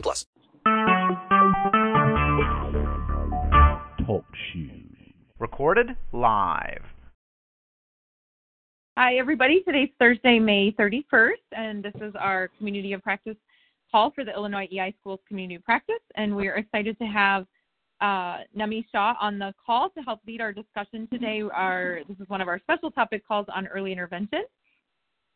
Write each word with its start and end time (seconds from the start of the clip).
plus. 0.00 0.26
Talk 4.06 4.24
shoes. 4.52 4.84
Recorded 5.38 5.96
live. 6.12 6.84
Hi, 8.96 9.16
everybody. 9.16 9.62
Today's 9.62 9.90
Thursday, 9.98 10.38
May 10.38 10.70
31st, 10.72 11.32
and 11.52 11.82
this 11.82 11.94
is 12.00 12.14
our 12.18 12.48
Community 12.58 12.92
of 12.92 13.02
Practice 13.02 13.36
call 13.90 14.10
for 14.12 14.24
the 14.24 14.32
Illinois 14.32 14.68
EI 14.72 14.94
Schools 15.00 15.20
Community 15.26 15.56
of 15.56 15.64
Practice, 15.64 16.02
and 16.16 16.34
we 16.34 16.48
are 16.48 16.54
excited 16.54 16.98
to 16.98 17.04
have 17.04 17.46
uh, 18.00 18.38
Nami 18.54 18.86
Shah 18.92 19.14
on 19.20 19.38
the 19.38 19.52
call 19.64 19.90
to 19.90 20.00
help 20.02 20.20
lead 20.26 20.40
our 20.40 20.52
discussion 20.52 21.08
today. 21.12 21.42
Our 21.52 22.00
this 22.08 22.16
is 22.20 22.28
one 22.28 22.40
of 22.40 22.48
our 22.48 22.58
special 22.60 22.90
topic 22.90 23.26
calls 23.26 23.46
on 23.54 23.66
early 23.66 23.92
intervention, 23.92 24.44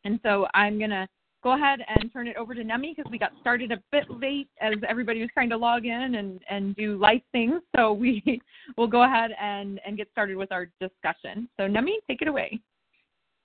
and 0.03 0.19
so 0.23 0.47
I'm 0.53 0.79
gonna 0.79 1.07
go 1.43 1.53
ahead 1.53 1.79
and 1.87 2.11
turn 2.11 2.27
it 2.27 2.35
over 2.35 2.53
to 2.53 2.63
Nemi 2.63 2.93
because 2.95 3.09
we 3.11 3.17
got 3.17 3.31
started 3.39 3.71
a 3.71 3.81
bit 3.91 4.09
late 4.09 4.49
as 4.61 4.73
everybody 4.87 5.21
was 5.21 5.29
trying 5.33 5.49
to 5.49 5.57
log 5.57 5.85
in 5.85 6.15
and 6.15 6.39
and 6.49 6.75
do 6.75 6.97
life 6.97 7.21
things. 7.31 7.61
So 7.75 7.93
we 7.93 8.41
will 8.77 8.87
go 8.87 9.03
ahead 9.03 9.31
and 9.39 9.79
and 9.85 9.97
get 9.97 10.09
started 10.11 10.35
with 10.35 10.51
our 10.51 10.67
discussion. 10.79 11.47
So 11.57 11.67
Nemi, 11.67 11.99
take 12.07 12.21
it 12.21 12.27
away. 12.27 12.59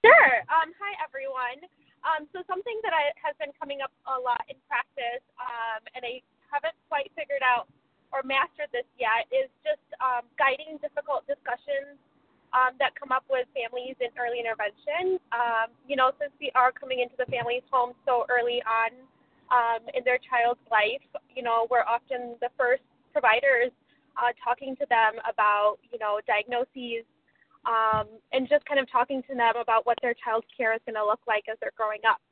Sure. 0.04 0.34
Um, 0.52 0.74
hi 0.76 0.92
everyone. 1.00 1.64
Um, 2.04 2.28
so 2.36 2.44
something 2.44 2.76
that 2.84 2.92
I, 2.92 3.16
has 3.16 3.32
been 3.40 3.48
coming 3.56 3.80
up 3.80 3.88
a 4.04 4.20
lot 4.20 4.44
in 4.52 4.60
practice, 4.68 5.24
um, 5.40 5.80
and 5.96 6.04
I 6.04 6.20
haven't 6.52 6.76
quite 6.92 7.08
figured 7.16 7.40
out 7.40 7.64
or 8.12 8.20
mastered 8.20 8.68
this 8.76 8.84
yet 9.00 9.24
is 9.32 9.48
just 9.64 9.82
um, 10.04 10.28
guiding 10.36 10.76
difficult 10.84 11.24
discussions 11.24 11.96
um, 12.54 12.78
that 12.78 12.94
come 12.94 13.10
up 13.10 13.26
with 13.28 13.50
families 13.50 13.98
in 13.98 14.08
early 14.14 14.38
intervention. 14.38 15.18
Um, 15.34 15.74
you 15.86 15.98
know, 15.98 16.14
since 16.22 16.32
we 16.38 16.54
are 16.54 16.70
coming 16.70 17.02
into 17.02 17.18
the 17.18 17.26
family's 17.26 17.66
home 17.68 17.92
so 18.06 18.24
early 18.30 18.62
on 18.62 18.94
um, 19.50 19.82
in 19.92 20.06
their 20.06 20.22
child's 20.22 20.62
life, 20.70 21.02
you 21.34 21.42
know, 21.42 21.66
we're 21.68 21.84
often 21.84 22.38
the 22.40 22.48
first 22.56 22.86
providers 23.12 23.74
uh, 24.16 24.30
talking 24.38 24.78
to 24.78 24.86
them 24.86 25.18
about, 25.26 25.76
you 25.90 25.98
know, 25.98 26.22
diagnoses 26.26 27.02
um, 27.66 28.06
and 28.32 28.48
just 28.48 28.64
kind 28.66 28.78
of 28.78 28.86
talking 28.90 29.22
to 29.26 29.34
them 29.34 29.58
about 29.58 29.84
what 29.84 29.98
their 30.00 30.14
child's 30.14 30.46
care 30.54 30.72
is 30.74 30.80
going 30.86 30.94
to 30.94 31.04
look 31.04 31.20
like 31.26 31.44
as 31.50 31.58
they're 31.60 31.74
growing 31.76 32.02
up. 32.06 32.22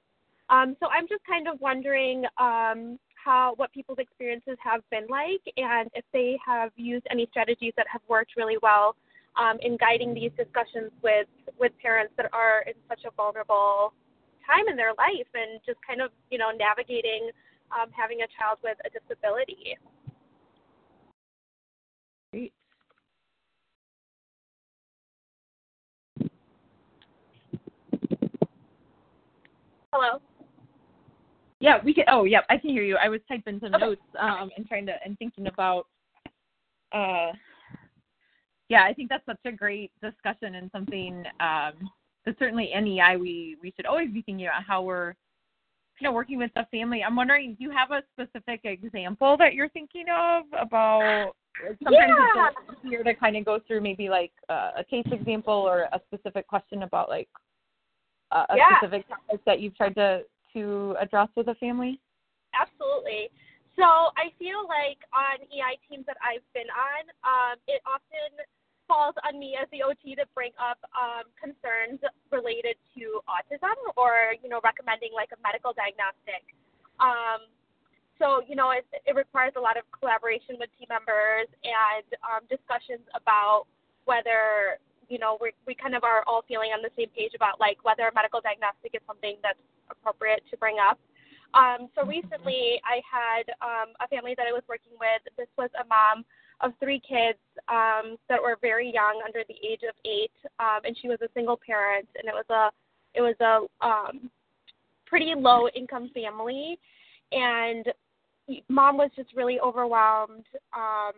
Um, 0.50 0.76
so 0.78 0.86
I'm 0.86 1.08
just 1.08 1.24
kind 1.26 1.48
of 1.48 1.60
wondering, 1.60 2.24
um, 2.38 2.98
how 3.22 3.54
what 3.56 3.72
people's 3.72 3.98
experiences 3.98 4.56
have 4.62 4.82
been 4.90 5.06
like 5.08 5.42
and 5.56 5.88
if 5.94 6.04
they 6.12 6.38
have 6.44 6.70
used 6.76 7.06
any 7.10 7.26
strategies 7.30 7.72
that 7.76 7.86
have 7.90 8.02
worked 8.08 8.32
really 8.36 8.56
well 8.62 8.96
um, 9.36 9.58
in 9.60 9.76
guiding 9.76 10.14
these 10.14 10.32
discussions 10.36 10.92
with 11.02 11.28
with 11.58 11.72
parents 11.80 12.12
that 12.16 12.26
are 12.32 12.62
in 12.66 12.74
such 12.88 13.00
a 13.06 13.10
vulnerable 13.16 13.92
time 14.46 14.68
in 14.68 14.76
their 14.76 14.92
life 14.98 15.28
and 15.34 15.60
just 15.64 15.78
kind 15.86 16.00
of 16.00 16.10
you 16.30 16.38
know 16.38 16.50
navigating 16.50 17.30
um, 17.72 17.88
having 17.90 18.20
a 18.20 18.28
child 18.38 18.58
with 18.62 18.76
a 18.84 18.90
disability. 18.90 19.76
Great. 22.32 22.52
Hello. 29.92 30.20
Yeah, 31.60 31.78
we 31.84 31.94
can. 31.94 32.04
Oh, 32.08 32.24
yeah, 32.24 32.40
I 32.50 32.56
can 32.58 32.70
hear 32.70 32.82
you. 32.82 32.96
I 32.96 33.08
was 33.08 33.20
typing 33.28 33.60
some 33.60 33.74
okay. 33.74 33.84
notes 33.84 34.02
um, 34.18 34.50
and 34.56 34.66
trying 34.66 34.86
to 34.86 34.94
and 35.04 35.16
thinking 35.18 35.46
about. 35.46 35.86
Uh, 36.92 37.30
yeah, 38.72 38.84
I 38.88 38.94
think 38.94 39.10
that's 39.10 39.26
such 39.26 39.44
a 39.44 39.52
great 39.52 39.92
discussion 40.00 40.54
and 40.54 40.70
something 40.72 41.24
um, 41.40 41.90
that 42.24 42.38
certainly 42.38 42.70
in 42.72 42.86
EI 42.86 43.18
we 43.18 43.58
we 43.62 43.70
should 43.76 43.84
always 43.84 44.10
be 44.10 44.22
thinking 44.22 44.46
about 44.46 44.64
how 44.66 44.80
we're 44.80 45.14
you 46.00 46.04
know 46.04 46.12
working 46.12 46.38
with 46.38 46.50
the 46.56 46.66
family. 46.70 47.04
I'm 47.04 47.14
wondering, 47.14 47.54
do 47.58 47.64
you 47.64 47.70
have 47.70 47.90
a 47.90 48.02
specific 48.14 48.60
example 48.64 49.36
that 49.36 49.52
you're 49.52 49.68
thinking 49.68 50.06
of 50.10 50.44
about? 50.58 51.32
Sometimes 51.84 52.14
yeah. 52.34 52.48
it's 52.70 52.80
here 52.82 53.04
to 53.04 53.12
kind 53.12 53.36
of 53.36 53.44
go 53.44 53.60
through 53.66 53.82
maybe 53.82 54.08
like 54.08 54.32
uh, 54.48 54.70
a 54.78 54.84
case 54.84 55.04
example 55.12 55.52
or 55.52 55.82
a 55.92 56.00
specific 56.06 56.46
question 56.46 56.82
about 56.82 57.10
like 57.10 57.28
uh, 58.30 58.46
a 58.48 58.56
yeah. 58.56 58.78
specific 58.78 59.06
topic 59.06 59.40
that 59.44 59.60
you've 59.60 59.76
tried 59.76 59.94
to 59.96 60.22
to 60.54 60.96
address 60.98 61.28
with 61.36 61.48
a 61.48 61.54
family? 61.56 62.00
Absolutely. 62.58 63.28
So 63.76 63.84
I 63.84 64.32
feel 64.38 64.64
like 64.68 65.00
on 65.12 65.40
EI 65.48 65.80
teams 65.88 66.04
that 66.06 66.16
I've 66.20 66.44
been 66.52 66.68
on, 66.72 67.04
um, 67.24 67.56
it 67.68 67.80
often 67.88 68.36
falls 68.92 69.16
on 69.24 69.40
me 69.40 69.56
as 69.56 69.64
the 69.72 69.80
OT 69.80 70.12
to 70.12 70.28
bring 70.36 70.52
up 70.60 70.76
um, 70.92 71.24
concerns 71.40 71.96
related 72.28 72.76
to 72.92 73.24
autism 73.24 73.72
or, 73.96 74.36
you 74.44 74.52
know, 74.52 74.60
recommending 74.60 75.16
like 75.16 75.32
a 75.32 75.40
medical 75.40 75.72
diagnostic. 75.72 76.44
Um, 77.00 77.48
so, 78.20 78.44
you 78.44 78.52
know, 78.52 78.76
it, 78.76 78.84
it 79.08 79.16
requires 79.16 79.56
a 79.56 79.62
lot 79.64 79.80
of 79.80 79.88
collaboration 79.96 80.60
with 80.60 80.68
team 80.76 80.92
members 80.92 81.48
and 81.64 82.04
um, 82.20 82.44
discussions 82.52 83.00
about 83.16 83.64
whether, 84.04 84.76
you 85.08 85.16
know, 85.16 85.40
we 85.40 85.56
we 85.64 85.72
kind 85.72 85.96
of 85.96 86.04
are 86.04 86.20
all 86.28 86.44
feeling 86.44 86.76
on 86.76 86.84
the 86.84 86.92
same 86.92 87.08
page 87.16 87.32
about 87.32 87.56
like 87.56 87.80
whether 87.88 88.04
a 88.04 88.12
medical 88.12 88.44
diagnostic 88.44 88.92
is 88.92 89.00
something 89.08 89.40
that's 89.40 89.64
appropriate 89.88 90.44
to 90.52 90.54
bring 90.60 90.76
up. 90.76 91.00
Um, 91.56 91.88
so 91.96 92.04
recently, 92.04 92.76
I 92.84 93.00
had 93.08 93.44
um, 93.64 93.96
a 94.04 94.06
family 94.12 94.36
that 94.36 94.44
I 94.44 94.52
was 94.52 94.64
working 94.68 94.92
with. 95.00 95.24
This 95.40 95.48
was 95.56 95.72
a 95.80 95.84
mom 95.88 96.28
of 96.62 96.72
three 96.78 97.00
kids 97.00 97.38
um, 97.68 98.16
that 98.28 98.40
were 98.40 98.56
very 98.60 98.92
young, 98.92 99.20
under 99.24 99.42
the 99.48 99.54
age 99.66 99.80
of 99.88 99.94
eight, 100.04 100.32
um, 100.60 100.80
and 100.84 100.96
she 101.00 101.08
was 101.08 101.18
a 101.22 101.28
single 101.34 101.58
parent, 101.64 102.08
and 102.16 102.28
it 102.28 102.34
was 102.34 102.44
a 102.50 102.70
it 103.14 103.20
was 103.20 103.34
a 103.40 103.86
um, 103.86 104.30
pretty 105.06 105.34
low 105.36 105.68
income 105.68 106.10
family, 106.14 106.78
and 107.32 107.86
mom 108.68 108.96
was 108.96 109.10
just 109.16 109.34
really 109.36 109.60
overwhelmed 109.60 110.46
um, 110.74 111.12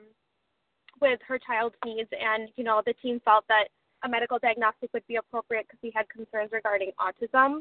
with 1.00 1.20
her 1.26 1.38
child's 1.38 1.76
needs, 1.84 2.08
and 2.12 2.48
you 2.56 2.64
know 2.64 2.82
the 2.86 2.94
team 2.94 3.20
felt 3.24 3.44
that 3.48 3.64
a 4.04 4.08
medical 4.08 4.38
diagnostic 4.38 4.92
would 4.92 5.06
be 5.06 5.16
appropriate 5.16 5.66
because 5.66 5.80
we 5.82 5.92
had 5.94 6.08
concerns 6.08 6.50
regarding 6.52 6.90
autism. 7.00 7.60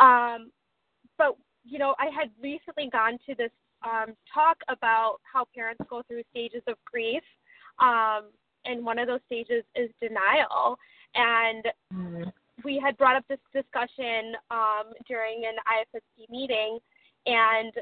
Um, 0.00 0.50
but 1.18 1.36
you 1.64 1.78
know, 1.78 1.94
I 1.98 2.06
had 2.06 2.30
recently 2.40 2.88
gone 2.90 3.18
to 3.26 3.34
this 3.34 3.50
um, 3.86 4.14
talk 4.32 4.56
about 4.68 5.16
how 5.22 5.46
parents 5.54 5.82
go 5.88 6.02
through 6.08 6.22
stages 6.30 6.62
of 6.66 6.74
grief, 6.84 7.22
um, 7.78 8.30
and 8.64 8.84
one 8.84 8.98
of 8.98 9.06
those 9.06 9.20
stages 9.26 9.64
is 9.74 9.90
denial. 10.00 10.76
And 11.14 11.64
mm-hmm. 11.94 12.28
we 12.64 12.80
had 12.82 12.96
brought 12.96 13.16
up 13.16 13.24
this 13.28 13.38
discussion 13.52 14.34
um, 14.50 14.92
during 15.06 15.44
an 15.44 15.54
IFSP 15.66 16.28
meeting, 16.30 16.78
and 17.26 17.72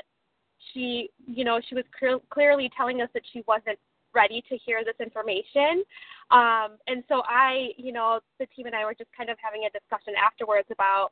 she, 0.72 1.10
you 1.26 1.44
know, 1.44 1.60
she 1.68 1.74
was 1.74 1.84
clear- 1.98 2.20
clearly 2.30 2.70
telling 2.76 3.00
us 3.00 3.08
that 3.14 3.22
she 3.32 3.42
wasn't 3.46 3.78
ready 4.14 4.42
to 4.48 4.56
hear 4.58 4.84
this 4.84 4.94
information. 5.00 5.82
Um, 6.30 6.78
and 6.86 7.02
so 7.08 7.22
I, 7.26 7.70
you 7.76 7.92
know, 7.92 8.20
the 8.38 8.46
team 8.46 8.66
and 8.66 8.74
I 8.74 8.84
were 8.84 8.94
just 8.94 9.10
kind 9.16 9.28
of 9.30 9.36
having 9.42 9.62
a 9.66 9.78
discussion 9.78 10.14
afterwards 10.22 10.68
about 10.70 11.10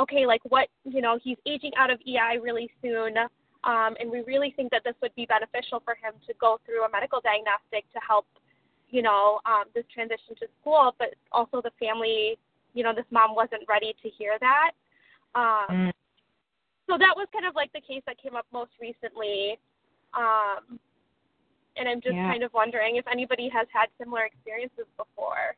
okay, 0.00 0.26
like 0.26 0.40
what, 0.48 0.68
you 0.84 1.02
know, 1.02 1.18
he's 1.22 1.36
aging 1.46 1.72
out 1.76 1.90
of 1.90 2.00
EI 2.06 2.38
really 2.40 2.70
soon. 2.80 3.14
Um, 3.64 3.94
and 4.00 4.10
we 4.10 4.22
really 4.26 4.52
think 4.56 4.70
that 4.70 4.82
this 4.84 4.94
would 5.02 5.14
be 5.14 5.26
beneficial 5.26 5.80
for 5.84 5.94
him 5.94 6.14
to 6.26 6.34
go 6.40 6.58
through 6.66 6.84
a 6.84 6.90
medical 6.90 7.20
diagnostic 7.22 7.90
to 7.92 8.00
help, 8.06 8.26
you 8.90 9.02
know, 9.02 9.40
um, 9.46 9.64
this 9.74 9.84
transition 9.92 10.34
to 10.40 10.46
school. 10.60 10.94
But 10.98 11.14
also 11.30 11.62
the 11.62 11.70
family, 11.78 12.38
you 12.74 12.82
know, 12.82 12.92
this 12.94 13.06
mom 13.10 13.34
wasn't 13.34 13.62
ready 13.68 13.94
to 14.02 14.08
hear 14.08 14.36
that. 14.40 14.72
Um, 15.34 15.66
mm. 15.70 15.92
So 16.88 16.98
that 16.98 17.14
was 17.16 17.28
kind 17.32 17.46
of 17.46 17.54
like 17.54 17.72
the 17.72 17.80
case 17.80 18.02
that 18.06 18.20
came 18.20 18.34
up 18.34 18.46
most 18.52 18.72
recently. 18.80 19.58
Um, 20.14 20.78
and 21.76 21.88
I'm 21.88 22.00
just 22.00 22.14
yeah. 22.14 22.30
kind 22.30 22.42
of 22.42 22.52
wondering 22.52 22.96
if 22.96 23.06
anybody 23.10 23.48
has 23.48 23.66
had 23.72 23.86
similar 23.98 24.24
experiences 24.24 24.84
before. 24.96 25.56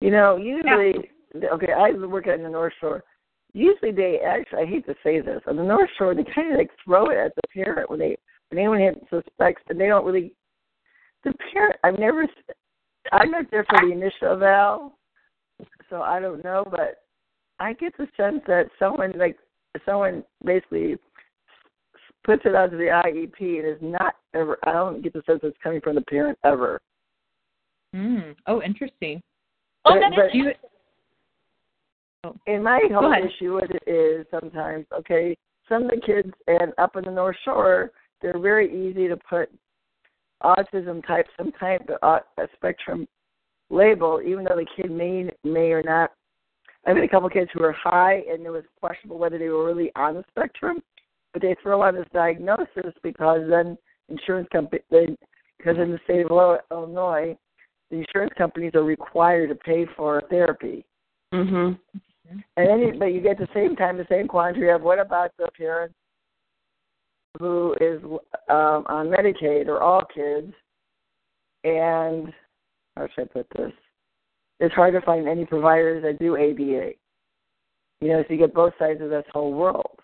You 0.00 0.10
know, 0.10 0.36
usually, 0.36 1.10
yeah. 1.34 1.48
okay, 1.54 1.72
I 1.72 1.92
work 1.92 2.26
at 2.26 2.42
the 2.42 2.48
North 2.48 2.72
Shore. 2.80 3.04
Usually, 3.54 3.92
they 3.92 4.18
actually, 4.26 4.62
I 4.62 4.66
hate 4.66 4.86
to 4.86 4.94
say 5.02 5.20
this, 5.20 5.42
on 5.46 5.56
the 5.56 5.62
North 5.62 5.90
Shore, 5.98 6.14
they 6.14 6.24
kind 6.24 6.52
of 6.52 6.58
like 6.58 6.70
throw 6.84 7.10
it 7.10 7.18
at 7.18 7.34
the 7.36 7.42
parent 7.52 7.90
when 7.90 7.98
they 7.98 8.16
when 8.48 8.58
anyone 8.58 8.94
suspects, 9.10 9.62
and 9.68 9.80
they 9.80 9.86
don't 9.86 10.04
really. 10.06 10.32
The 11.24 11.32
parent, 11.52 11.76
I've 11.84 11.98
never, 11.98 12.26
I'm 13.12 13.30
not 13.30 13.44
there 13.50 13.64
for 13.68 13.78
the 13.86 13.92
initial 13.92 14.32
eval, 14.32 14.98
so 15.88 16.02
I 16.02 16.18
don't 16.18 16.42
know, 16.42 16.66
but 16.68 17.02
I 17.60 17.74
get 17.74 17.96
the 17.96 18.08
sense 18.16 18.40
that 18.48 18.64
someone 18.78 19.12
like 19.16 19.36
someone 19.86 20.24
basically 20.44 20.96
puts 22.24 22.42
it 22.44 22.54
onto 22.54 22.76
the 22.76 22.84
IEP 23.04 23.58
and 23.58 23.66
is 23.68 23.78
not 23.82 24.14
ever. 24.34 24.56
I 24.64 24.72
don't 24.72 25.02
get 25.02 25.12
the 25.12 25.22
sense 25.26 25.40
it's 25.42 25.56
coming 25.62 25.80
from 25.80 25.94
the 25.94 26.00
parent 26.02 26.38
ever. 26.44 26.80
Mm. 27.94 28.34
Oh, 28.46 28.62
interesting. 28.62 29.22
Oh, 29.84 29.92
But- 29.94 30.00
that 30.00 30.12
is 30.12 30.16
but- 30.16 30.34
interesting. 30.34 30.68
And 32.46 32.62
my 32.62 32.80
whole 32.92 33.12
issue 33.12 33.54
with 33.54 33.70
it 33.70 33.90
is 33.90 34.26
sometimes 34.30 34.86
okay. 34.96 35.36
Some 35.68 35.84
of 35.84 35.90
the 35.90 36.00
kids 36.04 36.32
and 36.46 36.72
up 36.78 36.96
in 36.96 37.04
the 37.04 37.10
North 37.10 37.36
Shore, 37.44 37.90
they're 38.20 38.38
very 38.38 38.68
easy 38.68 39.08
to 39.08 39.16
put 39.16 39.50
autism 40.42 41.06
type, 41.06 41.26
some 41.36 41.52
type 41.52 41.88
of 42.02 42.20
a 42.38 42.48
spectrum 42.56 43.06
label, 43.70 44.20
even 44.24 44.44
though 44.44 44.56
the 44.56 44.66
kid 44.76 44.90
may 44.90 45.30
may 45.44 45.72
or 45.72 45.82
not. 45.82 46.12
I've 46.86 46.96
had 46.96 47.04
a 47.04 47.08
couple 47.08 47.28
kids 47.28 47.50
who 47.54 47.60
were 47.60 47.72
high, 47.72 48.22
and 48.30 48.44
it 48.44 48.50
was 48.50 48.64
questionable 48.80 49.18
whether 49.18 49.38
they 49.38 49.48
were 49.48 49.64
really 49.64 49.92
on 49.94 50.14
the 50.14 50.24
spectrum, 50.30 50.82
but 51.32 51.40
they 51.40 51.54
throw 51.62 51.80
on 51.82 51.94
this 51.94 52.08
diagnosis 52.12 52.92
because 53.02 53.42
then 53.48 53.78
insurance 54.08 54.48
company, 54.52 54.82
they, 54.90 55.16
because 55.58 55.76
in 55.78 55.92
the 55.92 56.00
state 56.04 56.26
of 56.28 56.58
Illinois, 56.72 57.36
the 57.90 57.98
insurance 57.98 58.32
companies 58.36 58.72
are 58.74 58.82
required 58.82 59.48
to 59.50 59.54
pay 59.54 59.86
for 59.96 60.22
therapy. 60.28 60.84
Mhm. 61.32 61.78
And 62.30 62.44
then, 62.56 62.78
you, 62.80 62.94
but 62.98 63.06
you 63.06 63.20
get 63.20 63.38
the 63.38 63.48
same 63.54 63.76
time 63.76 63.96
the 63.96 64.06
same 64.08 64.28
quandary 64.28 64.70
of 64.70 64.82
what 64.82 64.98
about 64.98 65.32
the 65.38 65.48
parent 65.56 65.92
who 67.38 67.74
is 67.80 68.00
um, 68.48 68.84
on 68.86 69.08
Medicaid 69.08 69.66
or 69.66 69.80
all 69.80 70.02
kids, 70.14 70.52
and 71.64 72.32
how 72.96 73.08
should 73.14 73.24
I 73.24 73.32
put 73.32 73.46
this? 73.56 73.72
It's 74.60 74.74
hard 74.74 74.94
to 74.94 75.00
find 75.00 75.26
any 75.26 75.44
providers 75.44 76.02
that 76.02 76.18
do 76.18 76.36
ABA. 76.36 76.92
You 78.00 78.08
know, 78.08 78.22
so 78.22 78.32
you 78.32 78.38
get 78.38 78.54
both 78.54 78.74
sides 78.78 79.00
of 79.00 79.10
this 79.10 79.24
whole 79.32 79.52
world. 79.52 79.98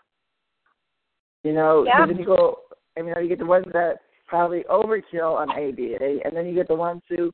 You 1.44 1.52
know, 1.52 1.84
Yeah. 1.84 2.06
you 2.06 2.24
go. 2.24 2.60
I 2.96 3.02
mean, 3.02 3.14
you 3.22 3.28
get 3.28 3.38
the 3.38 3.46
ones 3.46 3.66
that 3.72 4.00
probably 4.26 4.64
overkill 4.64 5.36
on 5.36 5.50
ABA, 5.50 6.24
and 6.24 6.36
then 6.36 6.46
you 6.46 6.54
get 6.54 6.68
the 6.68 6.74
ones 6.74 7.02
who 7.08 7.32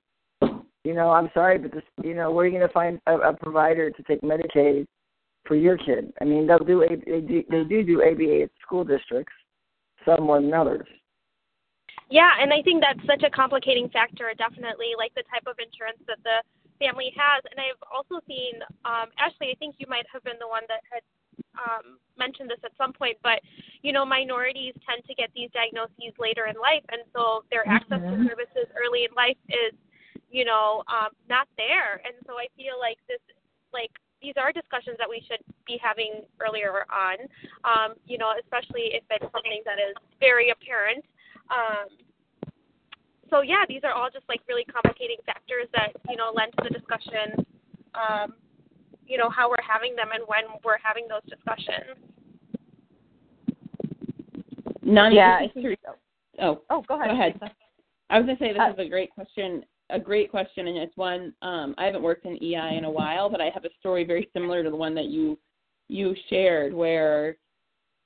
you 0.85 0.95
know, 0.95 1.11
I'm 1.11 1.31
sorry, 1.33 1.59
but 1.59 1.73
this, 1.73 1.83
you 2.03 2.15
know, 2.15 2.31
where 2.31 2.45
are 2.45 2.49
you 2.49 2.57
going 2.57 2.69
to 2.69 2.73
find 2.73 3.01
a, 3.07 3.17
a 3.17 3.33
provider 3.33 3.91
to 3.91 4.03
take 4.05 4.21
Medicaid 4.21 4.87
for 5.47 5.57
your 5.57 5.79
kid? 5.79 6.13
I 6.21 6.25
mean, 6.25 6.47
they'll 6.47 6.59
do 6.59 6.83
A- 6.83 6.89
they 6.89 7.21
do 7.21 7.43
they 7.51 7.65
do 7.65 7.83
do 7.83 8.03
ABA 8.03 8.43
at 8.43 8.51
school 8.63 8.85
districts, 8.85 9.33
some 10.05 10.25
more 10.25 10.41
than 10.41 10.53
others. 10.53 10.87
Yeah, 12.11 12.31
and 12.39 12.53
I 12.53 12.61
think 12.61 12.85
that's 12.85 13.01
such 13.09 13.25
a 13.25 13.31
complicating 13.31 13.89
factor, 13.89 14.29
definitely, 14.37 14.93
like 14.97 15.15
the 15.15 15.25
type 15.33 15.49
of 15.49 15.57
insurance 15.57 15.99
that 16.07 16.21
the 16.23 16.45
family 16.79 17.13
has. 17.17 17.41
And 17.49 17.57
I've 17.57 17.81
also 17.89 18.21
seen, 18.29 18.61
um, 18.85 19.09
Ashley, 19.17 19.51
I 19.51 19.57
think 19.59 19.77
you 19.79 19.87
might 19.89 20.05
have 20.13 20.23
been 20.23 20.37
the 20.39 20.49
one 20.49 20.69
that 20.69 20.85
had 20.93 21.01
um, 21.57 21.97
mentioned 22.19 22.51
this 22.51 22.61
at 22.65 22.77
some 22.77 22.93
point, 22.93 23.17
but, 23.23 23.41
you 23.83 23.93
know, 23.93 24.05
minorities 24.05 24.75
tend 24.85 25.03
to 25.07 25.15
get 25.15 25.31
these 25.35 25.49
diagnoses 25.57 26.13
later 26.21 26.47
in 26.47 26.57
life, 26.61 26.85
and 26.93 27.03
so 27.15 27.43
their 27.51 27.67
access 27.67 28.03
to 28.05 28.17
services 28.29 28.69
early 28.77 29.09
in 29.09 29.13
life 29.17 29.39
is, 29.49 29.73
you 30.35 30.45
know, 30.45 30.83
um, 30.91 31.15
not 31.31 31.47
there. 31.57 32.03
And 32.03 32.19
so 32.27 32.35
I 32.35 32.51
feel 32.59 32.75
like 32.83 32.99
this, 33.07 33.23
like, 33.71 33.95
these 34.19 34.35
are 34.35 34.51
discussions 34.51 34.99
that 34.99 35.07
we 35.07 35.23
should 35.31 35.39
be 35.63 35.79
having 35.79 36.27
earlier 36.43 36.83
on, 36.91 37.23
um, 37.63 37.95
you 38.03 38.19
know, 38.19 38.35
especially 38.43 38.91
if 38.99 39.07
it's 39.15 39.31
something 39.31 39.63
that 39.63 39.79
is 39.79 39.95
very 40.19 40.51
apparent. 40.51 41.07
Um, 41.55 41.87
so 43.31 43.43
yeah, 43.43 43.63
these 43.69 43.83
are 43.85 43.93
all 43.93 44.11
just 44.11 44.25
like 44.29 44.41
really 44.49 44.65
complicating 44.65 45.19
factors 45.27 45.69
that 45.73 45.93
you 46.09 46.17
know 46.17 46.33
lend 46.35 46.53
to 46.59 46.65
the 46.65 46.71
discussion. 46.71 47.45
Um, 47.95 48.35
you 49.07 49.19
know 49.19 49.29
how 49.29 49.49
we're 49.51 49.63
having 49.67 49.95
them 49.95 50.09
and 50.15 50.25
when 50.27 50.45
we're 50.65 50.81
having 50.83 51.07
those 51.07 51.25
discussions. 51.29 51.99
Nani, 54.83 55.17
Yeah, 55.17 55.41
this 55.55 55.65
is 55.65 55.77
Oh, 56.41 56.63
Oh, 56.71 56.83
go 56.89 57.01
ahead. 57.01 57.39
Go 57.39 57.47
ahead. 57.47 57.55
I 58.11 58.19
was 58.19 58.27
gonna 58.27 58.39
say 58.39 58.53
this 58.53 58.61
Uh, 58.61 58.73
is 58.73 58.79
a 58.79 58.89
great 58.89 59.11
question, 59.13 59.65
a 59.91 59.99
great 59.99 60.31
question, 60.31 60.67
and 60.67 60.79
it's 60.79 60.97
one 60.97 61.33
um, 61.43 61.75
I 61.79 61.85
haven't 61.85 62.03
worked 62.03 62.27
in 62.27 62.43
EI 62.43 62.77
in 62.77 62.85
a 62.85 62.91
while, 62.91 63.29
but 63.29 63.41
I 63.41 63.51
have 63.51 63.65
a 63.65 63.71
story 63.79 64.05
very 64.05 64.29
similar 64.33 64.63
to 64.63 64.71
the 64.71 64.77
one 64.77 64.95
that 64.95 65.07
you 65.07 65.39
you 65.89 66.15
shared, 66.31 66.73
where 66.73 67.37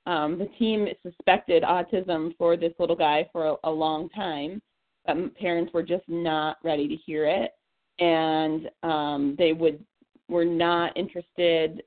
um, 0.05 0.37
the 0.37 0.49
team 0.57 0.87
suspected 1.03 1.63
autism 1.63 2.35
for 2.37 2.57
this 2.57 2.73
little 2.79 2.95
guy 2.95 3.29
for 3.31 3.47
a, 3.47 3.55
a 3.63 3.71
long 3.71 4.09
time. 4.09 4.61
Um, 5.07 5.31
parents 5.39 5.73
were 5.73 5.83
just 5.83 6.03
not 6.07 6.57
ready 6.63 6.87
to 6.87 6.95
hear 6.95 7.25
it, 7.25 7.51
and 7.99 8.69
um, 8.83 9.35
they 9.37 9.53
would 9.53 9.83
were 10.27 10.45
not 10.45 10.95
interested, 10.97 11.83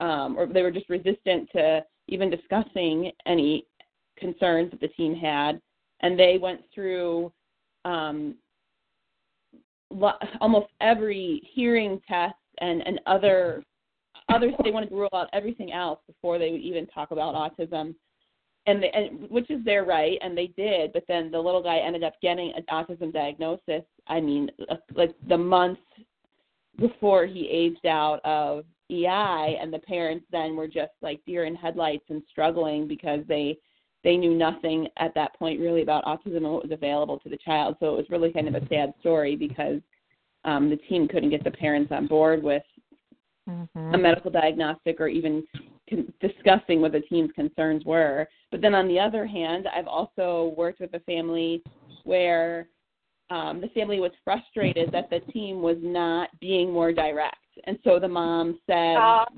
um, 0.00 0.36
or 0.36 0.46
they 0.46 0.62
were 0.62 0.70
just 0.70 0.90
resistant 0.90 1.48
to 1.52 1.84
even 2.08 2.30
discussing 2.30 3.10
any 3.26 3.66
concerns 4.18 4.70
that 4.70 4.80
the 4.80 4.88
team 4.88 5.14
had 5.14 5.60
and 6.02 6.18
they 6.18 6.38
went 6.38 6.60
through 6.74 7.32
um, 7.84 8.34
almost 10.40 10.68
every 10.80 11.42
hearing 11.54 12.00
test 12.08 12.34
and, 12.58 12.86
and 12.86 13.00
other 13.06 13.62
others 14.28 14.54
they 14.62 14.70
wanted 14.70 14.88
to 14.88 14.94
rule 14.94 15.08
out 15.12 15.28
everything 15.32 15.72
else 15.72 15.98
before 16.06 16.38
they 16.38 16.50
would 16.50 16.60
even 16.60 16.86
talk 16.86 17.10
about 17.10 17.34
autism. 17.34 17.94
And, 18.66 18.80
they, 18.80 18.90
and 18.90 19.28
which 19.28 19.50
is 19.50 19.64
their 19.64 19.84
right 19.84 20.18
and 20.22 20.38
they 20.38 20.46
did 20.56 20.92
but 20.92 21.02
then 21.08 21.32
the 21.32 21.38
little 21.38 21.62
guy 21.62 21.78
ended 21.78 22.04
up 22.04 22.14
getting 22.22 22.52
an 22.56 22.62
autism 22.70 23.12
diagnosis 23.12 23.82
i 24.06 24.20
mean 24.20 24.52
uh, 24.70 24.76
like 24.94 25.16
the 25.28 25.36
months 25.36 25.80
before 26.78 27.26
he 27.26 27.48
aged 27.48 27.84
out 27.86 28.20
of 28.24 28.64
ei 28.88 29.58
and 29.60 29.72
the 29.72 29.80
parents 29.80 30.24
then 30.30 30.54
were 30.54 30.68
just 30.68 30.92
like 31.00 31.20
deer 31.26 31.44
in 31.44 31.56
headlights 31.56 32.04
and 32.08 32.22
struggling 32.30 32.86
because 32.86 33.24
they 33.26 33.58
they 34.04 34.16
knew 34.16 34.34
nothing 34.34 34.88
at 34.98 35.14
that 35.14 35.36
point 35.38 35.60
really 35.60 35.82
about 35.82 36.04
autism 36.04 36.38
and 36.38 36.52
what 36.52 36.64
was 36.64 36.72
available 36.72 37.18
to 37.20 37.28
the 37.28 37.38
child. 37.38 37.76
So 37.80 37.94
it 37.94 37.96
was 37.96 38.06
really 38.10 38.32
kind 38.32 38.48
of 38.48 38.54
a 38.54 38.66
sad 38.68 38.92
story 39.00 39.36
because 39.36 39.80
um, 40.44 40.70
the 40.70 40.76
team 40.76 41.06
couldn't 41.08 41.30
get 41.30 41.44
the 41.44 41.50
parents 41.50 41.92
on 41.92 42.06
board 42.06 42.42
with 42.42 42.62
a 43.94 43.98
medical 43.98 44.30
diagnostic 44.30 45.00
or 45.00 45.08
even 45.08 45.44
con- 45.88 46.12
discussing 46.20 46.80
what 46.80 46.92
the 46.92 47.00
team's 47.00 47.32
concerns 47.32 47.84
were. 47.84 48.28
But 48.50 48.60
then 48.60 48.74
on 48.74 48.88
the 48.88 48.98
other 48.98 49.26
hand, 49.26 49.66
I've 49.74 49.86
also 49.86 50.54
worked 50.56 50.80
with 50.80 50.94
a 50.94 51.00
family 51.00 51.62
where 52.04 52.68
um, 53.30 53.60
the 53.60 53.68
family 53.68 54.00
was 54.00 54.12
frustrated 54.24 54.90
that 54.92 55.10
the 55.10 55.20
team 55.32 55.62
was 55.62 55.78
not 55.80 56.28
being 56.40 56.72
more 56.72 56.92
direct. 56.92 57.36
And 57.64 57.78
so 57.84 57.98
the 57.98 58.08
mom 58.08 58.58
said, 58.66 58.96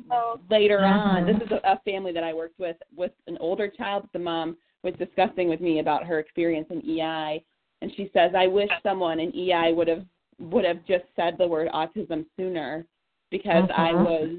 so 0.08 0.40
later 0.50 0.80
on 0.80 1.26
this 1.26 1.36
is 1.36 1.50
a, 1.50 1.72
a 1.72 1.80
family 1.84 2.12
that 2.12 2.24
i 2.24 2.32
worked 2.32 2.58
with 2.58 2.76
with 2.96 3.12
an 3.26 3.36
older 3.40 3.68
child 3.68 4.08
the 4.12 4.18
mom 4.18 4.56
was 4.82 4.94
discussing 4.98 5.48
with 5.48 5.60
me 5.60 5.80
about 5.80 6.04
her 6.04 6.18
experience 6.18 6.66
in 6.70 6.82
ei 6.98 7.44
and 7.82 7.90
she 7.96 8.10
says 8.12 8.32
i 8.36 8.46
wish 8.46 8.70
someone 8.82 9.20
in 9.20 9.34
ei 9.34 9.72
would 9.72 9.88
have 9.88 10.04
would 10.38 10.64
have 10.64 10.84
just 10.86 11.04
said 11.16 11.34
the 11.38 11.46
word 11.46 11.68
autism 11.74 12.24
sooner 12.36 12.86
because 13.30 13.68
i 13.76 13.92
was 13.92 14.36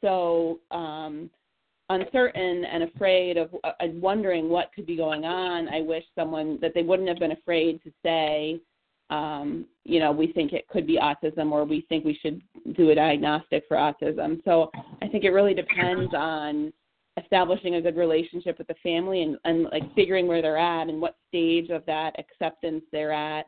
so 0.00 0.60
um 0.70 1.30
uncertain 1.88 2.64
and 2.64 2.82
afraid 2.82 3.36
of 3.36 3.50
uh, 3.64 3.72
and 3.80 4.00
wondering 4.00 4.48
what 4.48 4.72
could 4.74 4.86
be 4.86 4.96
going 4.96 5.24
on. 5.24 5.68
I 5.68 5.80
wish 5.82 6.04
someone 6.14 6.58
that 6.60 6.72
they 6.74 6.82
wouldn't 6.82 7.08
have 7.08 7.18
been 7.18 7.32
afraid 7.32 7.82
to 7.84 7.92
say 8.02 8.60
um, 9.10 9.66
you 9.84 10.00
know, 10.00 10.10
we 10.10 10.32
think 10.32 10.52
it 10.52 10.66
could 10.68 10.86
be 10.86 10.98
autism 10.98 11.52
or 11.52 11.64
we 11.64 11.86
think 11.88 12.04
we 12.04 12.18
should 12.20 12.42
do 12.76 12.90
a 12.90 12.94
diagnostic 12.94 13.64
for 13.68 13.76
autism. 13.76 14.42
So 14.44 14.70
I 15.02 15.08
think 15.08 15.24
it 15.24 15.30
really 15.30 15.54
depends 15.54 16.12
on 16.14 16.72
establishing 17.22 17.76
a 17.76 17.82
good 17.82 17.96
relationship 17.96 18.58
with 18.58 18.66
the 18.66 18.74
family 18.82 19.22
and, 19.22 19.38
and 19.44 19.64
like 19.64 19.94
figuring 19.94 20.26
where 20.26 20.42
they're 20.42 20.58
at 20.58 20.88
and 20.88 21.00
what 21.00 21.16
stage 21.28 21.70
of 21.70 21.86
that 21.86 22.14
acceptance 22.18 22.82
they're 22.92 23.12
at 23.12 23.46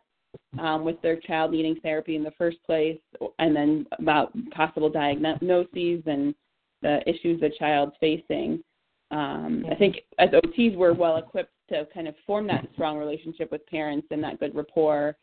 um, 0.58 0.84
with 0.84 1.00
their 1.02 1.16
child 1.16 1.50
needing 1.50 1.76
therapy 1.82 2.16
in 2.16 2.22
the 2.22 2.30
first 2.32 2.58
place, 2.64 2.98
and 3.38 3.54
then 3.54 3.86
about 3.98 4.32
possible 4.50 4.88
diagnoses 4.88 6.02
and 6.06 6.34
the 6.82 7.00
issues 7.06 7.40
the 7.40 7.50
child's 7.58 7.94
facing. 8.00 8.62
Um, 9.10 9.64
I 9.70 9.74
think 9.74 9.96
as 10.18 10.30
OTs, 10.30 10.76
we're 10.76 10.92
well 10.92 11.16
equipped 11.16 11.52
to 11.70 11.86
kind 11.92 12.08
of 12.08 12.14
form 12.26 12.46
that 12.46 12.66
strong 12.74 12.98
relationship 12.98 13.50
with 13.50 13.66
parents 13.66 14.06
and 14.10 14.22
that 14.22 14.38
good 14.38 14.54
rapport 14.54 15.16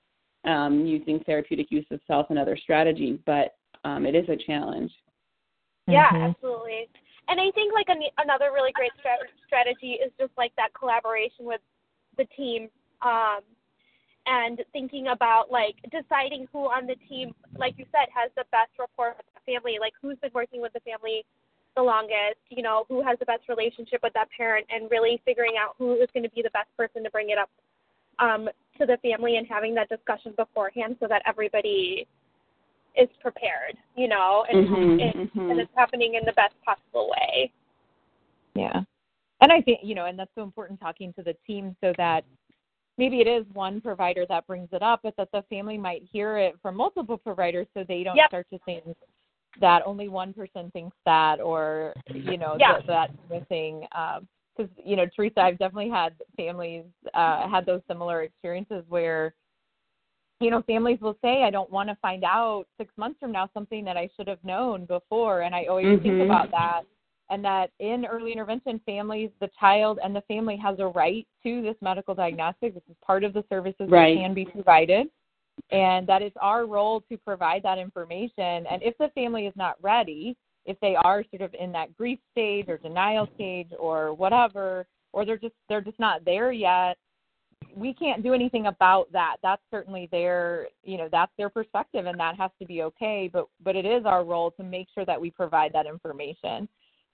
um, 0.46 0.86
using 0.86 1.20
therapeutic 1.26 1.68
use 1.72 1.86
of 1.92 2.00
self 2.08 2.28
and 2.30 2.40
other 2.40 2.58
strategies, 2.58 3.20
but 3.26 3.56
um, 3.84 4.06
it 4.06 4.16
is 4.16 4.28
a 4.30 4.38
challenge. 4.46 4.92
yeah, 5.88 6.10
absolutely. 6.14 6.90
And 7.28 7.40
I 7.40 7.50
think 7.52 7.74
like 7.74 7.88
an, 7.90 8.02
another 8.18 8.52
really 8.54 8.72
great 8.72 8.92
strat- 9.00 9.34
strategy 9.46 9.98
is 10.04 10.12
just 10.20 10.32
like 10.38 10.52
that 10.58 10.70
collaboration 10.78 11.46
with 11.46 11.62
the 12.18 12.26
team. 12.38 12.70
Um, 13.02 13.42
and 14.28 14.64
thinking 14.74 15.10
about 15.14 15.52
like 15.52 15.76
deciding 15.92 16.48
who 16.52 16.66
on 16.66 16.88
the 16.88 16.96
team, 17.08 17.36
like 17.58 17.76
you 17.78 17.86
said, 17.92 18.10
has 18.10 18.32
the 18.36 18.44
best 18.52 18.72
rapport 18.80 19.14
with 19.18 19.26
the 19.36 19.54
family, 19.54 19.78
like 19.80 19.94
who's 20.02 20.18
been 20.18 20.32
working 20.34 20.62
with 20.62 20.74
the 20.74 20.80
family 20.80 21.26
the 21.76 21.84
longest, 21.84 22.40
you 22.50 22.64
know, 22.64 22.86
who 22.88 23.04
has 23.04 23.20
the 23.20 23.26
best 23.26 23.44
relationship 23.50 24.00
with 24.02 24.14
that 24.14 24.30
parent, 24.36 24.66
and 24.70 24.90
really 24.90 25.22
figuring 25.26 25.54
out 25.60 25.76
who 25.78 25.94
is 25.94 26.08
going 26.14 26.24
to 26.24 26.30
be 26.30 26.42
the 26.42 26.50
best 26.52 26.70
person 26.78 27.04
to 27.04 27.10
bring 27.12 27.30
it 27.30 27.38
up 27.38 27.50
um, 28.20 28.50
to 28.78 28.86
the 28.86 28.98
family 28.98 29.38
and 29.38 29.48
having 29.48 29.74
that 29.76 29.90
discussion 29.90 30.34
beforehand 30.36 30.98
so 31.00 31.08
that 31.08 31.22
everybody 31.26 32.08
is 32.96 33.10
prepared, 33.22 33.78
you 33.96 34.08
know, 34.08 34.46
and, 34.50 34.68
Mhm, 34.68 35.02
and, 35.02 35.30
mhm. 35.32 35.52
and 35.52 35.60
it's 35.60 35.72
happening 35.76 36.16
in 36.16 36.26
the 36.26 36.34
best 36.34 36.56
possible 36.64 37.10
way. 37.10 37.52
Yeah. 38.54 38.84
And 39.42 39.52
I 39.52 39.62
think, 39.62 39.80
you 39.84 39.96
know, 39.96 40.06
and 40.06 40.18
that's 40.18 40.34
so 40.36 40.44
important 40.44 40.80
talking 40.80 41.14
to 41.14 41.24
the 41.24 41.36
team 41.46 41.76
so 41.82 41.94
that 41.98 42.24
maybe 42.98 43.20
it 43.20 43.28
is 43.28 43.46
one 43.54 43.82
provider 43.82 44.26
that 44.28 44.48
brings 44.48 44.70
it 44.72 44.82
up, 44.82 45.02
but 45.04 45.14
that 45.18 45.30
the 45.34 45.44
family 45.50 45.78
might 45.78 46.04
hear 46.04 46.38
it 46.38 46.56
from 46.62 46.76
multiple 46.76 47.18
providers 47.18 47.68
so 47.74 47.84
they 47.84 48.04
don't 48.04 48.16
Yep. 48.16 48.30
start 48.30 48.48
to 48.52 48.60
think 48.60 48.86
that 49.60 49.86
only 49.86 50.08
one 50.08 50.34
person 50.34 50.72
thinks 50.72 50.96
that 51.06 51.42
or, 51.42 51.94
you 52.14 52.38
know, 52.38 52.56
Yeah. 52.58 52.78
that, 52.78 52.88
that 52.88 53.10
kind 53.30 53.42
of 53.42 53.48
thing. 53.50 53.88
Because, 54.56 54.72
you 54.84 54.96
know, 54.96 55.06
Teresa, 55.16 55.42
I've 55.42 55.58
definitely 55.60 55.90
had 55.90 56.14
families, 56.38 56.86
uh, 57.14 57.48
had 57.50 57.66
those 57.66 57.82
similar 57.88 58.24
experiences 58.24 58.84
where, 58.88 59.34
you 60.40 60.52
know, 60.52 60.62
families 60.64 61.00
will 61.02 61.18
say, 61.22 61.44
I 61.44 61.50
don't 61.50 61.72
want 61.72 61.90
to 61.90 61.98
find 62.02 62.24
out 62.24 62.66
six 62.78 62.94
months 62.98 63.20
from 63.20 63.32
now 63.32 63.50
something 63.54 63.84
that 63.86 63.98
I 63.98 64.10
should 64.16 64.28
have 64.28 64.44
known 64.44 64.86
before. 64.86 65.42
And 65.42 65.56
I 65.56 65.66
always 65.66 66.02
think 66.02 66.16
Mhm. 66.16 66.26
about 66.26 66.52
that. 66.52 66.84
And 67.30 67.44
that 67.44 67.72
in 67.80 68.06
early 68.06 68.32
intervention 68.32 68.80
families, 68.80 69.32
the 69.40 69.48
child 69.60 70.00
and 70.04 70.16
the 70.16 70.22
family 70.22 70.56
has 70.58 70.80
a 70.80 70.88
right 70.88 71.28
to 71.44 71.62
this 71.62 71.76
medical 71.82 72.14
diagnostic. 72.14 72.76
This 72.76 72.84
is 72.90 72.96
part 73.02 73.24
of 73.24 73.34
the 73.34 73.44
services 73.50 73.90
Right. 73.90 74.16
that 74.16 74.22
can 74.22 74.34
be 74.34 74.46
provided. 74.46 75.10
And 75.72 76.06
that 76.08 76.22
it's 76.22 76.38
our 76.42 76.66
role 76.66 77.02
to 77.10 77.18
provide 77.18 77.64
that 77.64 77.78
information. 77.80 78.68
And 78.68 78.84
if 78.84 78.96
the 78.98 79.10
family 79.10 79.48
is 79.48 79.56
not 79.56 79.82
ready, 79.82 80.38
if 80.66 80.80
they 80.80 80.96
are 80.96 81.24
sort 81.30 81.42
of 81.42 81.54
in 81.60 81.72
that 81.74 81.96
grief 81.96 82.20
stage 82.32 82.66
or 82.68 82.78
denial 82.78 83.28
stage 83.36 83.70
or 83.78 84.14
whatever, 84.14 84.86
or 85.14 85.26
they're 85.26 85.38
just 85.38 85.56
they're 85.70 85.82
just 85.82 86.00
not 86.00 86.26
there 86.26 86.52
yet, 86.52 86.98
we 87.76 87.94
can't 87.94 88.24
do 88.24 88.34
anything 88.34 88.68
about 88.68 89.12
that. 89.12 89.38
That's 89.44 89.62
certainly 89.70 90.08
their, 90.12 90.68
you 90.84 90.98
know, 90.98 91.10
that's 91.12 91.32
their 91.38 91.50
perspective, 91.50 92.06
and 92.06 92.20
that 92.20 92.38
has 92.38 92.52
to 92.60 92.66
be 92.66 92.82
okay. 92.84 93.30
But 93.32 93.48
but 93.64 93.76
it 93.76 93.86
is 93.86 94.06
our 94.06 94.24
role 94.24 94.52
to 94.52 94.64
make 94.64 94.88
sure 94.94 95.06
that 95.06 95.20
we 95.20 95.32
provide 95.32 95.74
that 95.74 95.86
information, 95.86 96.68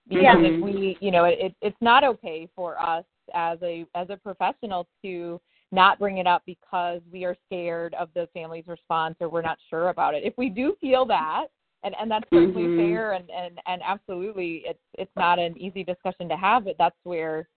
because 0.08 0.24
Yeah. 0.24 0.38
if 0.38 0.54
mm-hmm. 0.54 0.64
we, 0.64 0.98
you 1.02 1.12
know, 1.12 1.26
it, 1.26 1.56
it's 1.62 1.82
not 1.82 2.04
okay 2.04 2.48
for 2.56 2.82
us 2.82 3.06
as 3.34 3.60
a 3.62 3.86
as 3.96 4.10
a 4.10 4.18
professional 4.18 4.88
to 5.04 5.40
not 5.72 6.00
bring 6.00 6.18
it 6.18 6.28
up 6.28 6.44
because 6.46 7.02
we 7.12 7.24
are 7.24 7.36
scared 7.46 7.94
of 7.94 8.10
the 8.14 8.28
family's 8.34 8.68
response 8.68 9.16
or 9.22 9.30
we're 9.30 9.42
not 9.42 9.58
sure 9.70 9.90
about 9.90 10.14
it. 10.14 10.24
If 10.24 10.34
we 10.38 10.50
do 10.50 10.76
feel 10.82 11.06
that, 11.06 11.48
and 11.84 11.96
and 12.00 12.10
that's 12.10 12.30
certainly 12.32 12.68
Mhm. 12.68 12.78
fair, 12.78 13.12
and 13.14 13.30
and 13.32 13.60
and 13.66 13.82
absolutely, 13.84 14.64
it's 14.66 14.80
it's 14.98 15.16
not 15.16 15.40
an 15.40 15.58
easy 15.58 15.84
discussion 15.84 16.30
to 16.30 16.38
have, 16.38 16.66
but 16.66 16.78
that's 16.78 16.98
where 17.04 17.48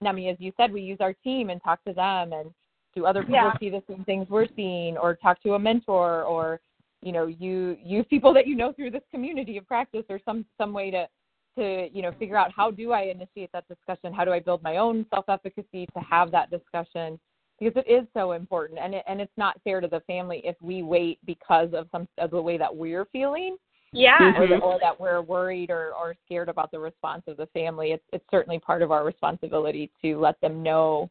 Nemi, 0.00 0.28
as 0.28 0.36
you 0.40 0.52
said, 0.56 0.72
we 0.72 0.80
use 0.82 0.98
our 1.00 1.12
team 1.12 1.50
and 1.50 1.62
talk 1.62 1.82
to 1.84 1.92
them 1.92 2.32
and 2.32 2.52
do 2.94 3.06
other 3.06 3.22
people 3.22 3.34
Yeah. 3.34 3.58
see 3.58 3.70
the 3.70 3.82
same 3.88 4.04
things 4.04 4.28
we're 4.28 4.48
seeing 4.56 4.96
or 4.96 5.14
talk 5.14 5.40
to 5.42 5.54
a 5.54 5.58
mentor 5.58 6.24
or 6.24 6.60
you 7.02 7.12
know 7.12 7.26
you 7.26 7.76
use 7.82 8.04
people 8.10 8.32
that 8.34 8.46
you 8.46 8.56
know 8.56 8.72
through 8.72 8.90
this 8.90 9.04
community 9.10 9.56
of 9.56 9.66
practice 9.66 10.04
or 10.08 10.18
some 10.24 10.44
some 10.58 10.72
way 10.72 10.90
to 10.90 11.08
to 11.56 11.88
you 11.92 12.02
know 12.02 12.12
figure 12.18 12.36
out 12.36 12.52
how 12.52 12.70
do 12.70 12.92
I 12.92 13.02
initiate 13.02 13.52
that 13.52 13.66
discussion 13.68 14.12
how 14.12 14.24
do 14.24 14.32
I 14.32 14.40
build 14.40 14.62
my 14.62 14.76
own 14.76 15.06
self 15.10 15.28
efficacy 15.28 15.86
to 15.94 16.00
have 16.00 16.30
that 16.32 16.50
discussion 16.50 17.18
because 17.58 17.82
it 17.86 17.90
is 17.90 18.06
so 18.14 18.32
important 18.32 18.78
and 18.78 18.94
it, 18.94 19.04
and 19.06 19.20
it's 19.20 19.36
not 19.36 19.60
fair 19.62 19.80
to 19.80 19.88
the 19.88 20.00
family 20.00 20.40
if 20.44 20.56
we 20.62 20.82
wait 20.82 21.18
because 21.26 21.68
of 21.74 21.88
some 21.92 22.08
of 22.18 22.30
the 22.30 22.40
way 22.40 22.56
that 22.56 22.74
we're 22.74 23.04
feeling 23.06 23.56
Yeah. 23.92 24.38
or, 24.38 24.46
Mhm. 24.46 24.62
or 24.62 24.78
that 24.80 24.98
we're 25.00 25.20
worried 25.20 25.70
or, 25.70 25.92
or 25.94 26.14
scared 26.24 26.48
about 26.48 26.70
the 26.70 26.78
response 26.78 27.24
of 27.26 27.36
the 27.36 27.46
family, 27.46 27.92
it's 27.92 28.04
it's 28.12 28.24
certainly 28.30 28.58
part 28.58 28.82
of 28.82 28.92
our 28.92 29.04
responsibility 29.04 29.90
to 30.02 30.18
let 30.18 30.40
them 30.40 30.62
know 30.62 31.10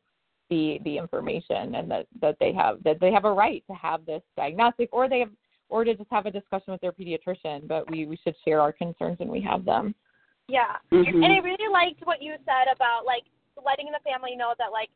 the 0.50 0.80
the 0.84 0.98
information 0.98 1.76
and 1.76 1.92
that 1.92 2.08
that 2.22 2.38
they 2.40 2.52
have 2.54 2.82
that 2.84 3.00
they 3.00 3.12
have 3.12 3.26
a 3.26 3.32
right 3.32 3.64
to 3.68 3.74
have 3.74 4.06
this 4.06 4.24
diagnostic 4.36 4.90
or 4.92 5.08
they 5.10 5.20
have 5.20 5.32
or 5.68 5.84
to 5.84 5.94
just 5.94 6.10
have 6.10 6.26
a 6.26 6.32
discussion 6.32 6.72
with 6.72 6.82
their 6.82 6.92
pediatrician. 6.94 7.68
But 7.68 7.90
we 7.92 8.06
we 8.06 8.16
should 8.18 8.36
share 8.46 8.62
our 8.62 8.72
concerns 8.72 9.20
when 9.20 9.30
we 9.30 9.42
have 9.42 9.66
them. 9.66 9.94
Yeah. 10.48 10.78
Mhm. 10.92 11.24
And 11.24 11.34
I 11.34 11.40
really 11.40 11.68
liked 11.72 12.06
what 12.06 12.22
you 12.22 12.36
said 12.46 12.68
about 12.74 13.06
like 13.06 13.26
letting 13.64 13.92
the 13.92 14.00
family 14.10 14.36
know 14.36 14.54
that 14.58 14.72
like 14.72 14.90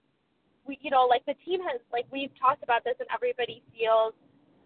we 0.66 0.80
you 0.82 0.90
know, 0.90 1.06
like 1.06 1.26
the 1.26 1.36
team 1.46 1.62
has 1.62 1.82
like 1.92 2.06
we've 2.12 2.32
talked 2.40 2.64
about 2.64 2.84
this 2.86 2.96
and 3.00 3.10
everybody 3.14 3.62
feels 3.78 4.14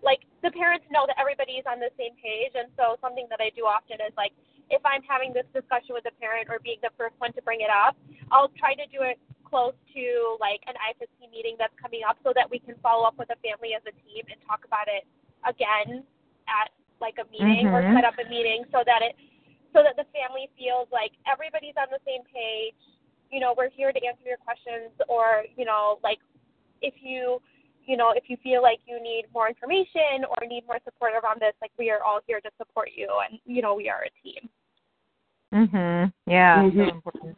like 0.03 0.21
the 0.43 0.51
parents 0.51 0.85
know 0.91 1.05
that 1.07 1.17
everybody 1.19 1.57
is 1.57 1.65
on 1.65 1.79
the 1.79 1.89
same 1.97 2.13
page 2.21 2.53
and 2.53 2.69
so 2.77 2.97
something 3.01 3.25
that 3.29 3.41
I 3.41 3.49
do 3.55 3.65
often 3.65 3.97
is 4.01 4.13
like 4.15 4.31
if 4.69 4.83
I'm 4.83 5.01
having 5.07 5.31
this 5.31 5.47
discussion 5.55 5.95
with 5.95 6.03
a 6.05 6.15
parent 6.19 6.51
or 6.51 6.59
being 6.59 6.77
the 6.83 6.91
first 6.99 7.15
one 7.23 7.31
to 7.33 7.41
bring 7.41 7.63
it 7.63 7.71
up, 7.71 7.95
I'll 8.35 8.51
try 8.59 8.75
to 8.75 8.83
do 8.91 8.99
it 8.99 9.15
close 9.47 9.71
to 9.95 10.03
like 10.43 10.59
an 10.67 10.75
IFSP 10.75 11.31
meeting 11.31 11.55
that's 11.55 11.73
coming 11.79 12.03
up 12.03 12.19
so 12.19 12.35
that 12.35 12.51
we 12.51 12.59
can 12.59 12.75
follow 12.83 13.07
up 13.07 13.15
with 13.15 13.31
the 13.31 13.39
family 13.39 13.71
as 13.71 13.81
a 13.87 13.95
team 14.03 14.27
and 14.27 14.35
talk 14.43 14.67
about 14.67 14.91
it 14.91 15.07
again 15.47 16.03
at 16.51 16.67
like 16.99 17.15
a 17.15 17.25
meeting 17.31 17.71
or 17.71 17.79
Mhm. 17.81 17.95
set 17.95 18.03
up 18.03 18.19
a 18.19 18.27
meeting 18.27 18.65
so 18.71 18.83
that 18.83 19.01
it 19.01 19.15
so 19.73 19.83
that 19.83 19.95
the 19.95 20.05
family 20.05 20.49
feels 20.57 20.89
like 20.91 21.11
everybody's 21.27 21.75
on 21.77 21.87
the 21.91 21.99
same 22.05 22.23
page. 22.23 22.75
You 23.29 23.39
know, 23.39 23.53
we're 23.55 23.69
here 23.69 23.91
to 23.91 24.05
answer 24.05 24.23
your 24.25 24.37
questions 24.37 24.91
or, 25.07 25.45
you 25.55 25.65
know, 25.65 25.99
like 26.03 26.19
if 26.81 27.03
you 27.03 27.41
you 27.87 27.97
know, 27.97 28.11
if 28.15 28.25
you 28.27 28.37
feel 28.43 28.61
like 28.61 28.79
you 28.85 29.01
need 29.01 29.25
more 29.33 29.47
information 29.47 30.25
or 30.29 30.45
need 30.47 30.65
more 30.67 30.79
support 30.83 31.13
around 31.13 31.39
this, 31.39 31.53
like 31.61 31.71
we 31.79 31.89
are 31.89 32.03
all 32.03 32.19
here 32.27 32.41
to 32.41 32.49
support 32.57 32.89
you 32.93 33.09
and 33.29 33.39
you 33.45 33.61
know, 33.61 33.73
we 33.73 33.89
are 33.89 34.03
a 34.03 34.11
team. 34.21 34.49
Mhm. 35.53 36.13
Yeah. 36.25 36.61
Mhm. 36.63 36.75
So 36.89 36.95
important. 36.95 37.37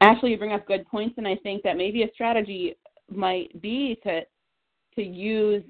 Ashley, 0.00 0.32
you 0.32 0.38
bring 0.38 0.52
up 0.52 0.66
good 0.66 0.86
points, 0.86 1.16
and 1.18 1.26
I 1.26 1.36
think 1.36 1.62
that 1.62 1.76
maybe 1.76 2.02
a 2.02 2.12
strategy 2.12 2.76
might 3.08 3.60
be 3.62 3.96
to 4.02 4.26
to 4.96 5.02
use 5.02 5.64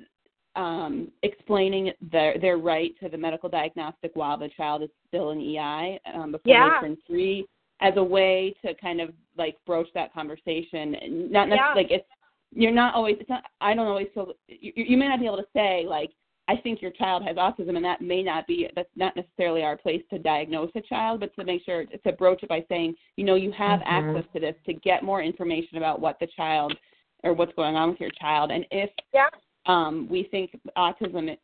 um, 0.56 1.12
explaining 1.22 1.92
their 2.00 2.38
their 2.38 2.56
right 2.56 2.98
to 3.00 3.08
the 3.08 3.18
medical 3.18 3.48
diagnostic 3.48 4.10
while 4.14 4.36
the 4.38 4.48
child 4.48 4.82
is 4.82 4.90
still 5.06 5.30
in 5.30 5.40
EI 5.40 6.00
um, 6.14 6.32
before 6.32 6.52
Yeah. 6.52 6.80
they 6.80 6.86
turn 6.88 6.96
three, 7.06 7.46
as 7.80 7.96
a 7.96 8.02
way 8.02 8.54
to 8.62 8.74
kind 8.74 9.00
of 9.00 9.14
like 9.36 9.56
broach 9.66 9.92
that 9.92 10.12
conversation. 10.12 10.94
And 10.96 11.30
Not 11.30 11.48
necessarily 11.48 11.82
Yeah. 11.82 11.88
like 11.88 11.90
it's 11.90 12.08
you're 12.54 12.72
not 12.72 12.94
always. 12.94 13.16
It's 13.20 13.28
not. 13.28 13.44
I 13.60 13.74
don't 13.74 13.86
always 13.86 14.08
feel. 14.14 14.32
You, 14.48 14.72
you 14.74 14.96
may 14.96 15.08
not 15.08 15.20
be 15.20 15.26
able 15.26 15.38
to 15.38 15.46
say 15.54 15.84
like. 15.86 16.10
I 16.50 16.56
think 16.56 16.80
your 16.80 16.92
child 16.92 17.22
has 17.24 17.36
autism, 17.36 17.76
and 17.76 17.84
that 17.84 18.00
may 18.00 18.22
not 18.22 18.46
be 18.46 18.70
that's 18.74 18.88
not 18.96 19.14
necessarily 19.14 19.62
our 19.62 19.76
place 19.76 20.02
to 20.08 20.18
diagnose 20.18 20.70
a 20.76 20.80
child, 20.80 21.20
but 21.20 21.34
to 21.36 21.44
make 21.44 21.62
sure 21.62 21.84
to 21.84 22.12
broach 22.12 22.42
it 22.42 22.48
by 22.48 22.64
saying, 22.70 22.94
you 23.16 23.24
know, 23.24 23.34
you 23.34 23.52
have 23.52 23.80
Mhm. 23.80 23.84
access 23.84 24.24
to 24.32 24.40
this 24.40 24.54
to 24.64 24.72
get 24.72 25.02
more 25.02 25.20
information 25.20 25.76
about 25.76 26.00
what 26.00 26.18
the 26.18 26.26
child 26.26 26.74
or 27.22 27.34
what's 27.34 27.52
going 27.52 27.76
on 27.76 27.90
with 27.90 28.00
your 28.00 28.08
child, 28.12 28.50
and 28.50 28.66
if 28.70 28.90
Yeah. 29.12 29.28
um, 29.66 30.08
we 30.08 30.22
think 30.22 30.58
autism 30.74 31.36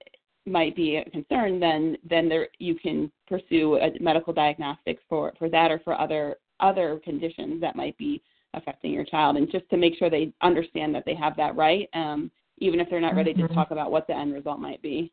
might 0.47 0.75
be 0.75 0.97
a 0.97 1.05
concern, 1.11 1.61
then 1.61 1.99
then 2.05 2.29
there 2.29 2.49
you 2.59 2.75
can 2.75 3.11
pursue 3.27 3.77
a 3.77 3.93
medical 4.01 4.33
diagnostics 4.33 5.03
for 5.09 5.33
for 5.39 5.51
that 5.51 5.71
or 5.71 5.79
for 5.81 5.99
other 6.01 6.39
other 6.61 6.99
conditions 7.01 7.61
that 7.61 7.77
might 7.77 7.97
be 7.99 8.23
affecting 8.57 8.93
your 8.93 9.05
child, 9.05 9.37
and 9.37 9.51
just 9.51 9.69
to 9.71 9.77
make 9.77 9.97
sure 9.97 10.11
they 10.11 10.33
understand 10.43 10.95
that 10.95 11.05
they 11.05 11.15
have 11.15 11.37
that 11.37 11.57
right, 11.57 11.89
um, 11.95 12.31
even 12.59 12.81
if 12.81 12.89
they're 12.89 13.01
not 13.01 13.15
ready 13.15 13.35
Mhm. 13.35 13.49
to 13.49 13.55
talk 13.55 13.71
about 13.71 13.91
what 13.91 14.07
the 14.07 14.15
end 14.15 14.33
result 14.33 14.61
might 14.61 14.81
be. 14.83 15.13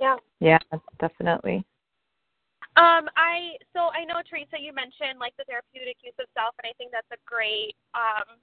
Yeah. 0.00 0.16
Yeah. 0.40 0.58
Definitely. 0.98 1.64
Um, 2.76 3.08
I 3.16 3.56
so 3.72 3.88
I 3.92 4.04
know 4.04 4.20
Teresa, 4.28 4.60
you 4.60 4.72
mentioned 4.72 5.18
like 5.18 5.34
the 5.36 5.44
therapeutic 5.44 5.96
use 6.02 6.16
of 6.18 6.26
self, 6.34 6.54
and 6.62 6.68
I 6.68 6.74
think 6.76 6.92
that's 6.92 7.10
a 7.10 7.16
great 7.24 7.74
um, 7.94 8.36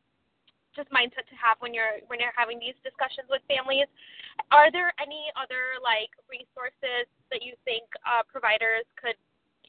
just 0.75 0.89
mindset 0.89 1.29
to 1.29 1.37
have 1.37 1.57
when 1.61 1.73
you're 1.73 2.01
when 2.07 2.19
you're 2.19 2.33
having 2.35 2.57
these 2.57 2.73
discussions 2.83 3.29
with 3.29 3.41
families. 3.45 3.85
Are 4.49 4.71
there 4.71 4.91
any 4.97 5.29
other 5.37 5.77
like 5.81 6.09
resources 6.25 7.05
that 7.29 7.45
you 7.45 7.53
think 7.63 7.85
uh, 8.09 8.25
providers 8.25 8.85
could, 8.97 9.15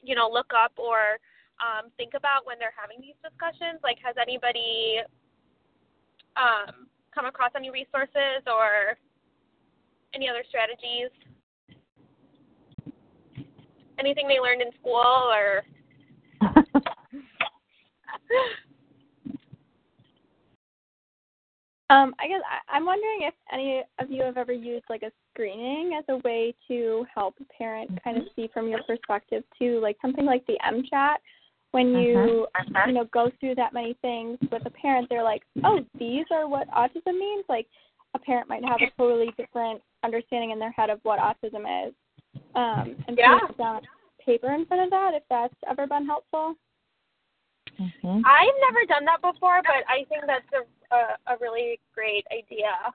you 0.01 0.15
know, 0.15 0.29
look 0.29 0.49
up 0.49 0.73
or 0.77 1.21
um, 1.59 1.91
think 1.97 2.13
about 2.15 2.45
when 2.45 2.59
they're 2.59 2.75
having 2.75 3.01
these 3.01 3.15
discussions? 3.23 3.79
Like, 3.83 3.97
has 4.03 4.15
anybody 4.21 4.99
um, 6.35 6.87
come 7.13 7.25
across 7.25 7.51
any 7.55 7.69
resources 7.69 8.43
or 8.47 8.97
any 10.13 10.29
other 10.29 10.43
strategies? 10.47 11.09
Anything 13.97 14.27
they 14.27 14.39
learned 14.39 14.61
in 14.61 14.71
school 14.79 15.31
or 15.31 15.63
Um, 21.91 22.15
I 22.19 22.27
guess 22.27 22.41
I, 22.49 22.75
I'm 22.75 22.85
wondering 22.85 23.21
if 23.21 23.33
any 23.53 23.83
of 23.99 24.09
you 24.09 24.23
have 24.23 24.37
ever 24.37 24.51
used 24.51 24.85
like 24.89 25.03
a 25.03 25.11
screening 25.31 25.93
as 25.97 26.03
a 26.09 26.17
way 26.27 26.55
to 26.67 27.05
help 27.13 27.35
a 27.39 27.53
parent 27.53 27.91
kind 28.03 28.17
of 28.17 28.23
see 28.35 28.49
from 28.51 28.67
your 28.67 28.81
perspective 28.83 29.43
too, 29.57 29.79
like 29.81 29.95
something 30.01 30.25
like 30.25 30.45
the 30.47 30.57
M-CHAT. 30.65 31.21
When 31.71 31.89
you 31.89 32.47
you 32.87 32.93
know 32.93 33.05
go 33.11 33.29
through 33.39 33.55
that 33.55 33.73
many 33.73 33.95
things 34.01 34.37
with 34.51 34.65
a 34.65 34.69
parent, 34.69 35.09
they're 35.09 35.23
like, 35.23 35.43
oh, 35.63 35.79
these 35.99 36.25
are 36.31 36.47
what 36.47 36.69
autism 36.69 37.19
means. 37.19 37.43
Like 37.49 37.67
a 38.13 38.19
parent 38.19 38.47
might 38.47 38.63
have 38.63 38.81
a 38.81 38.89
totally 38.97 39.31
different 39.37 39.81
understanding 40.03 40.51
in 40.51 40.59
their 40.59 40.71
head 40.71 40.89
of 40.89 40.99
what 41.03 41.19
autism 41.19 41.87
is, 41.87 41.93
um, 42.55 42.95
and 43.07 43.17
Yeah. 43.17 43.39
put 43.45 43.57
down 43.57 43.81
paper 44.19 44.53
in 44.53 44.65
front 44.65 44.83
of 44.83 44.89
that. 44.91 45.13
If 45.13 45.23
that's 45.29 45.53
ever 45.67 45.85
been 45.85 46.05
helpful. 46.05 46.55
Mhm. 47.77 48.21
I've 48.25 48.55
never 48.61 48.85
done 48.85 49.03
that 49.05 49.21
before, 49.21 49.61
but 49.63 49.83
I 49.89 50.05
think 50.05 50.25
that's 50.25 50.47
a 50.53 50.65
a, 50.95 51.33
a 51.33 51.37
really 51.41 51.79
great 51.93 52.25
idea. 52.31 52.93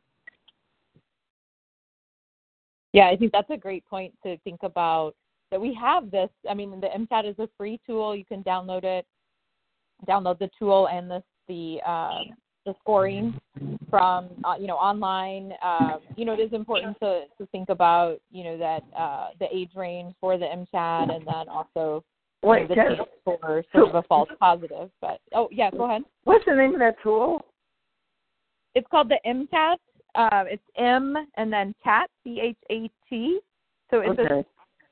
Yeah, 2.93 3.09
I 3.09 3.17
think 3.17 3.33
that's 3.33 3.51
a 3.51 3.57
great 3.57 3.85
point 3.85 4.15
to 4.23 4.37
think 4.39 4.63
about 4.63 5.15
that 5.51 5.61
we 5.61 5.77
have 5.81 6.11
this. 6.11 6.31
I 6.49 6.55
mean, 6.55 6.81
the 6.81 6.93
M-CHAT 6.93 7.27
is 7.27 7.39
a 7.39 7.49
free 7.57 7.81
tool. 7.87 8.15
You 8.15 8.25
can 8.25 8.43
download 8.45 8.85
it 8.85 9.07
download 10.07 10.39
the 10.39 10.51
tool 10.59 10.89
and 10.89 11.11
the 11.11 11.23
the 11.49 11.79
uh, 11.87 12.21
the 12.67 12.75
scoring 12.81 13.39
from 13.89 14.29
uh, 14.45 14.55
you 14.59 14.67
know 14.67 14.77
online. 14.77 15.53
Uh, 15.63 15.99
you 16.17 16.25
know, 16.25 16.33
it 16.33 16.41
is 16.41 16.53
important 16.53 16.97
to 17.01 17.25
to 17.39 17.47
think 17.47 17.69
about 17.69 18.19
you 18.31 18.45
know 18.45 18.59
that 18.59 18.83
uh, 18.97 19.29
the 19.39 19.47
age 19.55 19.71
range 19.75 20.15
for 20.21 20.39
the 20.39 20.47
M-CHAT 20.47 21.11
and 21.11 21.27
then 21.27 21.49
also 21.49 22.05
know, 22.43 22.49
Wait, 22.51 22.69
the 22.69 22.75
chance 22.75 23.01
for 23.25 23.65
sort 23.73 23.89
of 23.89 23.95
a 23.95 24.03
false 24.05 24.29
positive. 24.39 24.91
But 25.01 25.21
oh 25.35 25.49
yeah, 25.51 25.71
go 25.71 25.85
ahead. 25.85 26.03
what's 26.25 26.45
the 26.47 26.55
name 26.55 26.75
of 26.75 26.81
that 26.81 26.97
tool? 27.03 27.45
It's 28.75 28.87
called 28.91 29.11
the 29.11 29.19
M-CHAT. 29.27 29.79
Uh, 30.15 30.45
it's 30.47 30.63
M 30.77 31.17
and 31.37 31.53
then 31.53 31.75
CHAT, 31.85 32.11
C 32.25 32.41
H 32.43 32.57
A 32.71 32.91
T. 33.09 33.41
So 33.91 34.01
it's 34.01 34.19
a 34.19 34.45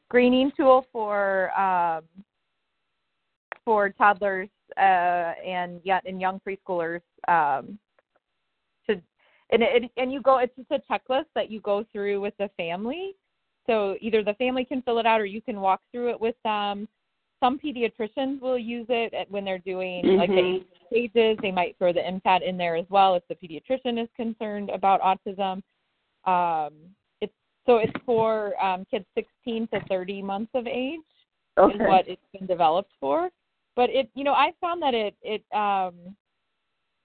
Okay. 0.08 0.16
screening 0.16 0.50
tool 0.56 0.86
for 0.92 1.58
um, 1.58 2.02
for 3.64 3.90
toddlers 3.90 4.48
uh, 4.78 4.80
and 5.44 5.80
yet 5.84 6.02
and 6.06 6.20
young 6.20 6.40
preschoolers 6.40 7.02
um, 7.28 7.78
to 8.86 9.00
and 9.50 9.62
it, 9.62 9.90
and 9.96 10.12
you 10.12 10.22
go 10.22 10.38
it's 10.38 10.56
just 10.56 10.70
a 10.70 10.80
checklist 10.90 11.26
that 11.34 11.50
you 11.50 11.60
go 11.60 11.84
through 11.92 12.20
with 12.20 12.34
the 12.38 12.50
family. 12.56 13.14
So 13.66 13.96
either 14.00 14.24
the 14.24 14.34
family 14.34 14.64
can 14.64 14.80
fill 14.82 14.98
it 14.98 15.04
out 15.04 15.20
or 15.20 15.26
you 15.26 15.42
can 15.42 15.60
walk 15.60 15.82
through 15.92 16.10
it 16.10 16.18
with 16.18 16.36
them. 16.42 16.88
Some 17.40 17.58
pediatricians 17.58 18.40
will 18.40 18.58
use 18.58 18.86
it 18.88 19.30
when 19.30 19.44
they're 19.44 19.58
doing 19.58 20.16
like 20.16 20.30
the 20.30 20.34
Mhm. 20.34 20.64
stages. 20.86 21.38
They 21.42 21.52
might 21.52 21.76
throw 21.76 21.92
the 21.92 22.04
M-CHAT 22.04 22.42
in 22.42 22.56
there 22.56 22.76
as 22.76 22.88
well 22.88 23.14
if 23.14 23.22
the 23.28 23.34
pediatrician 23.34 24.02
is 24.02 24.08
concerned 24.16 24.70
about 24.70 25.02
autism. 25.02 25.62
Um, 26.24 26.72
so 27.68 27.76
it's 27.76 27.92
for 28.06 28.60
um, 28.64 28.86
kids 28.90 29.04
16 29.14 29.68
to 29.74 29.80
30 29.88 30.22
months 30.22 30.50
of 30.54 30.66
age 30.66 31.00
Okay. 31.58 31.74
is 31.74 31.80
what 31.80 32.08
it's 32.08 32.22
been 32.32 32.46
developed 32.46 32.92
for. 33.00 33.30
But 33.74 33.90
it, 33.90 34.08
you 34.14 34.22
know, 34.22 34.32
I 34.32 34.52
found 34.60 34.80
that 34.82 34.94
it 34.94 35.14
it 35.22 35.42
um, 35.52 36.16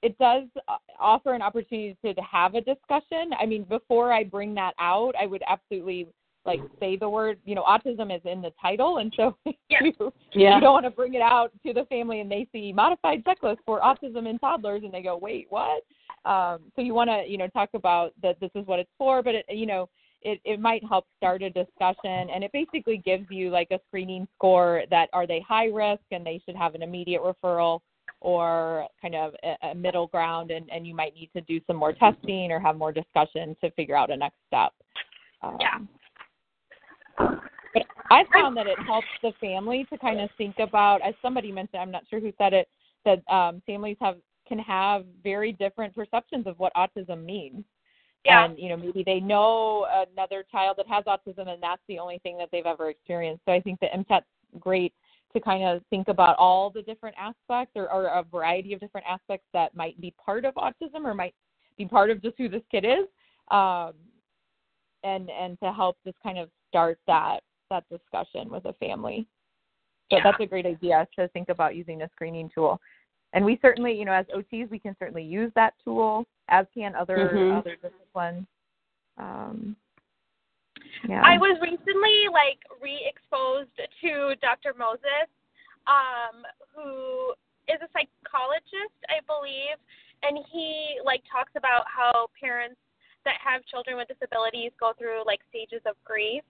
it 0.03 0.17
does 0.19 0.43
uh, 0.67 0.77
offer 0.99 1.33
an 1.33 1.41
opportunity 1.41 1.97
to, 2.05 2.13
to 2.13 2.21
have 2.21 2.55
a 2.55 2.61
discussion. 2.61 3.31
I 3.39 3.45
mean, 3.45 3.63
before 3.63 4.13
I 4.13 4.23
bring 4.23 4.53
that 4.55 4.73
out, 4.79 5.13
I 5.19 5.25
would 5.25 5.41
absolutely 5.47 6.07
like 6.45 6.59
say 6.79 6.97
the 6.97 7.09
word. 7.09 7.39
You 7.45 7.55
know, 7.55 7.63
autism 7.63 8.15
is 8.15 8.21
in 8.25 8.41
the 8.41 8.51
title, 8.61 8.97
and 8.99 9.11
so 9.17 9.35
Yeah. 9.69 9.79
you, 9.81 10.13
Yeah. 10.33 10.55
you 10.55 10.61
don't 10.61 10.73
want 10.73 10.85
to 10.85 10.91
bring 10.91 11.15
it 11.15 11.21
out 11.21 11.51
to 11.65 11.73
the 11.73 11.85
family 11.85 12.19
and 12.19 12.29
they 12.29 12.47
see 12.51 12.71
modified 12.71 13.23
checklist 13.23 13.57
for 13.65 13.81
autism 13.81 14.29
in 14.29 14.37
toddlers, 14.39 14.83
and 14.83 14.93
they 14.93 15.01
go, 15.01 15.17
wait, 15.17 15.47
what? 15.49 15.83
Um, 16.25 16.59
so 16.75 16.81
you 16.81 16.93
want 16.93 17.09
to, 17.09 17.23
you 17.27 17.37
know, 17.37 17.47
talk 17.47 17.69
about 17.73 18.13
that 18.21 18.39
this 18.39 18.51
is 18.55 18.67
what 18.67 18.79
it's 18.79 18.91
for, 18.99 19.23
but 19.23 19.35
it, 19.35 19.45
you 19.49 19.65
know, 19.65 19.89
it, 20.23 20.39
it 20.43 20.59
might 20.59 20.83
help 20.87 21.05
start 21.17 21.41
a 21.41 21.49
discussion 21.49 22.29
and 22.33 22.43
it 22.43 22.51
basically 22.51 22.97
gives 22.97 23.25
you 23.29 23.49
like 23.49 23.69
a 23.71 23.79
screening 23.87 24.27
score 24.35 24.83
that 24.89 25.09
are 25.13 25.27
they 25.27 25.43
high 25.47 25.65
risk 25.65 26.03
and 26.11 26.25
they 26.25 26.41
should 26.45 26.55
have 26.55 26.75
an 26.75 26.81
immediate 26.81 27.21
referral 27.21 27.79
or 28.21 28.87
kind 29.01 29.15
of 29.15 29.33
a, 29.43 29.67
a 29.67 29.75
middle 29.75 30.07
ground 30.07 30.51
and, 30.51 30.69
and 30.71 30.87
you 30.87 30.95
might 30.95 31.13
need 31.13 31.29
to 31.35 31.41
do 31.41 31.59
some 31.67 31.75
more 31.75 31.93
testing 31.93 32.51
or 32.51 32.59
have 32.59 32.77
more 32.77 32.91
discussion 32.91 33.55
to 33.61 33.69
figure 33.71 33.95
out 33.95 34.11
a 34.11 34.17
next 34.17 34.37
step. 34.47 34.71
Um, 35.41 35.57
Yeah. 35.59 35.79
But 37.73 37.83
I 38.11 38.23
found 38.31 38.55
that 38.57 38.67
it 38.67 38.77
helps 38.85 39.07
the 39.21 39.33
family 39.41 39.85
to 39.91 39.97
kind 39.97 40.21
of 40.21 40.29
think 40.37 40.55
about, 40.59 41.01
as 41.01 41.15
somebody 41.21 41.51
mentioned, 41.51 41.81
I'm 41.81 41.91
not 41.91 42.03
sure 42.09 42.19
who 42.19 42.31
said 42.37 42.53
it, 42.53 42.67
that 43.05 43.27
um, 43.33 43.61
families 43.65 43.97
have 43.99 44.17
can 44.47 44.59
have 44.59 45.05
very 45.23 45.53
different 45.53 45.95
perceptions 45.95 46.45
of 46.47 46.59
what 46.59 46.73
autism 46.75 47.23
means. 47.23 47.63
Yeah. 48.25 48.45
And 48.45 48.57
you 48.57 48.69
know, 48.69 48.77
maybe 48.77 49.03
they 49.03 49.19
know 49.19 49.85
another 50.11 50.45
child 50.51 50.77
that 50.77 50.87
has 50.87 51.03
autism, 51.05 51.49
and 51.49 51.61
that's 51.61 51.81
the 51.87 51.99
only 51.99 52.19
thing 52.19 52.37
that 52.37 52.49
they've 52.51 52.65
ever 52.65 52.89
experienced. 52.89 53.41
So 53.45 53.51
I 53.51 53.59
think 53.59 53.79
the 53.79 53.93
M-CHAT's 53.93 54.25
great 54.59 54.93
to 55.33 55.41
kind 55.41 55.63
of 55.63 55.81
think 55.89 56.07
about 56.07 56.37
all 56.37 56.69
the 56.69 56.83
different 56.83 57.15
aspects, 57.19 57.73
or, 57.75 57.91
or 57.91 58.05
a 58.05 58.23
variety 58.23 58.73
of 58.73 58.79
different 58.79 59.05
aspects 59.09 59.45
that 59.51 59.75
might 59.75 59.99
be 59.99 60.13
part 60.23 60.45
of 60.45 60.53
autism, 60.55 61.03
or 61.03 61.13
might 61.13 61.33
be 61.77 61.85
part 61.85 62.11
of 62.11 62.21
just 62.21 62.35
who 62.37 62.47
this 62.47 62.61
kid 62.71 62.85
is, 62.85 63.07
um, 63.51 63.93
and 65.03 65.29
and 65.29 65.59
to 65.61 65.73
help 65.73 65.97
just 66.05 66.17
kind 66.23 66.37
of 66.37 66.49
start 66.69 66.99
that 67.07 67.39
that 67.69 67.83
discussion 67.89 68.49
with 68.49 68.65
a 68.65 68.73
family. 68.73 69.25
So 70.11 70.17
Yeah. 70.17 70.23
that's 70.23 70.39
a 70.39 70.45
great 70.45 70.65
idea 70.65 71.07
to 71.15 71.27
think 71.29 71.49
about 71.49 71.75
using 71.75 72.03
a 72.03 72.09
screening 72.09 72.49
tool. 72.53 72.79
And 73.33 73.43
we 73.43 73.57
certainly, 73.61 73.93
you 73.97 74.05
know, 74.05 74.11
as 74.11 74.27
OTs, 74.27 74.69
we 74.69 74.77
can 74.77 74.95
certainly 74.99 75.23
use 75.23 75.51
that 75.55 75.73
tool, 75.83 76.27
as 76.49 76.65
can 76.73 76.95
other 76.95 77.29
Mhm. 77.29 77.57
other 77.57 77.75
disciplines. 77.75 78.47
Um, 79.17 79.75
yeah. 81.07 81.21
I 81.23 81.37
was 81.37 81.59
recently 81.61 82.27
like 82.29 82.59
re-exposed 82.81 83.79
to 84.01 84.35
Dr. 84.37 84.73
Moses, 84.73 85.29
um, 85.87 86.45
who 86.73 87.33
is 87.67 87.81
a 87.81 87.89
psychologist, 87.93 88.97
I 89.09 89.19
believe, 89.21 89.77
and 90.23 90.37
he 90.47 90.99
like 91.03 91.23
talks 91.31 91.55
about 91.55 91.87
how 91.87 92.27
parents 92.39 92.79
that 93.23 93.37
have 93.39 93.65
children 93.65 93.95
with 93.95 94.07
disabilities 94.07 94.71
go 94.79 94.93
through 94.93 95.23
like 95.25 95.41
stages 95.49 95.81
of 95.85 95.95
grief, 96.03 96.43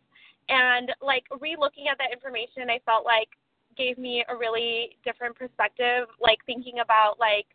and 0.49 0.93
like 1.01 1.23
re-looking 1.39 1.87
at 1.87 1.97
that 1.99 2.11
information, 2.11 2.69
I 2.69 2.79
felt 2.79 3.05
like 3.05 3.29
gave 3.75 3.97
me 3.97 4.23
a 4.27 4.35
really 4.35 4.97
different 5.03 5.35
perspective, 5.35 6.07
like 6.19 6.43
thinking 6.45 6.79
about 6.79 7.19
like 7.19 7.47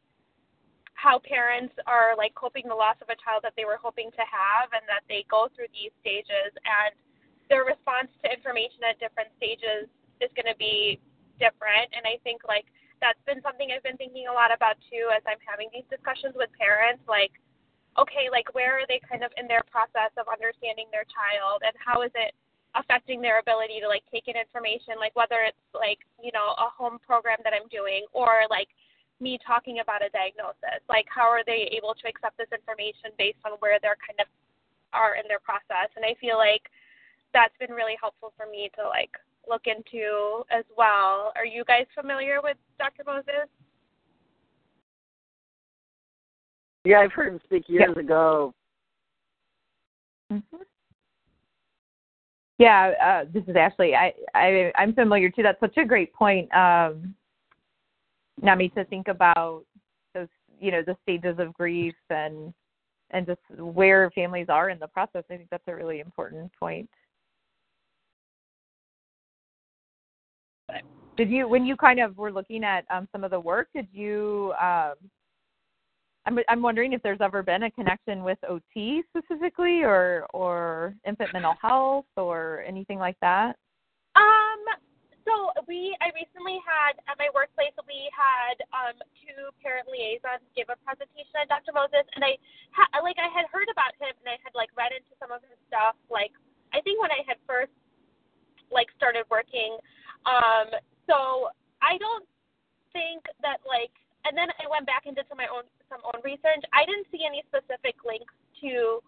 how 0.99 1.23
parents 1.23 1.71
are 1.87 2.19
like 2.19 2.35
coping 2.35 2.67
the 2.67 2.75
loss 2.75 2.99
of 2.99 3.07
a 3.07 3.15
child 3.23 3.47
that 3.47 3.55
they 3.55 3.63
were 3.63 3.79
hoping 3.79 4.11
to 4.19 4.25
have 4.27 4.67
and 4.75 4.83
that 4.91 5.07
they 5.07 5.23
go 5.31 5.47
through 5.55 5.71
these 5.71 5.95
stages 6.03 6.51
and 6.67 6.91
their 7.47 7.63
response 7.63 8.11
to 8.19 8.27
information 8.27 8.83
at 8.83 8.99
different 8.99 9.31
stages 9.39 9.87
is 10.19 10.27
going 10.35 10.51
to 10.51 10.59
be 10.59 10.99
different. 11.39 11.87
And 11.95 12.03
i 12.03 12.19
think 12.27 12.43
like 12.43 12.67
that's 12.99 13.23
been 13.31 13.39
something 13.47 13.71
i've 13.71 13.87
been 13.87 13.97
thinking 13.97 14.27
a 14.27 14.35
lot 14.35 14.51
about 14.51 14.75
too 14.91 15.07
as 15.15 15.23
i'm 15.23 15.39
having 15.47 15.71
these 15.71 15.87
discussions 15.87 16.35
with 16.35 16.51
parents 16.59 17.07
like 17.07 17.31
okay 17.95 18.27
like 18.27 18.51
where 18.59 18.83
are 18.83 18.89
they 18.91 18.99
kind 19.07 19.23
of 19.23 19.31
in 19.39 19.47
their 19.47 19.63
process 19.71 20.11
of 20.19 20.27
understanding 20.27 20.91
their 20.91 21.07
child 21.07 21.63
and 21.63 21.75
how 21.79 22.03
is 22.03 22.11
it 22.19 22.35
affecting 22.75 23.23
their 23.23 23.39
ability 23.39 23.79
to 23.79 23.87
like 23.87 24.03
take 24.11 24.27
in 24.27 24.35
information 24.35 24.99
like 24.99 25.15
whether 25.15 25.47
it's 25.47 25.63
like 25.71 26.03
you 26.19 26.35
know 26.35 26.59
a 26.59 26.69
home 26.75 26.99
program 26.99 27.39
that 27.47 27.55
i'm 27.55 27.71
doing 27.71 28.03
or 28.11 28.45
like 28.51 28.69
me 29.21 29.39
talking 29.45 29.81
about 29.81 30.05
a 30.05 30.11
diagnosis 30.11 30.83
like 30.89 31.07
how 31.09 31.29
are 31.29 31.43
they 31.45 31.69
able 31.75 31.95
to 31.95 32.09
accept 32.09 32.39
this 32.39 32.51
information 32.53 33.11
based 33.19 33.41
on 33.45 33.53
where 33.59 33.79
they're 33.83 33.99
kind 33.99 34.19
of 34.21 34.27
are 34.93 35.17
in 35.17 35.27
their 35.29 35.41
process 35.41 35.91
and 35.97 36.05
i 36.05 36.15
feel 36.21 36.37
like 36.37 36.71
that's 37.35 37.55
been 37.59 37.75
really 37.75 37.97
helpful 38.01 38.33
for 38.37 38.47
me 38.47 38.71
to 38.75 38.87
like 38.87 39.11
look 39.49 39.67
into 39.67 40.45
as 40.51 40.65
well 40.77 41.33
are 41.37 41.47
you 41.47 41.65
guys 41.65 41.87
familiar 41.95 42.41
with 42.43 42.57
dr 42.79 43.03
moses 43.05 43.49
Yeah, 46.85 47.01
I've 47.01 47.13
heard 47.13 47.35
him 47.35 47.41
speak 47.45 47.69
years 47.69 47.97
ago. 47.99 48.55
Mhm. 50.33 50.43
Yeah, 52.59 52.95
uh, 53.01 53.31
this 53.33 53.45
is 53.47 53.57
Ashley. 53.57 53.95
I, 53.95 54.15
I 54.35 54.73
I'm 54.75 54.95
familiar 54.95 55.31
too. 55.31 55.43
That's 55.43 55.61
such 55.61 55.77
a 55.77 55.85
great 55.85 56.13
point, 56.15 56.53
um, 56.55 57.15
Nami, 58.43 58.69
to 58.71 58.85
think 58.85 59.09
about 59.09 59.65
those, 60.15 60.29
you 60.61 60.71
know, 60.71 60.83
the 60.83 60.97
stages 61.03 61.39
of 61.39 61.53
grief 61.55 61.95
and 62.11 62.53
and 63.11 63.27
just 63.27 63.41
where 63.59 64.11
families 64.11 64.47
are 64.49 64.69
in 64.69 64.79
the 64.79 64.87
process. 64.87 65.25
I 65.31 65.37
think 65.37 65.49
that's 65.51 65.67
a 65.67 65.75
really 65.75 66.01
important 66.01 66.51
point. 66.59 66.89
Did 71.17 71.31
you, 71.31 71.49
when 71.49 71.65
you 71.65 71.75
kind 71.75 72.01
of 72.01 72.17
were 72.17 72.31
looking 72.31 72.63
at 72.63 72.85
um, 72.91 73.09
some 73.11 73.25
of 73.25 73.31
the 73.31 73.41
work, 73.41 73.69
did 73.75 73.89
you? 73.93 74.53
Um, 74.61 74.95
I'm 76.27 76.39
I'm 76.49 76.63
wondering 76.63 76.93
if 76.93 77.03
there's 77.03 77.21
ever 77.21 77.43
been 77.43 77.65
a 77.65 77.71
connection 77.71 78.23
with 78.23 78.39
OT 78.49 79.03
specifically, 79.09 79.83
or 79.83 80.27
or 80.35 80.95
infant 81.07 81.33
mental 81.33 81.55
health, 81.61 82.05
or 82.17 82.63
anything 82.69 82.99
like 82.99 83.17
that. 83.21 83.57
So 85.29 85.53
we, 85.69 85.93
I 86.01 86.09
recently 86.17 86.57
had 86.65 86.97
at 87.05 87.21
my 87.21 87.29
workplace, 87.37 87.77
we 87.85 88.09
had 88.17 88.57
um 88.73 88.97
two 89.21 89.53
parent 89.61 89.85
liaisons 89.93 90.41
give 90.57 90.73
a 90.73 90.79
presentation 90.81 91.37
at 91.45 91.53
Dr. 91.53 91.77
Moses, 91.77 92.09
and 92.17 92.25
I, 92.25 92.41
ha- 92.73 92.89
like, 93.05 93.21
I 93.21 93.29
had 93.29 93.45
heard 93.53 93.69
about 93.69 93.93
him, 94.01 94.17
and 94.25 94.29
I 94.33 94.41
had 94.41 94.57
like 94.57 94.73
read 94.73 94.97
into 94.97 95.13
some 95.21 95.29
of 95.29 95.45
his 95.45 95.61
stuff. 95.69 96.01
Like, 96.09 96.33
I 96.73 96.81
think 96.81 96.97
when 97.05 97.13
I 97.13 97.21
had 97.29 97.37
first 97.45 97.75
like 98.73 98.89
started 98.97 99.29
working, 99.29 99.77
um, 100.25 100.73
so 101.05 101.53
I 101.85 102.01
don't 102.01 102.25
think 102.97 103.21
that 103.45 103.61
like, 103.69 103.93
and 104.25 104.33
then 104.33 104.49
I 104.57 104.65
went 104.73 104.89
back 104.89 105.05
and 105.05 105.13
did 105.13 105.29
some 105.29 105.37
my 105.37 105.53
own 105.53 105.69
some 105.93 106.01
own 106.09 106.25
research. 106.25 106.65
I 106.73 106.89
didn't 106.89 107.09
see 107.13 107.29
any 107.29 107.45
specific 107.53 108.01
links 108.01 108.33
to 108.65 109.05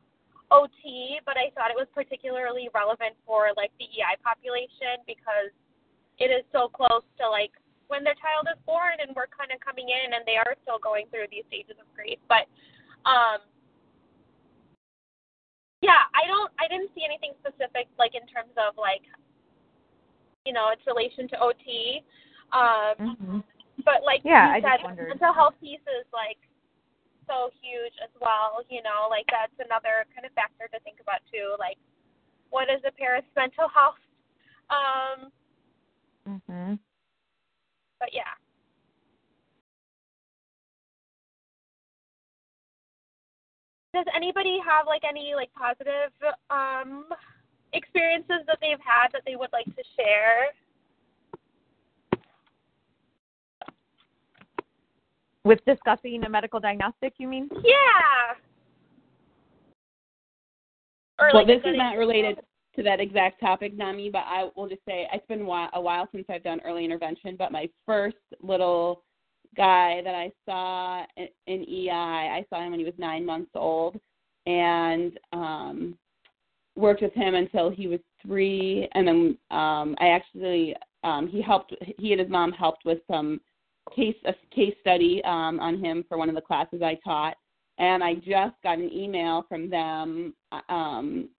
OT, 0.52 1.20
but 1.24 1.40
I 1.40 1.48
thought 1.56 1.72
it 1.72 1.80
was 1.80 1.88
particularly 1.96 2.68
relevant 2.76 3.16
for 3.24 3.56
like 3.56 3.72
the 3.80 3.88
EI 3.88 4.20
population 4.20 5.00
because 5.08 5.52
it 6.20 6.30
is 6.30 6.44
so 6.52 6.68
close 6.68 7.02
to 7.18 7.24
like 7.28 7.50
when 7.88 8.04
their 8.04 8.14
child 8.20 8.46
is 8.46 8.60
born 8.68 9.00
and 9.02 9.10
we're 9.16 9.26
kind 9.32 9.50
of 9.50 9.58
coming 9.58 9.90
in 9.90 10.14
and 10.14 10.22
they 10.22 10.38
are 10.38 10.54
still 10.62 10.78
going 10.78 11.10
through 11.10 11.26
these 11.32 11.42
stages 11.50 11.74
of 11.80 11.88
grief. 11.96 12.20
But 12.28 12.46
um 13.08 13.42
yeah, 15.80 16.06
I 16.12 16.28
don't 16.28 16.52
I 16.60 16.68
didn't 16.68 16.92
see 16.94 17.02
anything 17.02 17.32
specific 17.40 17.88
like 17.98 18.14
in 18.14 18.28
terms 18.28 18.52
of 18.60 18.76
like 18.76 19.02
you 20.46 20.52
know, 20.52 20.70
its 20.70 20.84
relation 20.86 21.26
to 21.32 21.36
OT. 21.40 22.04
Um 22.52 22.94
Mm-hmm. 23.00 23.40
But 23.84 24.04
like 24.04 24.20
Yeah, 24.22 24.54
you 24.54 24.60
I 24.60 24.76
said, 24.76 24.84
mental 24.84 25.32
health 25.32 25.56
piece 25.58 25.82
is 25.88 26.06
like 26.12 26.38
so 27.30 27.50
huge 27.62 27.94
as 28.02 28.12
well. 28.20 28.60
You 28.68 28.82
know, 28.82 29.08
like 29.08 29.26
that's 29.30 29.54
another 29.62 30.04
kind 30.12 30.26
of 30.26 30.32
factor 30.34 30.66
to 30.68 30.78
think 30.82 30.98
about 31.00 31.22
too. 31.30 31.54
Like, 31.58 31.78
what 32.50 32.66
is 32.66 32.82
a 32.82 32.92
parent's 32.92 33.30
mental 33.38 33.70
health? 33.70 34.02
Um, 34.70 35.30
Mhm. 36.28 36.78
but 37.98 38.10
yeah. 38.12 38.22
Does 43.92 44.06
anybody 44.14 44.58
have 44.64 44.86
like 44.86 45.02
any 45.08 45.34
like 45.34 45.52
positive 45.54 46.12
um 46.50 47.06
experiences 47.72 48.42
that 48.46 48.58
they've 48.60 48.80
had 48.84 49.08
that 49.12 49.22
they 49.26 49.36
would 49.36 49.52
like 49.52 49.66
to 49.66 49.82
share? 49.96 50.52
With 55.44 55.64
discussing 55.64 56.24
a 56.24 56.28
medical 56.28 56.60
diagnostic, 56.60 57.14
you 57.18 57.26
mean? 57.26 57.48
Yeah. 57.64 58.34
Or 61.18 61.28
well, 61.32 61.34
like 61.34 61.46
this 61.46 61.62
is 61.64 61.76
not 61.76 61.96
related 61.96 62.38
to 62.76 62.82
that 62.82 63.00
exact 63.00 63.40
topic, 63.40 63.76
Nami, 63.76 64.10
but 64.10 64.24
I 64.26 64.48
will 64.56 64.68
just 64.68 64.84
say 64.86 65.08
it's 65.12 65.26
been 65.26 65.42
a 65.42 65.80
while 65.80 66.08
since 66.12 66.24
I've 66.28 66.44
done 66.44 66.60
early 66.64 66.84
intervention. 66.84 67.36
But 67.36 67.52
my 67.52 67.68
first 67.84 68.16
little 68.40 69.02
guy 69.56 70.00
that 70.04 70.14
I 70.14 70.30
saw 70.46 71.04
in, 71.16 71.64
EI, 71.68 71.90
I 71.90 72.44
saw 72.48 72.62
him 72.62 72.70
when 72.70 72.80
he 72.80 72.84
was 72.84 72.94
nine 72.98 73.26
months 73.26 73.50
old, 73.54 73.98
and 74.46 75.18
um, 75.32 75.98
worked 76.76 77.02
with 77.02 77.14
him 77.14 77.34
until 77.34 77.70
he 77.70 77.86
was 77.88 78.00
three. 78.24 78.88
And 78.94 79.06
then 79.06 79.38
um, 79.50 79.96
I 79.98 80.08
actually 80.08 80.76
um, 81.02 81.28
he 81.28 81.42
helped. 81.42 81.74
He 81.98 82.12
and 82.12 82.20
his 82.20 82.30
mom 82.30 82.52
helped 82.52 82.84
with 82.84 82.98
some 83.10 83.40
case 83.94 84.16
a 84.24 84.34
case 84.54 84.74
study 84.80 85.22
um, 85.24 85.58
on 85.60 85.82
him 85.82 86.04
for 86.08 86.18
one 86.18 86.28
of 86.28 86.34
the 86.34 86.40
classes 86.40 86.82
I 86.82 86.98
taught. 87.02 87.34
And 87.78 88.04
I 88.04 88.14
just 88.14 88.54
got 88.62 88.78
an 88.78 88.92
email 88.92 89.46
from 89.48 89.70
them 89.70 90.34
um, 90.68 91.30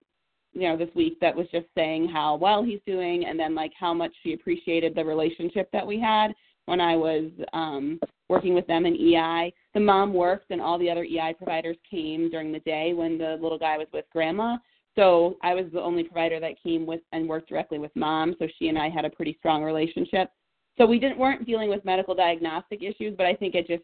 you 0.54 0.68
know 0.68 0.78
this 0.78 0.94
week 0.96 1.20
that 1.22 1.36
was 1.36 1.48
just 1.52 1.68
saying 1.76 2.08
how 2.08 2.36
well 2.36 2.64
he's 2.64 2.80
doing 2.86 3.26
and 3.26 3.40
then 3.40 3.56
like 3.56 3.72
how 3.80 3.94
much 3.94 4.12
she 4.22 4.34
appreciated 4.34 4.94
the 4.96 5.04
relationship 5.04 5.70
that 5.72 5.86
we 5.86 6.00
had 6.00 6.34
when 6.66 6.82
I 6.82 6.96
was 6.96 7.30
um 7.54 8.00
working 8.30 8.54
with 8.54 8.68
them 8.68 8.86
in 8.86 8.96
EI. 8.96 9.54
The 9.74 9.80
mom 9.80 10.14
worked 10.14 10.52
and 10.52 10.62
all 10.62 10.80
the 10.80 10.90
other 10.90 11.04
EI 11.04 11.34
providers 11.38 11.78
came 11.90 12.30
during 12.30 12.52
the 12.52 12.60
day 12.60 12.94
when 12.94 13.18
the 13.18 13.38
little 13.42 13.60
guy 13.60 13.78
was 13.78 13.88
with 13.92 14.06
grandma. 14.12 14.58
So 14.96 15.38
I 15.42 15.54
was 15.54 15.66
the 15.72 15.82
only 15.82 16.04
provider 16.04 16.40
that 16.40 16.62
came 16.62 16.86
with 16.86 17.02
and 17.12 17.28
worked 17.28 17.50
directly 17.50 17.80
with 17.80 17.96
mom, 17.96 18.36
so 18.40 18.48
she 18.58 18.68
and 18.68 18.78
I 18.78 18.90
had 18.90 19.06
a 19.06 19.10
pretty 19.10 19.36
strong 19.40 19.64
relationship. 19.64 20.30
So 20.78 20.86
we 20.86 21.00
didn't 21.00 21.18
weren't 21.18 21.46
dealing 21.46 21.70
with 21.70 21.86
medical 21.86 22.16
diagnostic 22.16 22.84
issues, 22.84 23.16
but 23.18 23.26
I 23.26 23.36
think 23.36 23.56
it 23.56 23.68
just 23.68 23.84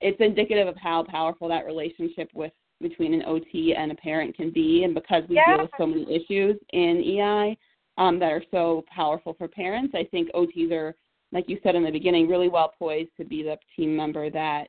it's 0.00 0.20
indicative 0.20 0.66
of 0.66 0.76
how 0.76 1.04
powerful 1.04 1.48
that 1.48 1.66
relationship 1.66 2.30
with 2.34 2.52
between 2.80 3.14
an 3.14 3.22
OT 3.26 3.74
and 3.74 3.92
a 3.92 3.94
parent 3.94 4.36
can 4.36 4.50
be, 4.50 4.84
and 4.84 4.94
because 4.94 5.26
we 5.28 5.36
Yeah. 5.36 5.56
deal 5.56 5.62
with 5.62 5.70
so 5.76 5.86
many 5.86 6.10
issues 6.12 6.58
in 6.72 7.02
EI 7.02 7.56
um, 7.98 8.18
that 8.18 8.32
are 8.32 8.44
so 8.50 8.84
powerful 8.88 9.34
for 9.34 9.48
parents, 9.48 9.94
I 9.94 10.04
think 10.04 10.30
OTs 10.32 10.72
are, 10.72 10.96
like 11.32 11.48
you 11.48 11.58
said 11.62 11.74
in 11.74 11.82
the 11.82 11.90
beginning, 11.90 12.28
really 12.28 12.48
well 12.48 12.72
poised 12.78 13.14
to 13.18 13.24
be 13.24 13.42
the 13.42 13.58
team 13.76 13.94
member 13.94 14.30
that 14.30 14.68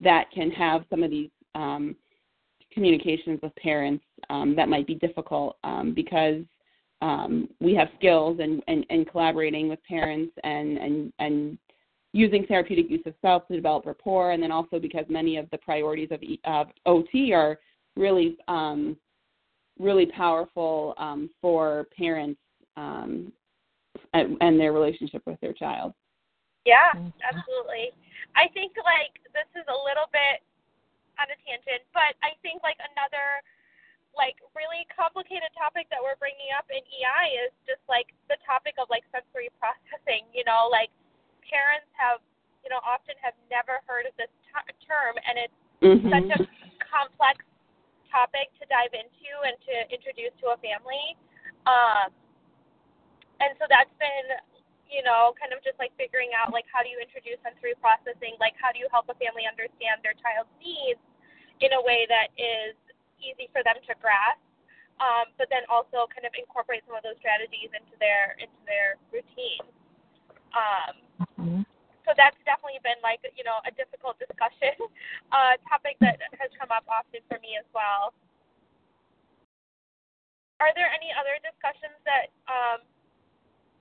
that 0.00 0.30
can 0.32 0.50
have 0.50 0.84
some 0.90 1.02
of 1.02 1.10
these 1.10 1.30
um, 1.54 1.96
communications 2.72 3.40
with 3.42 3.54
parents 3.56 4.04
um, 4.28 4.56
that 4.56 4.68
might 4.68 4.86
be 4.86 4.96
difficult 4.96 5.56
um, 5.62 5.94
because 5.94 6.42
um, 7.00 7.48
we 7.60 7.74
have 7.74 7.88
skills 7.96 8.40
and, 8.40 8.62
and, 8.66 8.84
and 8.90 9.08
collaborating 9.08 9.68
with 9.68 9.82
parents 9.84 10.32
and, 10.42 10.78
and, 10.78 11.12
and 11.20 11.58
using 12.14 12.46
therapeutic 12.46 12.88
use 12.88 13.02
of 13.06 13.14
self 13.20 13.46
to 13.48 13.56
develop 13.56 13.84
rapport, 13.84 14.30
and 14.30 14.40
then 14.40 14.52
also 14.52 14.78
because 14.78 15.04
many 15.08 15.36
of 15.36 15.50
the 15.50 15.58
priorities 15.58 16.08
of, 16.12 16.22
E- 16.22 16.40
of 16.44 16.68
OT 16.86 17.34
are 17.34 17.58
really 17.96 18.38
um, 18.46 18.96
really 19.80 20.06
powerful 20.06 20.94
um, 20.96 21.28
for 21.42 21.88
parents 21.90 22.38
um, 22.76 23.32
and, 24.14 24.38
and 24.40 24.60
their 24.60 24.72
relationship 24.72 25.22
with 25.26 25.40
their 25.40 25.52
child. 25.52 25.92
Yeah, 26.64 26.94
Mhm. 26.94 27.12
absolutely. 27.20 27.90
I 28.36 28.46
think 28.54 28.78
like 28.78 29.18
this 29.34 29.50
is 29.58 29.66
a 29.66 29.78
little 29.84 30.06
bit 30.14 30.38
on 31.18 31.26
a 31.26 31.36
tangent, 31.42 31.82
but 31.92 32.14
I 32.22 32.38
think 32.46 32.62
like 32.62 32.78
another 32.94 33.42
like 34.14 34.38
really 34.54 34.86
complicated 34.94 35.50
topic 35.58 35.90
that 35.90 35.98
we're 35.98 36.14
bringing 36.22 36.54
up 36.56 36.70
in 36.70 36.78
EI 36.78 37.26
is 37.42 37.50
just 37.66 37.82
like 37.90 38.14
the 38.30 38.38
topic 38.46 38.78
of 38.78 38.86
like 38.88 39.02
sensory 39.10 39.50
processing. 39.58 40.30
You 40.30 40.46
know, 40.46 40.70
like 40.70 40.94
parents 41.46 41.88
have 41.96 42.24
you 42.64 42.70
know 42.72 42.80
often 42.80 43.14
have 43.20 43.36
never 43.52 43.84
heard 43.84 44.08
of 44.08 44.14
this 44.16 44.32
t- 44.48 44.74
term, 44.84 45.16
and 45.20 45.36
it's 45.36 45.58
Mm-hmm. 45.84 46.08
such 46.08 46.30
a 46.32 46.40
complex 46.80 47.44
topic 48.08 48.48
to 48.56 48.64
dive 48.72 48.96
into 48.96 49.28
and 49.44 49.52
to 49.68 49.74
introduce 49.92 50.32
to 50.40 50.56
a 50.56 50.58
family. 50.64 51.12
Um, 51.68 52.08
and 53.44 53.52
so 53.60 53.68
that's 53.68 53.92
been, 54.00 54.40
you 54.88 55.04
know, 55.04 55.36
kind 55.36 55.52
of 55.52 55.60
just 55.60 55.76
like 55.76 55.92
figuring 56.00 56.32
out 56.32 56.56
like 56.56 56.64
how 56.72 56.80
do 56.80 56.88
you 56.88 56.96
introduce 56.96 57.36
sensory 57.44 57.76
processing, 57.84 58.40
like 58.40 58.56
how 58.56 58.72
do 58.72 58.80
you 58.80 58.88
help 58.88 59.12
a 59.12 59.16
family 59.20 59.44
understand 59.44 60.00
their 60.00 60.16
child's 60.16 60.48
needs 60.56 61.02
in 61.60 61.76
a 61.76 61.82
way 61.84 62.08
that 62.08 62.32
is 62.40 62.72
easy 63.20 63.52
for 63.52 63.60
them 63.60 63.76
to 63.84 63.92
grasp, 64.00 64.40
um, 65.04 65.36
but 65.36 65.52
then 65.52 65.68
also 65.68 66.08
kind 66.08 66.24
of 66.24 66.32
incorporate 66.32 66.80
some 66.88 66.96
of 66.96 67.04
those 67.04 67.20
strategies 67.20 67.68
into 67.76 67.92
their 68.00 68.40
into 68.40 68.56
their 68.64 68.96
routine. 69.12 69.68
Um, 70.56 71.03
Mhm. 71.40 71.64
so 72.04 72.12
that's 72.16 72.36
definitely 72.44 72.80
been 72.84 73.00
like 73.02 73.20
you 73.36 73.44
know 73.44 73.58
a 73.64 73.72
difficult 73.72 74.18
discussion 74.18 74.76
uh, 75.36 75.56
topic 75.68 75.96
that 76.00 76.20
has 76.38 76.50
come 76.58 76.70
up 76.70 76.84
often 76.88 77.20
for 77.28 77.38
me 77.40 77.56
as 77.58 77.66
well. 77.74 78.12
Are 80.60 80.72
there 80.76 80.88
any 80.92 81.12
other 81.12 81.36
discussions 81.42 81.96
that 82.04 82.32
um, 82.48 82.80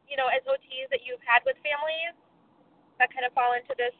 you 0.07 0.15
know 0.17 0.27
as 0.27 0.43
OTs 0.47 0.89
that 0.91 1.03
you've 1.05 1.23
had 1.23 1.43
with 1.45 1.55
families 1.63 2.15
that 2.99 3.11
kind 3.13 3.25
of 3.25 3.33
fall 3.33 3.53
into 3.53 3.75
this 3.77 3.95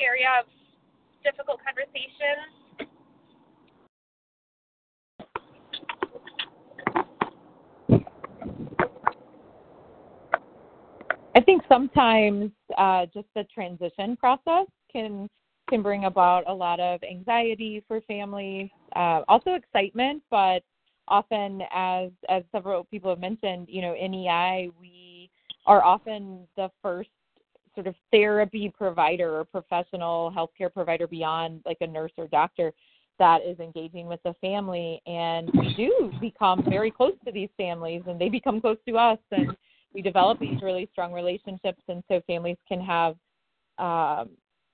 area 0.00 0.28
of 0.40 0.46
difficult 1.24 1.60
conversations? 1.64 2.65
I 11.36 11.40
think 11.42 11.62
sometimes 11.68 12.50
uh, 12.78 13.04
just 13.12 13.26
the 13.34 13.44
transition 13.52 14.16
process 14.16 14.66
can 14.90 15.28
can 15.68 15.82
bring 15.82 16.06
about 16.06 16.44
a 16.46 16.54
lot 16.54 16.80
of 16.80 17.00
anxiety 17.02 17.84
for 17.86 18.00
families, 18.02 18.70
uh, 18.94 19.22
also 19.28 19.54
excitement, 19.54 20.22
but 20.30 20.62
often, 21.08 21.60
as 21.74 22.10
as 22.30 22.42
several 22.52 22.84
people 22.84 23.10
have 23.10 23.20
mentioned, 23.20 23.66
you 23.68 23.82
know, 23.82 23.94
in 23.94 24.14
EI 24.14 24.70
we 24.80 25.28
are 25.66 25.84
often 25.84 26.46
the 26.56 26.70
first 26.80 27.10
sort 27.74 27.86
of 27.86 27.94
therapy 28.10 28.72
provider 28.74 29.38
or 29.38 29.44
professional 29.44 30.32
healthcare 30.34 30.72
provider 30.72 31.06
beyond 31.06 31.60
like 31.66 31.76
a 31.82 31.86
nurse 31.86 32.12
or 32.16 32.28
doctor 32.28 32.72
that 33.18 33.42
is 33.44 33.58
engaging 33.60 34.06
with 34.06 34.20
the 34.24 34.34
family 34.40 35.02
and 35.06 35.50
we 35.52 35.74
do 35.74 36.10
become 36.18 36.64
very 36.68 36.90
close 36.90 37.14
to 37.26 37.32
these 37.32 37.50
families 37.58 38.02
and 38.06 38.18
they 38.18 38.28
become 38.30 38.60
close 38.60 38.78
to 38.88 38.96
us 38.96 39.18
and 39.32 39.54
we 39.96 40.02
develop 40.02 40.38
these 40.38 40.60
really 40.62 40.86
strong 40.92 41.10
relationships 41.10 41.80
and 41.88 42.04
so 42.06 42.20
families 42.26 42.58
can 42.68 42.82
have 42.82 43.16
um, 43.78 44.28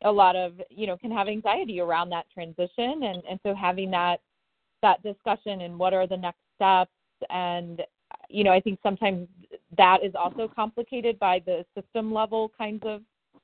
a 0.05 0.11
lot 0.11 0.35
of 0.35 0.61
you 0.69 0.89
know 0.89 0.97
can 0.97 1.13
have 1.13 1.29
anxiety 1.29 1.79
around 1.79 2.11
that 2.11 2.27
transition. 2.35 3.05
And 3.05 3.23
and 3.31 3.39
so 3.45 3.55
having 3.55 3.91
that 3.93 4.21
that 4.83 5.01
discussion 5.05 5.61
and 5.61 5.79
what 5.79 5.95
are 5.95 6.09
the 6.09 6.17
next 6.17 6.41
steps 6.57 6.91
and 7.31 7.83
you 8.29 8.43
know 8.43 8.51
i 8.51 8.61
think 8.61 8.81
sometimes 8.83 9.29
that 9.79 9.99
is 10.03 10.13
also 10.17 10.49
complicated 10.49 11.17
by 11.21 11.41
the 11.47 11.65
system 11.77 12.13
level 12.13 12.51
kinds 12.59 12.83
of 12.85 13.01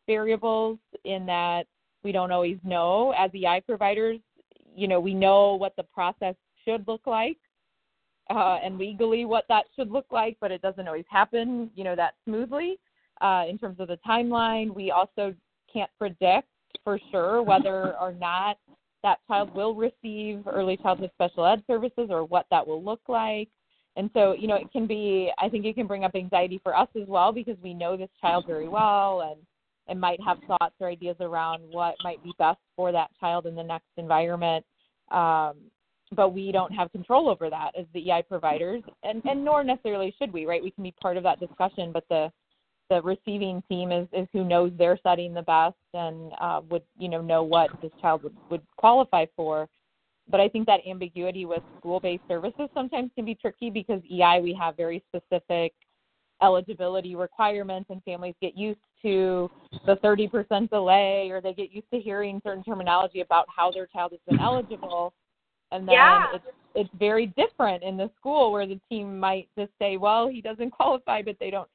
variables 0.08 0.78
in 1.04 1.24
that 1.26 1.64
we 2.02 2.10
don't 2.10 2.32
always 2.32 2.58
know. 2.64 3.14
As 3.16 3.30
ei 3.34 3.62
providers 3.64 4.18
you 4.74 4.88
know 4.88 4.98
we 4.98 5.14
know 5.14 5.54
what 5.54 5.74
the 5.76 5.84
process 5.84 6.34
should 6.64 6.86
look 6.88 7.06
like 7.06 7.38
uh, 8.30 8.58
and 8.62 8.78
legally 8.78 9.24
what 9.24 9.44
that 9.48 9.64
should 9.74 9.90
look 9.90 10.06
like, 10.10 10.36
but 10.40 10.50
it 10.50 10.62
doesn't 10.62 10.86
always 10.86 11.04
happen, 11.10 11.70
you 11.74 11.84
know, 11.84 11.96
that 11.96 12.14
smoothly 12.24 12.78
uh, 13.20 13.44
in 13.48 13.58
terms 13.58 13.80
of 13.80 13.88
the 13.88 13.98
timeline. 14.06 14.74
We 14.74 14.90
also 14.90 15.34
can't 15.72 15.90
predict 15.98 16.48
for 16.84 16.98
sure 17.10 17.42
whether 17.42 17.96
or 17.98 18.12
not 18.12 18.58
that 19.02 19.18
child 19.26 19.54
will 19.54 19.74
receive 19.74 20.42
early 20.46 20.76
childhood 20.76 21.10
special 21.14 21.46
ed 21.46 21.62
services 21.66 22.08
or 22.10 22.24
what 22.24 22.46
that 22.50 22.66
will 22.66 22.82
look 22.82 23.00
like. 23.08 23.48
And 23.96 24.10
so, 24.14 24.32
you 24.32 24.46
know, 24.46 24.56
it 24.56 24.70
can 24.72 24.86
be, 24.86 25.30
I 25.38 25.48
think 25.48 25.64
it 25.64 25.74
can 25.74 25.86
bring 25.86 26.04
up 26.04 26.14
anxiety 26.14 26.60
for 26.62 26.76
us 26.76 26.88
as 27.00 27.08
well 27.08 27.32
because 27.32 27.56
we 27.62 27.74
know 27.74 27.96
this 27.96 28.10
child 28.20 28.44
very 28.46 28.68
well 28.68 29.22
and, 29.22 29.40
and 29.88 30.00
might 30.00 30.20
have 30.24 30.38
thoughts 30.46 30.74
or 30.80 30.88
ideas 30.88 31.16
around 31.20 31.62
what 31.70 31.96
might 32.04 32.22
be 32.22 32.32
best 32.38 32.60
for 32.76 32.92
that 32.92 33.10
child 33.18 33.46
in 33.46 33.54
the 33.54 33.62
next 33.62 33.88
environment. 33.96 34.64
Um, 35.10 35.54
but 36.12 36.32
we 36.32 36.52
don't 36.52 36.72
have 36.72 36.90
control 36.92 37.28
over 37.28 37.50
that 37.50 37.72
as 37.78 37.86
the 37.94 38.10
EI 38.10 38.22
providers, 38.22 38.82
and, 39.02 39.22
and 39.24 39.44
nor 39.44 39.64
necessarily 39.64 40.14
should 40.18 40.32
we, 40.32 40.46
right? 40.46 40.62
We 40.62 40.70
can 40.70 40.84
be 40.84 40.94
part 41.00 41.16
of 41.16 41.22
that 41.24 41.40
discussion, 41.40 41.92
but 41.92 42.04
the 42.08 42.30
the 42.90 43.02
receiving 43.02 43.62
team 43.68 43.92
is, 43.92 44.08
is 44.14 44.26
who 44.32 44.44
knows 44.44 44.72
their 44.78 44.98
setting 45.02 45.34
the 45.34 45.42
best 45.42 45.76
and 45.92 46.32
uh, 46.40 46.62
would 46.70 46.82
you 46.98 47.08
know 47.08 47.20
know 47.20 47.42
what 47.42 47.70
this 47.82 47.92
child 48.00 48.22
would, 48.22 48.34
would 48.50 48.62
qualify 48.76 49.26
for. 49.36 49.68
But 50.30 50.40
I 50.40 50.48
think 50.48 50.66
that 50.66 50.80
ambiguity 50.88 51.44
with 51.44 51.62
school-based 51.78 52.22
services 52.28 52.68
sometimes 52.74 53.10
can 53.14 53.24
be 53.24 53.34
tricky 53.34 53.70
because 53.70 54.00
EI 54.10 54.40
we 54.42 54.56
have 54.58 54.76
very 54.76 55.02
specific 55.08 55.72
eligibility 56.42 57.16
requirements 57.16 57.90
and 57.90 58.02
families 58.04 58.34
get 58.40 58.56
used 58.56 58.78
to 59.02 59.50
the 59.86 59.96
30% 59.96 60.70
delay 60.70 61.30
or 61.30 61.40
they 61.40 61.52
get 61.52 61.72
used 61.72 61.90
to 61.92 62.00
hearing 62.00 62.40
certain 62.44 62.62
terminology 62.62 63.20
about 63.20 63.46
how 63.54 63.70
their 63.70 63.86
child 63.86 64.12
has 64.12 64.20
been 64.28 64.40
eligible 64.40 65.12
and 65.72 65.88
then 65.88 65.94
Yeah. 65.94 66.26
it's 66.34 66.44
it's 66.74 66.90
very 66.94 67.26
different 67.28 67.82
in 67.82 67.96
the 67.96 68.10
school 68.16 68.52
where 68.52 68.66
the 68.66 68.80
team 68.88 69.18
might 69.18 69.48
just 69.58 69.72
say 69.78 69.96
well 69.96 70.28
he 70.28 70.40
doesn't 70.40 70.70
qualify 70.78 71.22
but 71.22 71.36
they 71.40 71.50
don't 71.50 71.68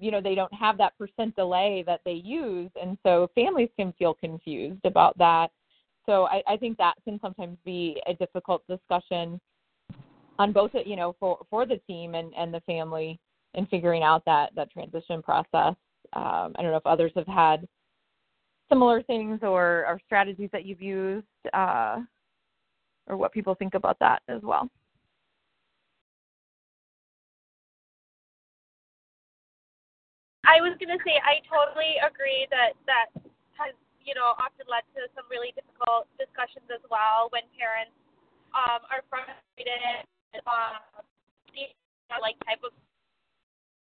you 0.00 0.10
know 0.10 0.20
they 0.20 0.34
don't 0.34 0.52
have 0.52 0.76
that 0.78 0.96
percent 0.98 1.34
delay 1.36 1.82
that 1.86 2.00
they 2.04 2.12
use. 2.12 2.70
And 2.80 2.98
so 3.02 3.30
families 3.34 3.70
can 3.76 3.92
feel 3.98 4.14
confused 4.14 4.84
about 4.84 5.16
that. 5.18 5.50
So 6.06 6.26
i, 6.26 6.42
I 6.46 6.56
think 6.56 6.78
that 6.78 6.94
can 7.04 7.18
sometimes 7.20 7.58
be 7.64 8.00
a 8.06 8.14
difficult 8.14 8.62
discussion 8.68 9.40
on 10.38 10.52
both 10.52 10.70
you 10.84 10.96
know 10.96 11.16
for 11.18 11.38
for 11.50 11.66
the 11.66 11.78
team 11.86 12.14
and 12.14 12.32
and 12.34 12.52
the 12.52 12.60
family 12.60 13.18
in 13.54 13.66
figuring 13.66 14.02
out 14.02 14.24
that 14.26 14.54
that 14.54 14.70
transition 14.70 15.22
process. 15.22 15.74
Um, 16.14 16.54
i 16.56 16.62
don't 16.62 16.70
know 16.70 16.76
if 16.76 16.86
others 16.86 17.12
have 17.16 17.26
had 17.26 17.68
similar 18.68 19.02
things 19.02 19.40
or, 19.42 19.84
or 19.86 20.00
strategies 20.06 20.50
that 20.52 20.64
you've 20.64 20.82
used 20.82 21.26
uh, 21.52 21.98
or 23.08 23.16
what 23.16 23.32
people 23.32 23.54
think 23.54 23.74
about 23.74 23.98
that 24.00 24.22
as 24.28 24.42
well. 24.42 24.68
I 30.48 30.64
was 30.64 30.72
gonna 30.80 31.00
say 31.04 31.20
I 31.20 31.44
totally 31.44 32.00
agree 32.00 32.48
that 32.48 32.72
that 32.88 33.12
has 33.60 33.76
you 34.00 34.16
know 34.16 34.32
often 34.40 34.64
led 34.64 34.80
to 34.96 35.04
some 35.12 35.28
really 35.28 35.52
difficult 35.52 36.08
discussions 36.16 36.64
as 36.72 36.80
well 36.88 37.28
when 37.36 37.44
parents 37.52 37.92
um, 38.56 38.80
are 38.88 39.04
frustrated 39.12 40.08
um, 40.48 41.04
the 41.52 41.68
like 42.24 42.40
type 42.48 42.64
of 42.64 42.72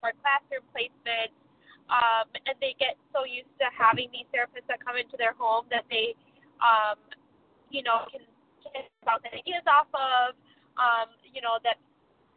or 0.02 0.14
classroom 0.22 0.66
placement 0.74 1.30
um, 1.94 2.26
and 2.50 2.58
they 2.58 2.74
get 2.82 2.98
so 3.14 3.22
used 3.22 3.54
to 3.62 3.70
having 3.70 4.10
these 4.10 4.26
therapists 4.34 4.66
that 4.66 4.82
come 4.82 4.98
into 4.98 5.14
their 5.14 5.38
home 5.38 5.70
that 5.70 5.86
they 5.94 6.18
um, 6.58 6.98
you 7.70 7.86
know 7.86 8.10
can, 8.10 8.26
can 8.74 8.84
bounce 9.06 9.24
ideas 9.28 9.64
off 9.68 9.90
of 9.94 10.36
um, 10.78 11.10
you 11.24 11.42
know 11.42 11.58
that 11.64 11.78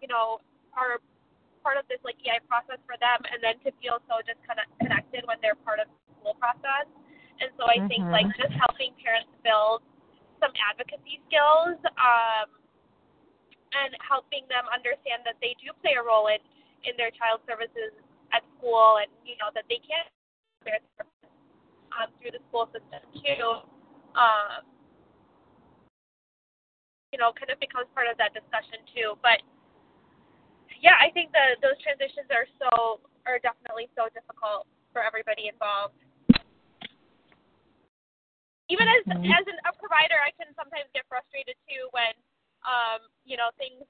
you 0.01 0.09
know 0.09 0.41
are 0.75 1.03
part 1.63 1.77
of 1.77 1.85
this 1.93 2.01
like 2.05 2.17
EI 2.25 2.41
process 2.49 2.81
for 2.89 2.97
them 2.99 3.21
and 3.29 3.39
then 3.45 3.61
to 3.61 3.69
feel 3.85 4.01
so 4.09 4.21
just 4.25 4.41
kind 4.49 4.59
of 4.59 4.67
connected 4.81 5.25
when 5.29 5.37
they're 5.45 5.59
part 5.61 5.77
of 5.79 5.87
the 5.93 5.99
school 6.17 6.37
process. 6.41 6.89
And 7.41 7.53
so 7.57 7.69
I 7.69 7.85
think 7.89 8.05
Mhm. 8.05 8.13
like 8.13 8.29
just 8.37 8.53
helping 8.57 8.93
parents 8.97 9.33
build 9.45 9.85
some 10.41 10.53
advocacy 10.57 11.21
skills 11.29 11.77
um, 12.01 12.49
and 13.73 13.95
helping 14.01 14.47
them 14.49 14.67
understand 14.73 15.25
that 15.25 15.37
they 15.41 15.55
do 15.61 15.73
play 15.85 15.95
a 15.95 16.03
role 16.03 16.29
in, 16.29 16.41
in 16.85 16.97
their 16.97 17.11
child 17.13 17.41
services 17.47 17.93
at 18.33 18.43
school 18.57 18.99
and 18.99 19.11
you 19.25 19.37
know 19.37 19.51
that 19.55 19.65
they 19.69 19.79
can 19.79 20.05
their 20.65 20.81
services 20.97 21.33
um, 21.97 22.09
through 22.21 22.33
the 22.33 22.43
school 22.49 22.69
system 22.73 23.01
too. 23.21 23.45
Um, 24.17 24.65
you 27.13 27.19
know, 27.19 27.35
kind 27.35 27.51
of 27.51 27.59
becomes 27.59 27.91
part 27.95 28.07
of 28.07 28.15
that 28.19 28.31
discussion 28.35 28.79
too. 28.95 29.19
But 29.23 29.43
yeah, 30.79 30.97
I 30.97 31.11
think 31.11 31.35
the 31.35 31.59
those 31.61 31.77
transitions 31.83 32.31
are 32.31 32.47
so 32.63 33.03
are 33.27 33.43
definitely 33.43 33.91
so 33.99 34.09
difficult 34.15 34.71
for 34.95 35.03
everybody 35.03 35.51
involved. 35.51 35.99
Even 38.71 38.87
as 38.87 39.03
Mhm. 39.07 39.27
as 39.35 39.45
an, 39.47 39.59
a 39.67 39.73
provider, 39.75 40.19
I 40.23 40.31
can 40.39 40.55
sometimes 40.55 40.87
get 40.95 41.07
frustrated 41.11 41.57
too 41.69 41.91
when 41.91 42.15
um, 42.63 43.03
you 43.27 43.37
know 43.37 43.51
things 43.59 43.83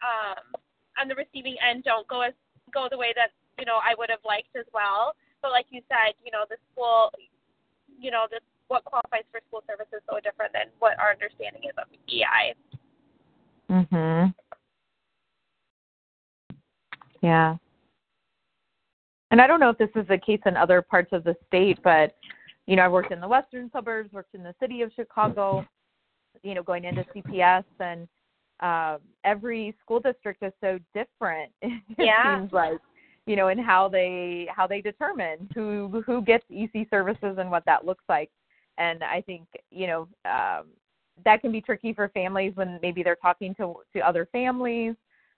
um, 0.00 0.54
on 0.98 1.08
the 1.08 1.14
receiving 1.18 1.58
end 1.60 1.84
don't 1.84 2.06
go 2.06 2.22
as 2.22 2.34
go 2.72 2.88
the 2.88 2.96
way 2.96 3.12
that 3.18 3.32
you 3.58 3.66
know 3.66 3.82
I 3.82 3.94
would 3.98 4.08
have 4.08 4.24
liked 4.24 4.54
as 4.54 4.66
well. 4.72 5.14
But 5.42 5.50
like 5.50 5.66
you 5.70 5.82
said, 5.88 6.14
you 6.22 6.30
know 6.30 6.46
the 6.48 6.56
school, 6.70 7.12
you 7.98 8.10
know 8.10 8.26
the 8.30 8.40
what 8.70 8.84
qualifies 8.84 9.24
for 9.32 9.40
school 9.48 9.62
service 9.68 9.88
is 9.92 10.00
so 10.08 10.20
different 10.22 10.52
than 10.52 10.66
what 10.78 10.98
our 10.98 11.10
understanding 11.10 11.62
is 11.64 11.72
of 11.76 11.88
EI. 12.08 12.54
Mhm. 13.68 14.32
Yeah. 17.20 17.56
And 19.32 19.40
I 19.40 19.46
don't 19.46 19.60
know 19.60 19.70
if 19.70 19.78
this 19.78 19.90
is 19.96 20.06
the 20.06 20.18
case 20.18 20.40
in 20.46 20.56
other 20.56 20.82
parts 20.82 21.12
of 21.12 21.24
the 21.24 21.36
state, 21.46 21.82
but 21.82 22.16
you 22.66 22.76
know, 22.76 22.84
I've 22.84 22.92
worked 22.92 23.10
in 23.10 23.20
the 23.20 23.26
western 23.28 23.70
suburbs, 23.72 24.12
worked 24.12 24.34
in 24.34 24.44
the 24.44 24.54
city 24.60 24.82
of 24.82 24.92
Chicago, 24.92 25.66
you 26.44 26.54
know, 26.54 26.62
going 26.62 26.84
into 26.84 27.04
CPS 27.12 27.64
and 27.80 28.08
um 28.60 29.00
every 29.24 29.74
school 29.80 29.98
district 29.98 30.42
is 30.44 30.52
so 30.60 30.78
different. 30.94 31.52
It 31.62 31.82
Yeah. 31.98 32.36
seems 32.38 32.52
like, 32.52 32.78
you 33.26 33.34
know, 33.34 33.48
in 33.48 33.58
how 33.58 33.88
they 33.88 34.46
how 34.54 34.68
they 34.68 34.80
determine 34.80 35.48
who 35.54 36.02
who 36.06 36.22
gets 36.22 36.44
EC 36.50 36.88
services 36.88 37.38
and 37.38 37.50
what 37.50 37.64
that 37.64 37.84
looks 37.84 38.04
like. 38.08 38.30
And 38.80 39.04
I 39.04 39.20
think, 39.20 39.46
you 39.70 39.86
know, 39.86 40.00
um 40.24 40.66
that 41.24 41.42
can 41.42 41.52
be 41.52 41.60
tricky 41.60 41.92
for 41.92 42.08
families 42.08 42.52
when 42.56 42.78
maybe 42.82 43.02
they're 43.02 43.16
talking 43.28 43.54
to 43.56 43.76
to 43.92 44.00
other 44.00 44.26
families. 44.32 44.94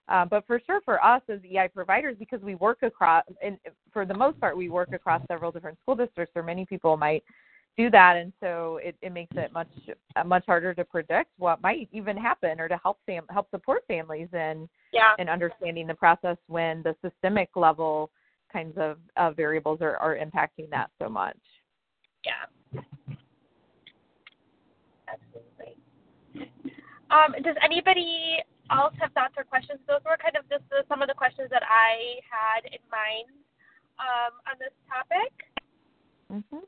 Uh, 0.09 0.25
but 0.25 0.47
for 0.47 0.61
sure, 0.67 0.81
for 0.85 1.03
us 1.05 1.23
as 1.29 1.41
EI 1.45 1.69
providers, 1.73 2.17
because 2.19 2.41
we 2.43 2.55
work 2.57 2.83
across, 2.83 3.25
and 3.43 3.57
for 3.93 4.05
the 4.05 4.15
most 4.15 4.39
part, 4.41 4.57
we 4.57 4.69
work 4.69 4.93
across 4.93 5.23
several 5.29 5.53
different 5.53 5.79
school 5.81 5.95
districts, 5.95 6.37
or 6.37 6.43
many 6.43 6.67
people 6.67 6.97
might 6.97 7.23
do 7.77 7.89
that, 7.91 8.17
and 8.17 8.33
so 8.41 8.79
it, 8.83 8.95
it 9.01 9.13
makes 9.13 9.35
it 9.37 9.53
much 9.53 9.71
uh, 10.17 10.25
much 10.25 10.45
harder 10.47 10.75
to 10.75 10.85
predict 10.85 11.31
what 11.39 11.63
might 11.63 11.89
even 11.93 12.17
happen, 12.17 12.61
or 12.61 12.69
to 12.69 12.79
help 12.83 12.99
fam- 13.07 13.27
help 13.31 13.49
support 13.51 13.85
families 13.89 14.29
in 14.33 14.69
Yeah. 14.93 15.15
in 15.19 15.29
understanding 15.29 15.87
the 15.87 15.95
process 15.95 16.37
when 16.49 16.83
the 16.83 16.95
systemic 17.03 17.51
level 17.57 18.11
kinds 18.53 18.77
of 18.77 18.99
uh, 19.17 19.31
variables 19.31 19.81
are, 19.81 19.97
are 19.97 20.17
impacting 20.17 20.69
that 20.71 20.91
so 21.01 21.09
much. 21.09 21.39
Yeah. 22.25 22.81
Absolutely. 25.09 25.77
Um, 27.13 27.35
does 27.45 27.57
anybody 27.63 28.39
else 28.71 28.95
have 28.99 29.13
thoughts 29.13 29.35
or 29.37 29.45
questions? 29.45 29.81
Those 29.87 30.01
were 30.05 30.17
kind 30.17 30.35
of 30.35 30.49
just 30.49 30.65
the, 30.71 30.83
some 30.89 31.03
of 31.03 31.09
the 31.09 31.15
questions 31.15 31.51
that 31.51 31.63
I 31.63 32.17
had 32.25 32.65
in 32.65 32.81
mind 32.91 33.29
um, 34.01 34.41
on 34.49 34.57
this 34.59 34.73
topic. 34.89 35.33
Mm-hmm. 36.33 36.65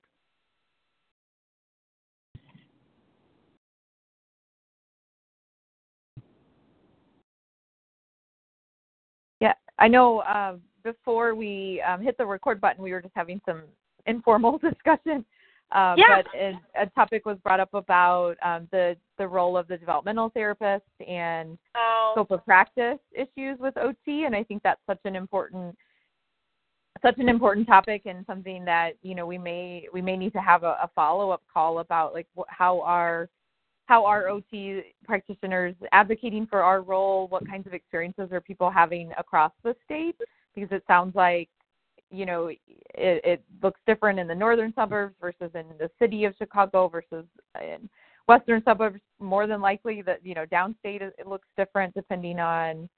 Yeah, 9.40 9.54
I 9.78 9.88
know. 9.88 10.18
Uh, 10.18 10.57
before 10.83 11.35
we 11.35 11.83
um, 11.88 12.02
hit 12.02 12.18
the 12.18 12.26
record 12.26 12.61
button, 12.61 12.85
we 12.85 12.92
were 12.92 13.00
just 13.00 13.14
having 13.16 13.40
some 13.46 13.62
informal 14.07 14.59
discussion. 14.70 15.24
Uh, 15.75 15.97
Yeah. 15.99 16.23
But 16.23 16.27
a, 16.35 16.61
a 16.83 16.87
topic 16.87 17.27
was 17.27 17.37
brought 17.39 17.61
up 17.61 17.75
about 17.75 18.37
um, 18.43 18.69
the 18.71 18.97
the 19.19 19.27
role 19.27 19.57
of 19.57 19.67
the 19.69 19.77
developmental 19.77 20.31
therapist 20.31 20.85
and 21.07 21.59
Oh, 21.77 22.13
scope 22.15 22.31
of 22.31 22.45
practice 22.45 22.99
issues 23.13 23.59
with 23.59 23.77
OT, 23.77 24.25
and 24.25 24.35
I 24.37 24.45
think 24.45 24.63
that's 24.63 24.81
such 24.87 25.01
an 25.05 25.17
important 25.17 25.77
such 27.03 27.19
an 27.19 27.29
important 27.29 27.67
topic 27.67 28.03
and 28.07 28.25
something 28.27 28.65
that 28.65 28.93
you 29.03 29.15
know 29.17 29.27
we 29.27 29.37
may 29.37 29.89
we 29.93 30.01
may 30.01 30.17
need 30.17 30.33
to 30.33 30.41
have 30.41 30.63
a, 30.63 30.79
a 30.83 30.91
follow 30.95 31.31
up 31.31 31.43
call 31.53 31.81
about 31.81 32.15
like 32.15 32.29
wh- 32.39 32.49
how 32.49 32.81
our 32.83 33.29
how 33.87 34.07
our 34.07 34.29
OT 34.29 34.83
practitioners 35.05 35.75
advocating 35.93 36.47
for 36.47 36.63
our 36.63 36.81
role, 36.81 37.29
what 37.29 37.47
kinds 37.47 37.67
of 37.67 37.75
experiences 37.75 38.31
are 38.33 38.41
people 38.41 38.71
having 38.71 39.13
across 39.19 39.53
the 39.63 39.75
state? 39.85 40.17
Because 40.55 40.71
it 40.73 40.85
sounds 40.87 41.15
like 41.15 41.49
you 42.14 42.27
know 42.27 42.46
it, 42.46 42.61
it 42.94 43.44
looks 43.62 43.81
different 43.87 44.18
in 44.18 44.27
the 44.27 44.35
northern 44.35 44.72
suburbs 44.74 45.14
versus 45.20 45.50
in 45.55 45.64
the 45.79 45.90
city 45.98 46.24
of 46.24 46.35
Chicago 46.38 46.88
versus 46.88 47.24
in 47.61 47.88
western 48.27 48.62
suburbs. 48.64 49.00
More 49.20 49.46
than 49.46 49.61
likely, 49.61 50.03
that 50.03 50.24
you 50.24 50.35
know 50.35 50.46
downstate 50.46 51.03
it, 51.03 51.14
looks 51.27 51.48
different 51.57 51.94
depending 51.94 52.38
on 52.38 52.88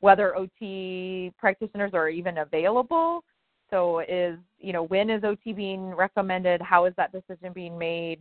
whether 0.00 0.36
OT 0.36 1.32
practitioners 1.38 1.92
are 1.94 2.08
even 2.08 2.38
available. 2.38 3.24
So 3.70 4.00
is 4.00 4.38
you 4.58 4.72
know 4.72 4.84
when 4.84 5.10
is 5.10 5.24
OT 5.24 5.52
being 5.52 5.94
recommended? 5.94 6.60
How 6.60 6.84
is 6.86 6.94
that 6.96 7.12
decision 7.12 7.52
being 7.52 7.78
made? 7.78 8.20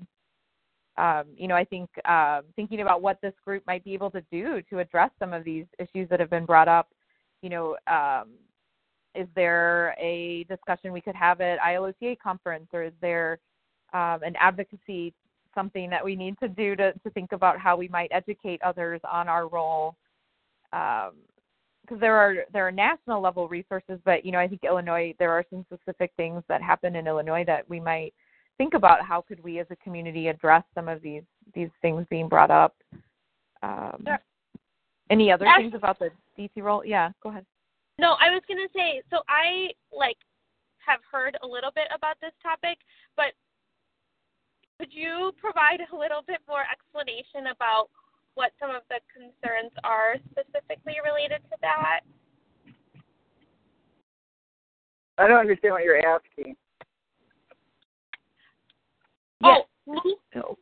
Um, 0.98 1.26
you 1.38 1.48
know, 1.48 1.56
I 1.56 1.64
think 1.64 1.90
um, 2.08 2.42
thinking 2.56 2.82
about 2.82 3.02
what 3.02 3.20
this 3.22 3.34
group 3.46 3.64
might 3.66 3.84
be 3.86 3.94
able 3.94 4.12
to 4.12 4.22
do 4.32 4.62
to 4.70 4.80
address 4.80 5.12
some 5.18 5.34
of 5.34 5.46
these 5.46 5.66
issues 5.80 6.10
that 6.10 6.20
have 6.20 6.30
been 6.30 6.46
brought 6.46 6.68
up. 6.68 6.90
You 7.42 7.50
know, 7.50 7.78
um, 7.88 8.32
is 9.16 9.28
there 9.36 9.96
a 10.00 10.46
discussion 10.50 10.92
we 10.92 11.02
could 11.02 11.16
have 11.16 11.42
at 11.42 11.60
ILOCA 11.60 12.18
conference, 12.20 12.68
or 12.74 12.84
is 12.84 12.94
there 13.02 13.40
um, 13.94 14.20
an 14.24 14.36
advocacy 14.40 15.14
something 15.56 15.90
that 15.90 16.04
we 16.04 16.16
need 16.16 16.38
to 16.40 16.48
do 16.48 16.76
to, 16.76 16.94
to 16.94 17.10
think 17.12 17.32
about 17.32 17.58
how 17.58 17.76
we 17.76 17.88
might 17.88 18.10
educate 18.12 18.62
others 18.62 19.02
on 19.10 19.28
our 19.28 19.48
role? 19.48 19.96
Um, 20.74 21.12
because 21.82 22.00
there 22.02 22.16
are 22.16 22.36
there 22.54 22.68
are 22.68 22.72
national 22.72 23.20
level 23.20 23.48
resources, 23.48 24.00
but 24.06 24.24
you 24.24 24.32
know 24.32 24.38
I 24.38 24.48
think 24.48 24.64
Illinois 24.64 25.16
there 25.18 25.32
are 25.32 25.44
some 25.50 25.66
specific 25.74 26.12
things 26.18 26.44
that 26.48 26.62
happen 26.62 26.96
in 26.96 27.08
Illinois 27.08 27.44
that 27.48 27.68
we 27.68 27.80
might 27.80 28.14
think 28.60 28.76
about 28.76 29.04
how 29.04 29.22
could 29.22 29.44
we 29.44 29.58
as 29.58 29.66
a 29.72 29.76
community 29.78 30.28
address 30.28 30.64
some 30.76 30.88
of 30.88 31.02
these 31.02 31.24
these 31.56 31.70
things 31.82 32.06
being 32.12 32.30
brought 32.30 32.52
up. 32.52 32.76
Um, 33.64 34.04
Sure. 34.06 34.20
Any 35.10 35.32
other 35.32 35.48
Actually- 35.48 35.72
things 35.72 35.74
about 35.76 35.98
the 35.98 36.12
DT 36.38 36.62
role? 36.62 36.86
Yeah, 36.86 37.12
go 37.24 37.30
ahead. 37.30 37.46
No, 38.00 38.16
I 38.16 38.32
was 38.32 38.42
gonna 38.48 38.72
say. 38.74 39.04
So 39.12 39.20
I 39.28 39.76
like 39.92 40.16
have 40.78 41.02
heard 41.12 41.38
a 41.44 41.48
little 41.48 41.72
bit 41.76 41.92
about 41.94 42.16
this 42.22 42.32
topic, 42.42 42.80
but 43.18 43.36
could 44.80 44.94
you 44.94 45.34
provide 45.36 45.82
a 45.92 45.96
little 45.96 46.24
bit 46.26 46.40
more 46.48 46.64
explanation 46.72 47.52
about 47.52 47.90
what 48.36 48.52
some 48.58 48.72
of 48.72 48.84
the 48.88 49.04
concerns 49.12 49.74
are 49.84 50.16
specifically 50.32 50.96
related 51.04 51.44
to 51.52 51.58
that? 51.60 52.00
I 55.18 55.28
don't 55.28 55.38
understand 55.38 55.74
what 55.74 55.84
you're 55.84 56.00
asking. 56.00 56.56
Oh, 59.44 59.64
So 60.34 60.58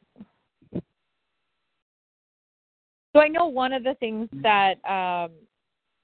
so 3.14 3.20
I 3.20 3.28
know 3.28 3.46
one 3.46 3.74
of 3.74 3.84
the 3.84 3.94
things 4.00 4.28
that 4.42 4.84
um, 4.90 5.32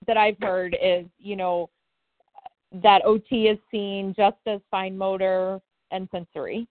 that 0.08 0.18
I've 0.18 0.38
heard 0.42 0.76
is, 0.82 1.06
you 1.20 1.36
know, 1.36 1.70
that 2.82 3.06
OT 3.06 3.48
is 3.48 3.58
seen 3.70 4.14
just 4.18 4.38
as 4.48 4.60
fine 4.72 4.98
motor 4.98 5.60
and 5.92 6.08
sensory, 6.12 6.68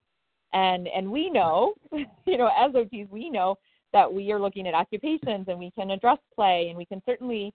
and 0.53 0.89
and 0.89 1.11
we 1.11 1.31
know, 1.31 1.75
you 1.93 2.39
know, 2.39 2.51
as 2.59 2.73
OTs, 2.73 3.09
we 3.11 3.31
know 3.31 3.57
that 3.93 4.13
we 4.13 4.33
are 4.33 4.41
looking 4.41 4.67
at 4.67 4.75
occupations 4.75 5.47
and 5.49 5.59
we 5.59 5.71
can 5.71 5.91
address 5.91 6.19
play 6.35 6.69
and 6.69 6.79
we 6.79 6.85
can 6.85 7.03
certainly 7.05 7.53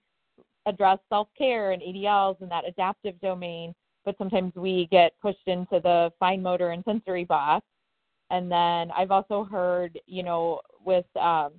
address 0.65 0.99
self 1.09 1.27
care 1.37 1.71
and 1.71 1.81
ADLs 1.81 2.39
and 2.41 2.51
that 2.51 2.67
adaptive 2.67 3.19
domain, 3.21 3.73
but 4.05 4.17
sometimes 4.17 4.53
we 4.55 4.87
get 4.91 5.13
pushed 5.21 5.47
into 5.47 5.79
the 5.81 6.11
fine 6.19 6.41
motor 6.41 6.71
and 6.71 6.83
sensory 6.85 7.23
box. 7.23 7.65
And 8.29 8.51
then 8.51 8.91
I've 8.95 9.11
also 9.11 9.45
heard, 9.45 9.97
you 10.05 10.21
know, 10.21 10.59
with 10.85 11.05
um, 11.15 11.53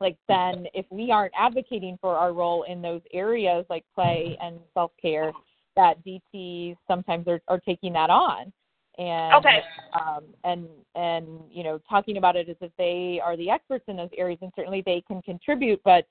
like 0.00 0.16
then 0.28 0.66
if 0.74 0.86
we 0.90 1.10
aren't 1.10 1.32
advocating 1.38 1.98
for 2.00 2.16
our 2.16 2.32
role 2.32 2.64
in 2.64 2.82
those 2.82 3.00
areas 3.12 3.64
like 3.70 3.84
play 3.94 4.36
and 4.42 4.58
self 4.74 4.92
care, 5.00 5.32
that 5.76 5.96
DTs 6.04 6.76
sometimes 6.88 7.26
are, 7.28 7.40
are 7.48 7.60
taking 7.60 7.92
that 7.94 8.10
on. 8.10 8.52
And 8.98 9.34
Okay. 9.34 9.62
um, 9.92 10.24
and 10.44 10.66
and 10.94 11.26
you 11.50 11.62
know 11.64 11.80
talking 11.88 12.16
about 12.16 12.36
it 12.36 12.48
as 12.48 12.56
if 12.60 12.72
they 12.78 13.20
are 13.22 13.36
the 13.36 13.50
experts 13.50 13.84
in 13.88 13.96
those 13.96 14.10
areas, 14.16 14.38
and 14.42 14.52
certainly 14.56 14.82
they 14.84 15.02
can 15.06 15.22
contribute. 15.22 15.80
But 15.84 16.06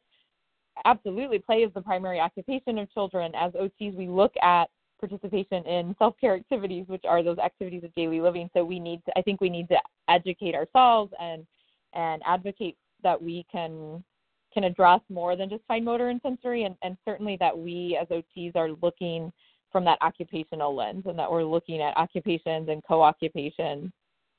absolutely, 0.86 1.40
play 1.40 1.58
is 1.58 1.74
the 1.74 1.82
primary 1.82 2.20
occupation 2.20 2.78
of 2.78 2.92
children. 2.92 3.34
As 3.36 3.54
OTs, 3.54 3.96
we 3.96 4.08
look 4.08 4.34
at 4.42 4.70
participation 5.00 5.66
in 5.66 5.96
self-care 6.00 6.36
activities, 6.36 6.86
which 6.88 7.04
are 7.08 7.22
those 7.22 7.38
activities 7.38 7.84
of 7.84 7.94
daily 7.96 8.22
living. 8.22 8.50
So 8.54 8.64
we 8.64 8.80
need 8.80 9.04
to, 9.06 9.18
I 9.18 9.22
think 9.22 9.42
we 9.42 9.50
need 9.50 9.68
to 9.70 9.78
educate 10.10 10.56
ourselves 10.56 11.12
and 11.20 11.46
and 11.94 12.22
advocate 12.26 12.78
that 13.06 13.22
we 13.22 13.46
can 13.50 14.04
can 14.54 14.66
address 14.66 15.02
more 15.10 15.36
than 15.36 15.50
just 15.50 15.64
fine 15.68 15.84
motor 15.84 16.10
and 16.10 16.20
sensory, 16.24 16.64
and, 16.64 16.76
and 16.82 16.98
certainly 17.06 17.38
that 17.40 17.58
we 17.58 17.98
as 18.02 18.08
OTs 18.08 18.56
are 18.56 18.72
looking 18.82 19.32
from 19.72 19.84
that 19.84 19.98
occupational 20.02 20.74
lens, 20.74 21.04
and 21.06 21.20
that 21.20 21.30
we're 21.30 21.44
looking 21.44 21.82
at 21.82 21.96
occupations 21.98 22.70
and 22.70 22.82
co-occupations, 22.88 23.92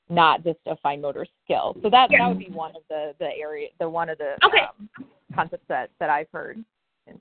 not 0.09 0.43
just 0.43 0.57
a 0.65 0.75
fine 0.77 0.99
motor 0.99 1.25
skill. 1.43 1.75
So 1.83 1.89
that 1.89 2.09
that 2.09 2.27
would 2.27 2.39
be 2.39 2.49
one 2.49 2.75
of 2.75 2.81
the 2.89 3.13
the 3.19 3.29
area, 3.39 3.69
the 3.79 3.89
one 3.89 4.09
of 4.09 4.17
the 4.17 4.33
Okay. 4.43 4.61
um, 4.61 4.89
concepts 5.33 5.65
that 5.69 5.89
that 5.99 6.09
I've 6.09 6.29
heard. 6.33 6.63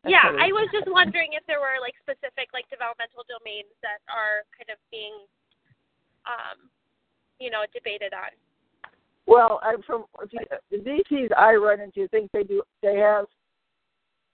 Yeah, 0.05 0.35
I 0.41 0.51
was 0.51 0.67
just 0.73 0.91
wondering 0.91 1.39
if 1.39 1.47
there 1.47 1.61
were 1.61 1.79
like 1.81 1.95
specific 2.03 2.51
like 2.53 2.67
developmental 2.71 3.23
domains 3.31 3.71
that 3.87 4.03
are 4.11 4.43
kind 4.51 4.67
of 4.67 4.83
being, 4.91 5.15
um, 6.27 6.67
you 7.39 7.51
know, 7.55 7.63
debated 7.71 8.11
on. 8.11 8.35
Well, 9.27 9.61
I'm 9.63 9.83
from 9.83 10.05
you, 10.31 10.41
the 10.71 10.79
DTs 10.79 11.37
I 11.37 11.55
run 11.55 11.81
into 11.81 12.07
think 12.09 12.31
they 12.33 12.45
do. 12.45 12.63
They 12.83 12.97
have 12.97 13.27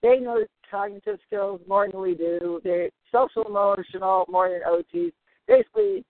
they 0.03 0.19
know 0.19 0.43
cognitive 0.69 1.17
skills 1.25 1.61
more 1.67 1.89
than 1.89 1.99
we 1.99 2.13
do. 2.13 2.59
They're 2.63 2.89
social 3.11 3.43
emotional 3.43 4.25
more 4.29 4.49
than 4.49 4.61
OTs. 4.61 5.13
Basically, 5.47 6.03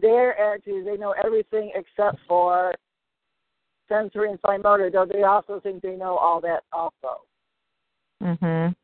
their 0.00 0.36
attitude 0.38 0.80
is 0.80 0.84
they 0.84 0.96
know 0.96 1.14
everything 1.22 1.72
except 1.74 2.18
for 2.26 2.74
sensory 3.88 4.30
and 4.30 4.40
fine 4.40 4.62
motor. 4.62 4.90
Though 4.90 5.06
they 5.06 5.22
also 5.22 5.60
think 5.60 5.82
they 5.82 5.96
know 5.96 6.16
all 6.16 6.40
that 6.40 6.64
also. 6.72 7.22
Mhm. 8.22 8.74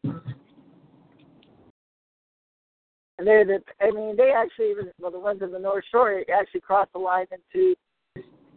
And 3.17 3.27
they're 3.27 3.45
the, 3.45 3.63
I 3.81 3.91
mean, 3.91 4.17
they 4.17 4.33
actually 4.33 4.71
even 4.71 4.93
well, 4.99 5.11
the 5.11 5.19
ones 5.19 5.43
in 5.43 5.53
the 5.53 5.59
North 5.59 5.85
Shore 5.91 6.25
actually 6.33 6.61
cross 6.61 6.89
the 6.93 6.99
line 6.99 7.27
into 7.31 7.77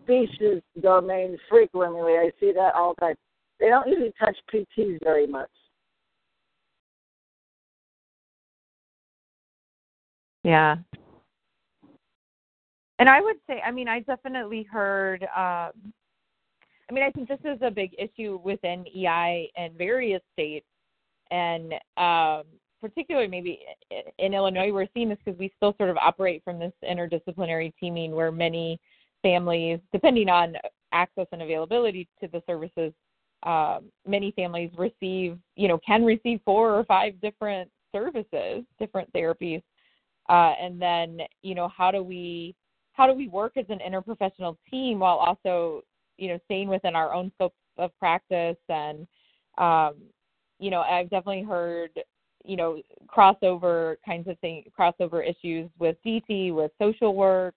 species 0.08 0.62
domains 0.82 1.38
frequently. 1.50 2.13
I 2.13 2.32
see 2.39 2.54
that 2.54 2.74
all 2.76 2.96
the 2.96 3.08
time. 3.08 3.15
They 3.60 3.70
don't 3.70 3.88
usually 3.88 4.13
touch 4.20 4.38
PTs 4.54 5.00
very 5.04 5.28
much. 5.28 5.50
Yeah. 10.43 10.78
And 13.00 13.10
I 13.10 13.22
would 13.22 13.36
say, 13.48 13.62
I 13.65 13.72
mean, 13.72 13.88
I 13.88 14.00
definitely 14.02 14.63
heard. 14.63 15.24
Um, 15.24 15.72
I 16.89 16.93
mean, 16.93 17.04
I 17.04 17.12
think 17.12 17.28
this 17.28 17.39
is 17.43 17.60
a 17.62 17.70
big 17.70 17.91
issue 18.00 18.39
within 18.43 18.86
EI 18.88 19.52
and 19.58 19.74
various 19.74 20.22
states, 20.34 20.65
and 21.32 21.74
um, 21.98 22.43
particularly 22.80 23.28
maybe 23.28 23.60
in 24.17 24.34
Illinois, 24.34 24.72
we're 24.72 24.88
seeing 24.93 25.10
this 25.10 25.17
because 25.24 25.38
we 25.38 25.52
still 25.58 25.76
sort 25.78 25.89
of 25.89 25.98
operate 25.98 26.43
from 26.46 26.60
this 26.60 26.72
interdisciplinary 26.89 27.74
teaming 27.80 28.15
where 28.15 28.32
many 28.32 28.80
families, 29.28 29.80
depending 29.92 30.30
on 30.30 30.56
access 30.94 31.28
and 31.34 31.42
availability 31.42 32.08
to 32.22 32.30
the 32.30 32.42
services, 32.48 32.94
um, 33.44 33.92
many 34.06 34.32
families 34.32 34.72
receive, 34.78 35.38
you 35.56 35.68
know, 35.68 35.80
can 35.86 36.06
receive 36.06 36.40
four 36.46 36.74
or 36.74 36.86
five 36.86 37.20
different 37.22 37.70
services, 37.94 38.63
different 38.80 39.12
therapies. 39.12 39.62
Uh, 40.30 40.54
and 40.62 40.82
then 40.82 41.20
you 41.42 41.56
know 41.56 41.70
how 41.70 41.90
do 41.90 42.04
we 42.04 42.54
how 42.94 43.08
do 43.08 43.13
we 43.13 43.28
work 43.30 43.54
as 43.56 43.66
an 43.70 43.80
interprofessional 43.88 44.58
team 44.70 45.00
while 45.00 45.18
also 45.18 45.82
you 46.18 46.28
know 46.30 46.40
staying 46.46 46.68
within 46.68 46.96
our 46.96 47.13
own 47.13 47.32
scope 47.36 47.54
of 47.78 47.92
practice? 48.00 48.58
And 48.70 49.08
um, 49.58 49.96
you 50.60 50.70
know 50.72 50.82
I've 50.82 51.10
definitely 51.10 51.44
heard 51.44 51.92
you 52.44 52.58
know 52.58 52.82
crossover 53.08 53.98
kinds 54.06 54.28
of 54.28 54.38
things 54.40 54.66
crossover 54.78 55.22
issues 55.28 55.70
with 55.80 55.96
DT 56.06 56.54
with 56.54 56.72
social 56.82 57.13
work 57.13 57.56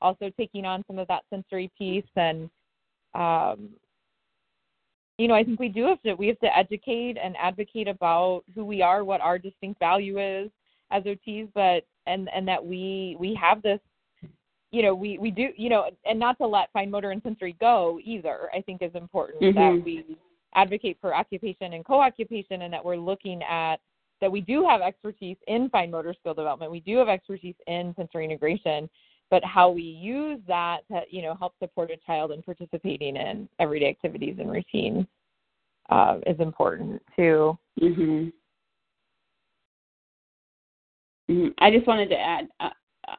also 0.00 0.30
taking 0.36 0.64
on 0.64 0.84
some 0.86 0.98
of 0.98 1.08
that 1.08 1.22
sensory 1.30 1.70
piece 1.76 2.04
and 2.16 2.50
um, 3.14 3.68
you 5.18 5.28
know 5.28 5.34
I 5.34 5.44
think 5.44 5.60
we 5.60 5.68
do 5.68 5.86
have 5.86 6.00
to 6.02 6.14
we 6.14 6.28
have 6.28 6.38
to 6.40 6.56
educate 6.56 7.18
and 7.22 7.36
advocate 7.36 7.88
about 7.88 8.42
who 8.54 8.64
we 8.64 8.82
are 8.82 9.04
what 9.04 9.20
our 9.20 9.38
distinct 9.38 9.78
value 9.78 10.18
is 10.18 10.50
as 10.90 11.04
OTs, 11.04 11.48
but 11.54 11.84
and 12.06 12.28
and 12.34 12.46
that 12.48 12.64
we 12.64 13.16
we 13.18 13.34
have 13.34 13.62
this, 13.62 13.80
you 14.72 14.82
know, 14.82 14.94
we 14.94 15.18
we 15.18 15.30
do, 15.30 15.48
you 15.56 15.68
know, 15.68 15.90
and 16.04 16.18
not 16.18 16.38
to 16.38 16.46
let 16.46 16.72
fine 16.72 16.90
motor 16.90 17.10
and 17.10 17.22
sensory 17.22 17.56
go 17.60 18.00
either. 18.02 18.50
I 18.54 18.60
think 18.60 18.82
is 18.82 18.94
important 18.94 19.42
Mhm. 19.42 19.54
that 19.54 19.84
we 19.84 20.04
advocate 20.54 20.98
for 21.00 21.14
occupation 21.14 21.74
and 21.74 21.84
co-occupation, 21.84 22.62
and 22.62 22.72
that 22.72 22.84
we're 22.84 22.96
looking 22.96 23.42
at 23.44 23.80
that 24.20 24.30
we 24.30 24.40
do 24.40 24.66
have 24.66 24.82
expertise 24.82 25.36
in 25.46 25.70
fine 25.70 25.90
motor 25.90 26.12
skill 26.12 26.34
development. 26.34 26.70
We 26.70 26.80
do 26.80 26.98
have 26.98 27.08
expertise 27.08 27.54
in 27.66 27.94
sensory 27.94 28.24
integration, 28.24 28.90
but 29.30 29.44
how 29.44 29.70
we 29.70 29.82
use 29.82 30.40
that 30.46 30.80
to 30.88 31.02
you 31.10 31.22
know 31.22 31.34
help 31.34 31.54
support 31.58 31.90
a 31.90 31.96
child 32.06 32.32
in 32.32 32.42
participating 32.42 33.16
in 33.16 33.48
everyday 33.58 33.88
activities 33.88 34.36
and 34.38 34.50
routines 34.50 35.06
uh, 35.90 36.18
is 36.26 36.38
important 36.40 37.02
too. 37.16 37.58
Mhm. 37.80 38.32
Mhm. 41.28 41.54
I 41.58 41.70
just 41.70 41.86
wanted 41.86 42.08
to 42.10 42.18
add 42.18 42.48
uh, 42.60 42.70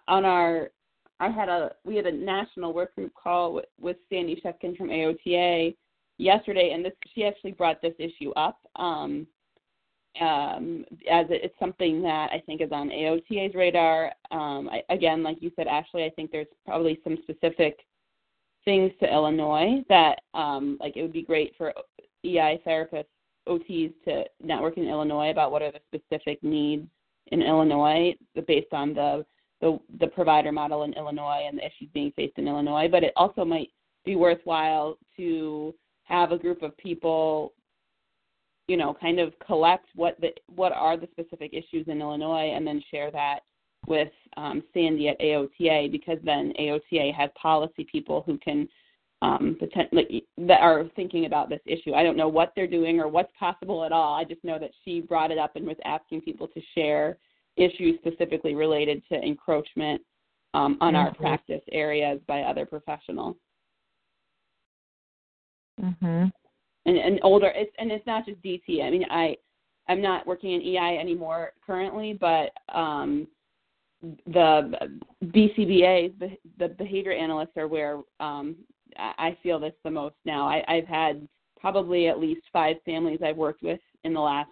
on 0.07 0.26
our 0.26 0.72
I 1.20 1.30
had 1.30 1.49
a 1.49 1.76
we 1.86 1.95
had 1.95 2.07
a 2.07 2.12
national 2.12 2.74
work 2.74 2.95
group 2.95 3.14
call 3.14 3.53
with, 3.53 3.66
with 3.80 3.97
Sandy 4.09 4.41
Schefkind 4.43 4.76
from 4.76 4.89
AOTA 4.89 5.76
yesterday, 6.18 6.72
and 6.74 6.84
this 6.84 6.93
she 7.14 7.26
actually 7.26 7.51
brought 7.51 7.82
this 7.82 7.93
issue 7.99 8.32
up 8.32 8.59
um, 8.76 9.28
um, 10.20 10.86
as 11.09 11.26
it, 11.30 11.41
it's 11.43 11.59
something 11.59 12.01
that 12.01 12.30
I 12.32 12.41
think 12.45 12.62
is 12.62 12.72
on 12.72 12.89
AOTA's 12.89 13.55
radar. 13.55 14.12
Um, 14.32 14.70
I, 14.70 14.84
again, 14.89 15.24
like 15.24 15.38
you 15.41 15.51
said, 15.55 15.68
Ashley, 15.68 16.03
I 16.03 16.09
think 16.09 16.32
there's 16.32 16.47
probably 16.66 16.99
some 17.03 17.18
specific 17.24 17.80
things 18.66 18.91
to 18.99 19.12
Illinois 19.12 19.84
that 19.89 20.20
um, 20.34 20.78
like 20.80 20.97
it 20.97 21.01
would 21.01 21.14
be 21.14 21.24
great 21.24 21.53
for 21.57 21.74
EI 22.24 22.62
therapists, 22.66 23.05
OTs 23.47 23.93
to 24.05 24.26
network 24.41 24.78
in 24.78 24.88
Illinois 24.88 25.32
about 25.32 25.51
what 25.51 25.62
are 25.62 25.72
the 25.72 25.80
specific 25.88 26.43
needs 26.43 26.88
in 27.28 27.41
Illinois 27.41 28.14
based 28.47 28.74
on 28.74 28.93
the, 28.93 29.26
the 29.62 29.80
the 29.99 30.07
provider 30.07 30.51
model 30.51 30.84
in 30.84 30.93
Illinois 30.93 31.43
and 31.47 31.57
the 31.57 31.66
issues 31.66 31.89
being 31.93 32.12
faced 32.16 32.38
in 32.38 32.47
Illinois. 32.47 32.88
But 32.89 33.03
it 33.03 33.14
also 33.16 33.45
might 33.45 33.70
be 34.05 34.16
worthwhile 34.16 34.97
to 35.18 35.74
have 36.03 36.32
a 36.32 36.38
group 36.38 36.62
of 36.62 36.78
people 36.78 37.53
you 38.68 38.78
know, 38.78 38.95
kind 38.99 39.20
of 39.20 39.34
collect 39.45 39.88
what 39.95 40.20
the 40.22 40.30
what 40.53 40.72
are 40.72 40.97
the 40.97 41.07
specific 41.12 41.53
issues 41.53 41.88
in 41.88 42.01
Illinois, 42.01 42.53
and 42.55 42.66
then 42.66 42.82
share 42.91 43.12
that 43.12 43.39
with 43.88 44.12
um, 44.38 44.64
Sandy 44.74 45.09
at 45.09 45.20
AOTA 45.20 45.91
because 45.91 46.20
then 46.24 46.53
AOTA 46.59 47.14
has 47.14 47.30
policy 47.41 47.86
people 47.91 48.24
who 48.26 48.38
can 48.38 48.68
um, 49.22 49.55
potentially 49.59 50.26
that 50.38 50.62
are 50.62 50.86
thinking 50.95 51.26
about 51.26 51.49
this 51.49 51.59
issue. 51.66 51.93
I 51.93 52.03
don't 52.03 52.18
know 52.18 52.28
what 52.28 52.53
they're 52.55 52.68
doing 52.68 52.99
or 52.99 53.07
what's 53.07 53.32
possible 53.38 53.84
at 53.84 53.91
all. 53.91 54.16
I 54.16 54.24
just 54.24 54.43
know 54.43 54.57
that 54.59 54.72
she 54.84 55.01
brought 55.01 55.32
it 55.32 55.38
up 55.38 55.55
and 55.55 55.66
was 55.66 55.78
asking 55.86 56.22
people 56.22 56.47
to 56.47 56.62
share 56.76 57.18
issues 57.57 57.99
specifically 57.99 58.55
related 58.55 59.03
to 59.12 59.22
encroachment 59.22 60.01
um, 60.53 60.78
on 60.82 60.93
mm-hmm. 60.93 61.07
our 61.07 61.14
practice 61.14 61.62
areas 61.72 62.20
by 62.28 62.41
other 62.41 62.66
professionals. 62.66 63.36
Mhm. 65.80 66.32
And 66.86 66.98
and 66.98 67.20
older 67.24 67.52
it's 67.56 67.72
and 67.78 67.92
it's 67.92 68.06
not 68.06 68.26
just 68.26 68.42
DT. 68.42 68.84
I 68.84 68.90
mean, 68.90 69.06
I 69.10 69.36
I'm 69.88 70.02
not 70.02 70.26
working 70.26 70.54
in 70.54 70.62
EI 70.62 70.98
anymore 71.00 71.54
currently, 71.66 72.18
but 72.20 72.52
um 72.74 73.28
the 74.26 74.72
BCBAs, 75.26 76.18
the, 76.18 76.36
the 76.58 76.70
behavior 76.70 77.12
analysts 77.12 77.56
are 77.58 77.68
where 77.68 78.00
um 78.20 78.56
I 78.98 79.38
feel 79.42 79.60
this 79.60 79.74
the 79.84 79.92
most 79.92 80.16
now. 80.26 80.48
I, 80.48 80.64
I've 80.68 80.88
had 80.88 81.28
probably 81.60 82.08
at 82.08 82.20
least 82.20 82.42
five 82.52 82.78
families 82.84 83.20
I've 83.24 83.38
worked 83.38 83.64
with 83.64 83.80
in 84.04 84.14
the 84.14 84.20
last 84.20 84.50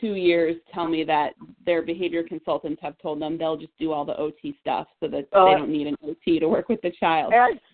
two 0.00 0.14
years 0.14 0.56
tell 0.72 0.88
me 0.88 1.04
that 1.04 1.34
their 1.64 1.82
behavior 1.82 2.22
consultants 2.22 2.80
have 2.82 2.96
told 2.98 3.20
them 3.20 3.38
they'll 3.38 3.56
just 3.56 3.76
do 3.78 3.92
all 3.92 4.04
the 4.04 4.16
OT 4.16 4.56
stuff 4.60 4.86
so 5.00 5.08
that 5.08 5.28
uh, 5.32 5.46
they 5.46 5.52
don't 5.52 5.70
need 5.70 5.86
an 5.86 5.96
OT 6.06 6.38
to 6.38 6.48
work 6.48 6.68
with 6.68 6.80
the 6.82 6.92
child. 6.98 7.32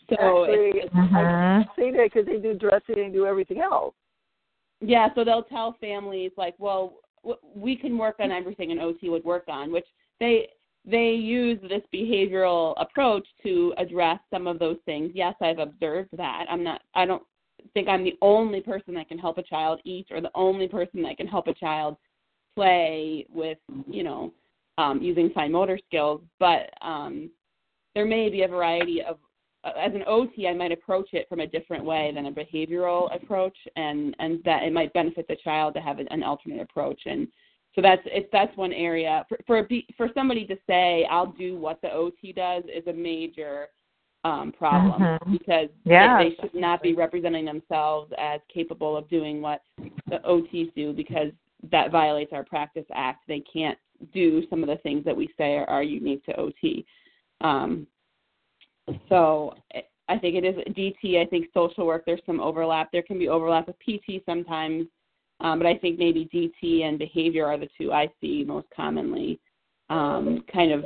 so 0.08 0.14
actually, 0.14 0.80
it's, 0.80 0.94
uh-huh. 0.94 1.18
I 1.18 1.64
see 1.76 1.90
that 1.90 2.10
because 2.12 2.26
they 2.26 2.38
do 2.38 2.54
dressing 2.54 3.04
and 3.04 3.12
do 3.12 3.26
everything 3.26 3.60
else. 3.60 3.94
Yeah, 4.80 5.08
so 5.14 5.24
they'll 5.24 5.44
tell 5.44 5.76
families 5.80 6.32
like, 6.36 6.54
well, 6.58 6.94
we 7.54 7.76
can 7.76 7.96
work 7.96 8.16
on 8.20 8.30
everything 8.30 8.70
an 8.70 8.78
OT 8.78 9.08
would 9.08 9.24
work 9.24 9.44
on, 9.48 9.72
which 9.72 9.86
they 10.20 10.48
they 10.86 11.12
use 11.12 11.58
this 11.62 11.80
behavioral 11.94 12.74
approach 12.76 13.26
to 13.42 13.72
address 13.78 14.18
some 14.30 14.46
of 14.46 14.58
those 14.58 14.76
things. 14.84 15.10
Yes, 15.14 15.34
I've 15.40 15.58
observed 15.58 16.10
that. 16.16 16.44
I'm 16.50 16.62
not 16.62 16.82
I 16.94 17.06
don't 17.06 17.22
think 17.72 17.88
I'm 17.88 18.04
the 18.04 18.18
only 18.20 18.60
person 18.60 18.92
that 18.94 19.08
can 19.08 19.18
help 19.18 19.38
a 19.38 19.42
child 19.42 19.80
eat 19.84 20.06
or 20.10 20.20
the 20.20 20.30
only 20.34 20.68
person 20.68 21.00
that 21.02 21.16
can 21.16 21.26
help 21.26 21.46
a 21.46 21.54
child 21.54 21.96
play 22.54 23.26
with, 23.32 23.58
you 23.86 24.02
know, 24.02 24.32
um, 24.78 25.00
using 25.00 25.30
fine 25.30 25.52
motor 25.52 25.78
skills, 25.86 26.20
but 26.40 26.70
um, 26.82 27.30
there 27.94 28.04
may 28.04 28.28
be 28.28 28.42
a 28.42 28.48
variety 28.48 29.02
of 29.02 29.18
as 29.64 29.94
an 29.94 30.04
OT, 30.06 30.46
I 30.46 30.54
might 30.54 30.72
approach 30.72 31.08
it 31.12 31.28
from 31.28 31.40
a 31.40 31.46
different 31.46 31.84
way 31.84 32.12
than 32.14 32.26
a 32.26 32.32
behavioral 32.32 33.14
approach, 33.14 33.56
and 33.76 34.14
and 34.18 34.42
that 34.44 34.62
it 34.62 34.72
might 34.72 34.92
benefit 34.92 35.26
the 35.28 35.36
child 35.42 35.74
to 35.74 35.80
have 35.80 35.98
an 35.98 36.22
alternate 36.22 36.60
approach. 36.60 37.00
And 37.06 37.26
so 37.74 37.80
that's 37.80 38.02
it's 38.04 38.28
that's 38.30 38.54
one 38.56 38.72
area 38.72 39.24
for 39.28 39.38
for 39.46 39.68
for 39.96 40.08
somebody 40.14 40.46
to 40.46 40.56
say 40.66 41.06
I'll 41.10 41.32
do 41.32 41.56
what 41.56 41.80
the 41.82 41.90
OT 41.90 42.32
does 42.32 42.64
is 42.64 42.86
a 42.86 42.92
major 42.92 43.68
um, 44.24 44.52
problem 44.56 45.00
mm-hmm. 45.00 45.32
because 45.32 45.68
yeah, 45.84 46.18
they, 46.18 46.30
they 46.30 46.36
should 46.40 46.54
not 46.54 46.82
be 46.82 46.94
representing 46.94 47.44
themselves 47.44 48.12
as 48.18 48.40
capable 48.52 48.96
of 48.96 49.08
doing 49.08 49.42
what 49.42 49.62
the 50.08 50.18
OTs 50.26 50.74
do 50.74 50.92
because 50.92 51.30
that 51.70 51.90
violates 51.90 52.32
our 52.32 52.44
practice 52.44 52.86
act. 52.94 53.24
They 53.28 53.40
can't 53.40 53.78
do 54.12 54.42
some 54.50 54.62
of 54.62 54.68
the 54.68 54.76
things 54.76 55.04
that 55.04 55.16
we 55.16 55.28
say 55.38 55.54
are, 55.56 55.68
are 55.68 55.82
unique 55.82 56.24
to 56.26 56.36
OT. 56.38 56.84
Um, 57.40 57.86
so 59.08 59.54
I 60.08 60.18
think 60.18 60.36
it 60.36 60.44
is 60.44 60.56
DT. 60.74 61.20
I 61.20 61.26
think 61.26 61.46
social 61.54 61.86
work. 61.86 62.04
There's 62.04 62.20
some 62.26 62.40
overlap. 62.40 62.90
There 62.92 63.02
can 63.02 63.18
be 63.18 63.28
overlap 63.28 63.66
with 63.66 63.76
PT 63.78 64.22
sometimes 64.26 64.86
um, 65.40 65.58
but 65.58 65.66
I 65.66 65.76
think 65.76 65.98
maybe 65.98 66.28
DT 66.32 66.82
and 66.82 66.98
behavior 66.98 67.46
are 67.46 67.58
the 67.58 67.68
two 67.78 67.92
I 67.92 68.08
see 68.20 68.44
most 68.46 68.66
commonly 68.74 69.40
um, 69.90 70.44
kind 70.52 70.72
of 70.72 70.84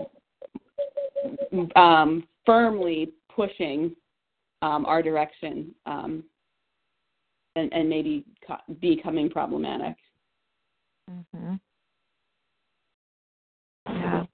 um, 1.76 2.26
firmly 2.44 3.12
pushing 3.34 3.94
um, 4.62 4.84
our 4.86 5.02
direction 5.02 5.74
um, 5.86 6.24
and, 7.54 7.72
and, 7.72 7.88
maybe 7.88 8.24
co- 8.44 8.74
becoming 8.80 9.30
problematic. 9.30 9.94
Mm-hmm. 11.08 11.54
Yeah. 13.88 14.24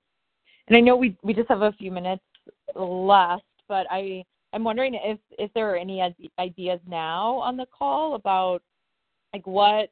And 0.69 0.77
I 0.77 0.81
know 0.81 0.97
we 0.97 1.17
we 1.23 1.35
just 1.35 1.49
have 1.49 1.63
a 1.63 1.73
few 1.73 1.91
minutes 1.91 2.23
left, 2.75 3.45
but 3.69 3.87
I 3.91 4.25
I'm 4.53 4.65
wondering 4.65 4.95
if 4.95 5.19
if 5.39 5.53
there 5.55 5.71
are 5.71 5.77
any 5.77 6.03
ideas 6.39 6.81
now 6.89 7.37
on 7.37 7.57
the 7.57 7.67
call 7.67 8.15
about 8.15 8.63
like 9.33 9.47
what 9.47 9.91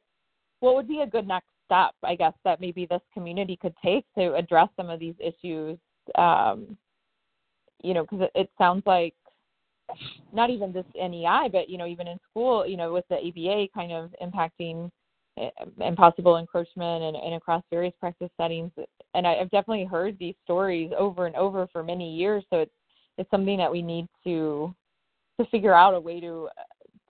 what 0.59 0.75
would 0.75 0.87
be 0.87 1.01
a 1.01 1.07
good 1.07 1.27
next 1.27 1.47
step, 1.65 1.93
I 2.03 2.15
guess, 2.15 2.33
that 2.43 2.61
maybe 2.61 2.85
this 2.85 3.01
community 3.13 3.57
could 3.57 3.75
take 3.83 4.05
to 4.17 4.35
address 4.35 4.69
some 4.75 4.89
of 4.89 4.99
these 4.99 5.15
issues? 5.19 5.77
Um, 6.15 6.77
you 7.83 7.93
know, 7.93 8.03
because 8.03 8.21
it, 8.21 8.31
it 8.35 8.49
sounds 8.57 8.83
like 8.85 9.13
not 10.31 10.49
even 10.49 10.73
just 10.73 10.87
in 10.95 11.13
EI, 11.13 11.49
but 11.51 11.69
you 11.69 11.77
know, 11.77 11.85
even 11.85 12.07
in 12.07 12.17
school, 12.29 12.65
you 12.65 12.77
know, 12.77 12.93
with 12.93 13.05
the 13.09 13.17
ABA 13.17 13.67
kind 13.73 13.91
of 13.91 14.13
impacting 14.21 14.89
Eh, 15.37 15.49
and, 15.81 15.97
possible 15.97 16.37
encroachment 16.37 17.15
and 17.15 17.33
across 17.33 17.63
various 17.71 17.93
practice 17.99 18.29
settings. 18.39 18.71
And 19.15 19.25
I, 19.25 19.35
I've 19.35 19.49
definitely 19.49 19.85
heard 19.85 20.17
these 20.19 20.35
stories 20.43 20.91
over 20.97 21.25
and 21.25 21.35
over 21.35 21.67
for 21.71 21.81
many 21.81 22.13
years. 22.13 22.43
So 22.51 22.59
it's 22.59 22.71
it's 23.17 23.29
something 23.31 23.57
that 23.57 23.71
we 23.71 23.81
need 23.81 24.07
to 24.25 24.73
to 25.39 25.45
figure 25.47 25.73
out 25.73 25.95
a 25.95 25.99
way 25.99 26.19
to 26.19 26.49
uh, 26.57 26.63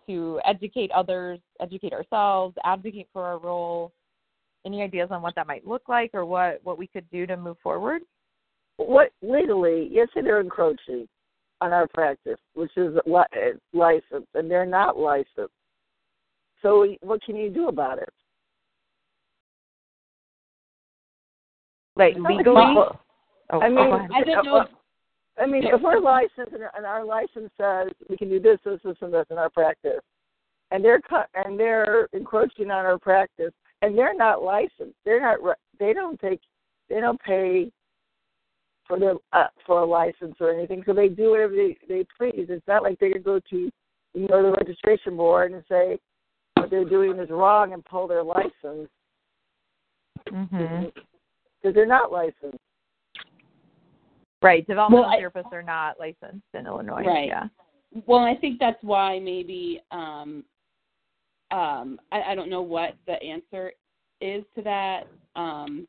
to 0.08 0.40
educate 0.46 0.92
others, 0.92 1.40
educate 1.62 1.92
ourselves, 1.92 2.56
advocate 2.64 3.08
for 3.12 3.24
our 3.24 3.40
role. 3.40 3.92
Any 4.66 4.82
ideas 4.82 5.10
on 5.12 5.22
what 5.22 5.36
that 5.36 5.48
might 5.48 5.68
look 5.68 5.84
like 5.90 6.12
or 6.14 6.26
what, 6.26 6.62
what 6.64 6.78
we 6.78 6.88
could 6.88 7.10
do 7.10 7.26
to 7.26 7.36
move 7.36 7.58
forward? 7.62 8.02
What 8.78 9.12
legally, 9.22 9.90
yes, 9.92 10.08
they're 10.16 10.40
encroaching 10.40 11.08
on 11.60 11.74
our 11.74 11.88
practice, 11.94 12.40
which 12.54 12.72
is 12.78 12.96
eh, 13.06 13.52
licensed, 13.74 14.30
and 14.34 14.50
they're 14.50 14.66
not 14.66 14.98
licensed. 14.98 15.54
So, 16.64 16.88
what 17.02 17.22
can 17.22 17.36
you 17.36 17.50
do 17.50 17.68
about 17.68 18.00
it? 18.00 18.10
Like 21.96 22.16
legally? 22.16 22.76
Oh, 23.52 23.60
I 23.60 23.70
mean, 23.70 23.78
oh, 23.78 24.08
I 24.16 24.24
don't 24.24 24.46
know. 24.46 24.66
I 25.38 25.46
mean, 25.46 25.64
if 25.66 25.82
we're 25.82 26.00
licensed 26.00 26.54
and 26.54 26.86
our 26.86 27.04
license 27.04 27.52
says 27.60 27.90
we 28.10 28.18
can 28.18 28.30
do 28.30 28.40
this, 28.40 28.58
this, 28.64 28.80
this, 28.84 28.96
and 29.02 29.14
this 29.14 29.26
in 29.30 29.38
our 29.38 29.50
practice, 29.50 30.02
and 30.72 30.84
they're 30.84 31.02
and 31.36 31.60
they're 31.60 32.08
encroaching 32.14 32.72
on 32.72 32.86
our 32.86 32.98
practice, 32.98 33.52
and 33.82 33.98
they're 33.98 34.16
not 34.16 34.42
licensed, 34.42 34.96
they're 35.06 35.22
not, 35.22 35.58
they 35.80 35.94
don't 35.94 36.20
take, 36.20 36.40
they 36.90 37.00
don't 37.00 37.22
pay 37.22 37.72
for 38.88 39.00
their 39.00 39.16
uh, 39.34 39.48
for 39.66 39.82
a 39.82 39.86
license 39.86 40.36
or 40.40 40.52
anything, 40.52 40.84
so 40.86 40.94
they 40.94 41.10
do 41.10 41.32
whatever 41.32 41.54
they 41.54 41.78
they 41.88 42.06
please. 42.18 42.48
It's 42.50 42.68
not 42.68 42.84
like 42.84 43.00
they 43.00 43.12
can 43.12 43.22
go 43.22 43.40
to, 43.50 43.72
you 44.14 44.28
know, 44.28 44.42
the 44.44 44.52
registration 44.52 45.18
board 45.18 45.52
and 45.52 45.64
say 45.70 46.00
they're 46.74 46.84
doing 46.84 47.20
is 47.20 47.30
wrong 47.30 47.74
and 47.74 47.86
pull 47.86 48.08
their 48.08 48.24
license. 48.24 48.90
Mm-hmm. 50.32 50.86
Because 51.62 51.76
they're 51.76 51.86
not 51.86 52.12
licensed. 52.12 52.58
Right. 54.42 54.66
Developmental 54.66 55.08
well, 55.08 55.20
therapists 55.20 55.54
are 55.54 55.62
not 55.62 56.00
licensed 56.00 56.44
in 56.56 56.66
Illinois. 56.66 57.04
Right. 57.04 57.28
Yeah. 57.28 57.48
Well, 58.08 58.22
I 58.22 58.36
think 58.36 58.60
that's 58.60 58.82
why 58.82 59.20
maybe 59.20 59.82
um, 59.92 60.44
um, 61.52 62.00
I, 62.12 62.22
I 62.30 62.36
don't 62.36 62.50
know 62.50 62.64
what 62.64 62.96
the 63.06 63.22
answer 63.22 63.72
is 64.20 64.44
to 64.56 64.64
that 64.64 65.04
um, 65.36 65.88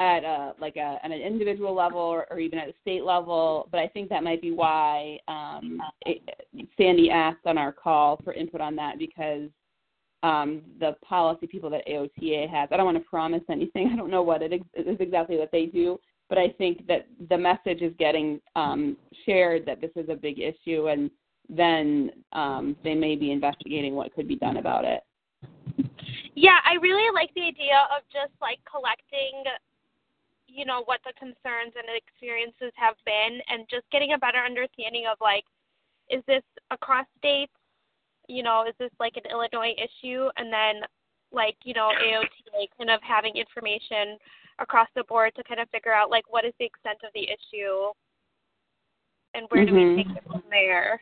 at 0.00 0.24
a 0.24 0.54
like 0.60 0.76
a 0.76 0.98
at 1.02 1.10
an 1.10 1.20
individual 1.20 1.74
level 1.74 2.00
or, 2.00 2.26
or 2.30 2.38
even 2.38 2.58
at 2.58 2.68
a 2.68 2.74
state 2.80 3.04
level. 3.04 3.68
But 3.70 3.80
I 3.80 3.88
think 3.88 4.08
that 4.08 4.22
might 4.22 4.40
be 4.40 4.52
why 4.52 5.18
um, 5.28 5.80
it, 6.06 6.22
Sandy 6.76 7.10
asked 7.10 7.46
on 7.46 7.58
our 7.58 7.72
call 7.72 8.20
for 8.24 8.32
input 8.32 8.60
on 8.60 8.76
that 8.76 8.98
because 8.98 9.48
um, 10.22 10.62
the 10.80 10.96
policy 11.02 11.46
people 11.46 11.70
that 11.70 11.86
AOTA 11.86 12.48
has. 12.50 12.68
I 12.72 12.76
don't 12.76 12.86
want 12.86 12.98
to 12.98 13.08
promise 13.08 13.42
anything. 13.50 13.90
I 13.92 13.96
don't 13.96 14.10
know 14.10 14.22
what 14.22 14.42
it 14.42 14.52
is 14.52 14.96
exactly 15.00 15.36
that 15.36 15.50
they 15.52 15.66
do, 15.66 15.98
but 16.28 16.38
I 16.38 16.50
think 16.58 16.86
that 16.86 17.06
the 17.28 17.38
message 17.38 17.82
is 17.82 17.92
getting 17.98 18.40
um, 18.56 18.96
shared 19.26 19.66
that 19.66 19.80
this 19.80 19.90
is 19.96 20.08
a 20.08 20.14
big 20.14 20.38
issue, 20.38 20.88
and 20.88 21.10
then 21.48 22.10
um, 22.32 22.76
they 22.84 22.94
may 22.94 23.16
be 23.16 23.32
investigating 23.32 23.94
what 23.94 24.14
could 24.14 24.28
be 24.28 24.36
done 24.36 24.58
about 24.58 24.84
it. 24.84 25.02
Yeah, 26.34 26.58
I 26.64 26.74
really 26.80 27.12
like 27.14 27.30
the 27.34 27.42
idea 27.42 27.86
of 27.96 28.02
just 28.12 28.32
like 28.40 28.58
collecting, 28.70 29.42
you 30.58 30.66
know, 30.66 30.82
what 30.86 30.98
the 31.06 31.14
concerns 31.14 31.72
and 31.78 31.86
experiences 31.94 32.74
have 32.74 32.96
been, 33.06 33.38
and 33.46 33.62
just 33.70 33.86
getting 33.92 34.12
a 34.12 34.18
better 34.18 34.42
understanding 34.42 35.06
of 35.06 35.16
like, 35.20 35.44
is 36.10 36.22
this 36.26 36.42
across 36.72 37.06
states? 37.16 37.52
You 38.26 38.42
know, 38.42 38.66
is 38.66 38.74
this 38.78 38.90
like 38.98 39.14
an 39.16 39.30
Illinois 39.30 39.72
issue? 39.78 40.28
And 40.36 40.52
then, 40.52 40.82
like, 41.30 41.56
you 41.64 41.74
know, 41.74 41.90
AOTA 41.94 42.66
kind 42.76 42.90
of 42.90 43.00
having 43.06 43.36
information 43.36 44.18
across 44.58 44.88
the 44.96 45.04
board 45.04 45.32
to 45.36 45.44
kind 45.44 45.60
of 45.60 45.70
figure 45.70 45.92
out 45.92 46.10
like 46.10 46.24
what 46.28 46.44
is 46.44 46.52
the 46.58 46.66
extent 46.66 46.98
of 47.04 47.10
the 47.14 47.22
issue 47.22 47.94
and 49.34 49.46
where 49.50 49.64
mm-hmm. 49.64 49.74
do 49.74 49.80
we 49.80 50.02
mm-hmm. 50.02 50.08
take 50.08 50.16
it 50.18 50.24
from 50.26 50.42
there. 50.50 51.00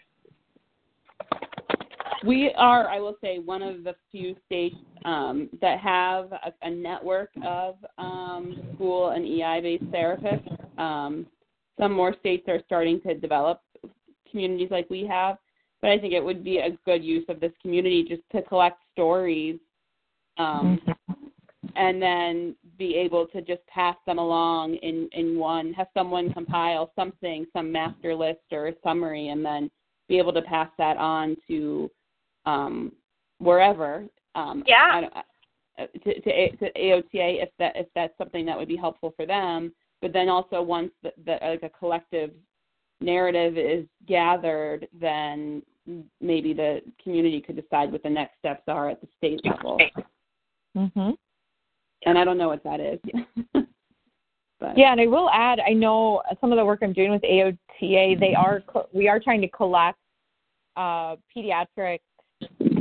we 2.27 2.53
are, 2.57 2.89
I 2.89 2.99
will 2.99 3.17
say, 3.23 3.39
one 3.39 3.63
of 3.63 3.85
the 3.85 3.95
few 4.11 4.35
states 4.47 4.77
um, 5.07 5.49
that 5.61 5.79
have 5.79 6.33
a, 6.33 6.53
a 6.63 6.71
network 6.71 7.31
of 7.45 7.77
um, 7.97 8.61
school 8.75 9.11
and 9.11 9.25
EI-based 9.25 9.85
therapists. 9.85 10.79
Um, 10.79 11.27
some 11.79 11.93
more 11.93 12.15
states 12.19 12.45
are 12.49 12.61
starting 12.67 13.01
to 13.03 13.15
develop 13.15 13.63
communities 14.31 14.69
like 14.71 14.91
we 14.91 15.07
have, 15.07 15.37
but 15.81 15.91
I 15.91 15.99
think 15.99 16.13
it 16.13 16.25
would 16.25 16.43
be 16.43 16.59
a 16.59 16.77
good 16.85 17.05
use 17.05 17.25
of 17.29 17.41
this 17.41 17.53
community 17.63 18.05
just 18.07 18.23
to 18.33 18.43
collect 18.43 18.79
stories 18.93 19.59
um, 20.39 20.81
and 21.77 22.03
then 22.03 22.57
be 22.79 22.97
able 22.97 23.27
to 23.29 23.41
just 23.41 23.65
pass 23.69 23.97
them 24.07 24.19
along 24.19 24.75
in 24.77 25.09
in 25.13 25.39
one 25.39 25.73
have 25.73 25.89
someone 25.95 26.33
compile 26.33 26.93
something 26.95 27.47
some 27.53 27.73
master 27.73 28.15
list 28.15 28.41
or 28.53 28.71
summary 28.85 29.29
and 29.29 29.45
then 29.45 29.71
be 30.09 30.19
able 30.19 30.33
to 30.33 30.43
pass 30.43 30.69
that 30.79 30.97
on 30.97 31.37
to 31.49 31.91
um 32.45 32.93
wherever 33.39 34.05
um 34.37 34.63
Yeah. 34.67 34.91
I 34.93 35.01
don't, 35.01 35.15
uh, 35.79 35.87
to, 36.05 36.21
to, 36.21 36.57
to 36.57 36.73
AOTA 36.73 37.43
if 37.43 37.51
that 37.59 37.77
if 37.77 37.87
that's 37.95 38.17
something 38.19 38.47
that 38.47 38.57
would 38.57 38.69
be 38.69 38.77
helpful 38.77 39.13
for 39.17 39.27
them 39.27 39.73
but 40.01 40.13
then 40.13 40.29
also 40.29 40.63
once 40.63 40.91
the, 41.03 41.13
the 41.25 41.39
like 41.43 41.63
a 41.63 41.71
collective 41.71 42.31
narrative 43.01 43.59
is 43.59 43.85
gathered 44.07 44.87
then 44.99 45.63
maybe 46.21 46.53
the 46.53 46.81
community 47.03 47.41
could 47.41 47.57
decide 47.57 47.93
what 47.93 48.03
the 48.03 48.11
next 48.11 48.39
steps 48.39 48.63
are 48.69 48.89
at 48.89 49.01
the 49.01 49.09
state 49.19 49.41
level 49.45 49.79
Mm-hmm. 50.77 51.11
and 52.05 52.19
I 52.19 52.25
don't 52.25 52.39
know 52.39 52.49
what 52.49 52.63
that 52.65 52.81
is. 52.81 53.01
but 54.61 54.77
Yeah, 54.77 54.93
and 54.93 55.01
I 55.01 55.07
will 55.07 55.31
add, 55.31 55.59
I 55.61 55.73
know 55.73 56.23
some 56.41 56.53
of 56.53 56.59
the 56.59 56.65
work 56.65 56.81
I'm 56.83 56.93
doing 56.93 57.11
with 57.11 57.23
AOTA, 57.23 58.21
they 58.21 58.35
are 58.35 58.63
we 58.93 59.09
are 59.09 59.19
trying 59.19 59.41
to 59.41 59.49
collect 59.49 59.99
uh, 60.77 61.17
pediatric 61.35 62.01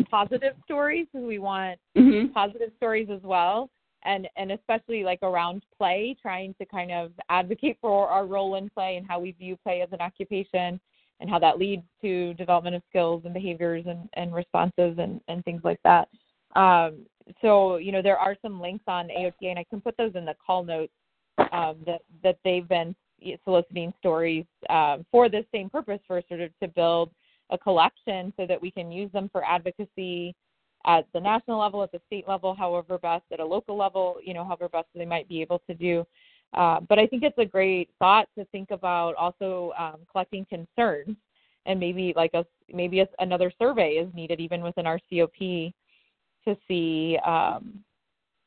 positive 0.10 0.54
stories 0.64 1.08
because 1.12 1.26
we 1.26 1.40
want 1.40 1.80
Mhm. 1.96 2.34
positive 2.34 2.72
stories 2.78 3.10
as 3.10 3.22
well, 3.22 3.70
and 4.04 4.28
and 4.36 4.52
especially 4.52 5.04
like 5.04 5.20
around 5.24 5.64
play, 5.78 6.16
trying 6.22 6.54
to 6.56 6.66
kind 6.66 6.92
of 6.92 7.12
advocate 7.30 7.78
for 7.82 8.08
our 8.08 8.26
role 8.26 8.56
in 8.56 8.70
play 8.70 8.98
and 8.98 9.08
how 9.08 9.20
we 9.20 9.32
view 9.32 9.58
play 9.58 9.82
as 9.82 9.92
an 9.92 10.02
occupation, 10.02 10.80
and 11.20 11.30
how 11.30 11.40
that 11.40 11.58
leads 11.58 11.84
to 12.02 12.34
development 12.36 12.76
of 12.76 12.84
skills 12.90 13.24
and 13.26 13.34
behaviors 13.34 13.86
and, 13.88 14.10
and 14.14 14.34
responses 14.34 14.98
and, 14.98 15.22
and 15.28 15.44
things 15.46 15.62
like 15.64 15.82
that. 15.84 16.10
Um, 16.56 17.06
so 17.42 17.78
you 17.78 17.92
know 17.92 18.02
there 18.02 18.18
are 18.18 18.36
some 18.42 18.62
links 18.62 18.84
on 18.88 19.10
AOTA, 19.10 19.50
and 19.50 19.60
I 19.60 19.64
can 19.64 19.82
put 19.82 19.98
those 19.98 20.16
in 20.16 20.26
the 20.26 20.36
call 20.46 20.64
notes 20.64 20.94
um, 21.52 21.78
that 21.86 22.02
that 22.24 22.38
they've 22.44 22.68
been 22.68 22.96
soliciting 23.44 23.94
stories 24.00 24.46
um, 24.70 25.06
for 25.12 25.30
this 25.30 25.46
same 25.52 25.70
purpose, 25.70 26.00
for 26.06 26.22
sort 26.28 26.42
of 26.42 26.52
to 26.62 26.68
build 26.68 27.10
a 27.50 27.58
collection 27.58 28.34
so 28.38 28.46
that 28.46 28.62
we 28.62 28.72
can 28.72 28.92
use 28.92 29.12
them 29.12 29.30
for 29.32 29.44
advocacy 29.44 30.36
at 30.86 31.06
the 31.14 31.20
national 31.20 31.60
level, 31.60 31.84
at 31.84 31.92
the 31.92 32.02
state 32.08 32.28
level, 32.28 32.54
however 32.54 32.98
best, 32.98 33.24
at 33.32 33.40
a 33.40 33.46
local 33.46 33.76
level, 33.76 34.18
you 34.24 34.34
know, 34.34 34.44
however 34.44 34.70
best 34.70 34.88
they 34.94 35.06
might 35.06 35.28
be 35.28 35.42
able 35.42 35.60
to 35.68 35.74
do. 35.74 36.06
Uh, 36.54 36.80
but 36.88 37.00
I 37.00 37.08
think 37.08 37.24
it's 37.24 37.38
a 37.38 37.46
great 37.46 37.90
thought 38.00 38.28
to 38.38 38.46
think 38.46 38.72
about 38.72 39.16
also 39.16 39.74
um, 39.78 40.02
collecting 40.12 40.46
concerns, 40.46 41.18
and 41.66 41.80
maybe 41.80 42.14
like 42.16 42.34
a 42.34 42.46
maybe 42.72 43.00
a, 43.00 43.08
another 43.20 43.52
survey 43.60 43.94
is 43.94 44.14
needed 44.14 44.40
even 44.40 44.62
within 44.62 44.86
our 44.86 45.00
COP 45.10 45.38
to 45.40 46.56
see 46.68 47.18
um, 47.26 47.84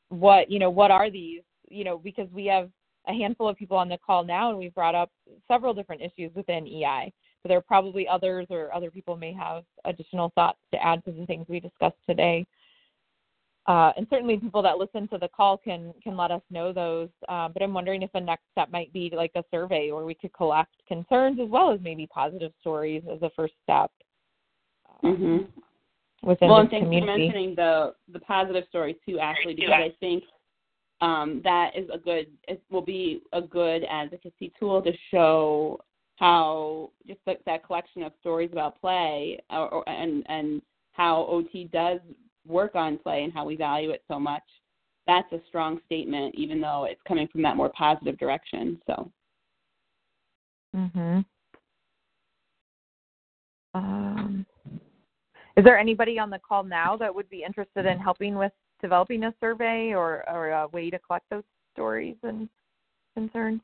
what 0.07 0.49
you 0.49 0.59
know 0.59 0.69
what 0.69 0.91
are 0.91 1.11
these 1.11 1.41
you 1.69 1.83
know 1.83 1.97
because 1.97 2.27
we 2.33 2.45
have 2.45 2.69
a 3.07 3.13
handful 3.13 3.47
of 3.47 3.57
people 3.57 3.77
on 3.77 3.89
the 3.89 3.97
call 3.97 4.23
now, 4.23 4.49
and 4.49 4.57
we've 4.57 4.73
brought 4.73 4.95
up 4.95 5.11
several 5.47 5.73
different 5.73 6.01
issues 6.01 6.31
within 6.35 6.67
EI. 6.67 7.11
So 7.41 7.47
there 7.47 7.57
are 7.57 7.61
probably 7.61 8.07
others, 8.07 8.47
or 8.49 8.73
other 8.73 8.91
people 8.91 9.15
may 9.15 9.33
have 9.33 9.63
additional 9.85 10.31
thoughts 10.35 10.59
to 10.73 10.85
add 10.85 11.03
to 11.05 11.11
the 11.11 11.25
things 11.25 11.45
we 11.47 11.59
discussed 11.59 11.95
today. 12.07 12.45
Uh, 13.65 13.91
and 13.97 14.07
certainly, 14.09 14.37
people 14.37 14.61
that 14.63 14.77
listen 14.77 15.07
to 15.09 15.17
the 15.17 15.27
call 15.27 15.57
can 15.57 15.93
can 16.03 16.17
let 16.17 16.31
us 16.31 16.41
know 16.49 16.73
those. 16.73 17.09
Uh, 17.29 17.47
but 17.47 17.61
I'm 17.61 17.73
wondering 17.73 18.01
if 18.01 18.09
a 18.15 18.19
next 18.19 18.43
step 18.51 18.71
might 18.71 18.91
be 18.91 19.11
like 19.15 19.31
a 19.35 19.43
survey, 19.51 19.91
where 19.91 20.05
we 20.05 20.15
could 20.15 20.33
collect 20.33 20.73
concerns 20.87 21.39
as 21.39 21.49
well 21.49 21.71
as 21.71 21.79
maybe 21.81 22.07
positive 22.07 22.51
stories 22.59 23.03
as 23.11 23.21
a 23.21 23.29
first 23.35 23.53
step 23.63 23.91
uh, 24.87 25.07
Mhm. 25.07 25.47
within 26.23 26.49
Well, 26.49 26.57
this 26.57 26.61
and 26.63 26.69
thanks 26.71 26.85
for 26.85 26.89
community. 26.89 27.27
mentioning 27.27 27.55
the 27.55 27.95
the 28.07 28.19
positive 28.19 28.67
story 28.69 28.95
too, 29.05 29.19
Ashley, 29.19 29.53
because 29.53 29.71
I 29.71 29.91
think 29.99 30.23
um, 31.01 31.41
that 31.43 31.75
is 31.75 31.89
a 31.93 31.97
good 31.97 32.27
it 32.47 32.61
will 32.71 32.81
be 32.81 33.21
a 33.33 33.41
good 33.41 33.85
advocacy 33.85 34.51
tool 34.59 34.81
to 34.81 34.91
show 35.11 35.79
how 36.19 36.91
just 37.07 37.19
that 37.25 37.65
collection 37.65 38.03
of 38.03 38.11
stories 38.19 38.49
about 38.51 38.79
play 38.79 39.39
or, 39.49 39.73
or, 39.73 39.89
and 39.89 40.23
and 40.27 40.61
how 40.91 41.25
OT 41.29 41.69
does 41.71 41.99
work 42.45 42.75
on 42.75 42.97
play 42.97 43.23
and 43.23 43.31
how 43.31 43.45
we 43.45 43.55
value 43.55 43.91
it 43.91 44.03
so 44.07 44.19
much. 44.19 44.43
That's 45.07 45.31
a 45.31 45.39
strong 45.47 45.79
statement, 45.85 46.35
even 46.35 46.59
though 46.59 46.85
it's 46.89 47.01
coming 47.07 47.27
from 47.29 47.41
that 47.43 47.55
more 47.55 47.69
positive 47.69 48.17
direction. 48.17 48.81
So. 48.85 49.11
Mhm. 50.75 51.25
Um, 53.73 54.45
is 55.55 55.63
there 55.63 55.77
anybody 55.77 56.19
on 56.19 56.29
the 56.29 56.39
call 56.39 56.63
now 56.63 56.97
that 56.97 57.13
would 57.13 57.29
be 57.29 57.43
interested 57.43 57.85
in 57.85 57.97
helping 57.97 58.35
with 58.35 58.51
developing 58.81 59.23
a 59.23 59.33
survey 59.39 59.93
or, 59.93 60.27
or 60.29 60.49
a 60.49 60.67
way 60.67 60.89
to 60.89 60.99
collect 60.99 61.29
those 61.29 61.43
stories 61.73 62.17
and 62.23 62.49
concerns? 63.15 63.61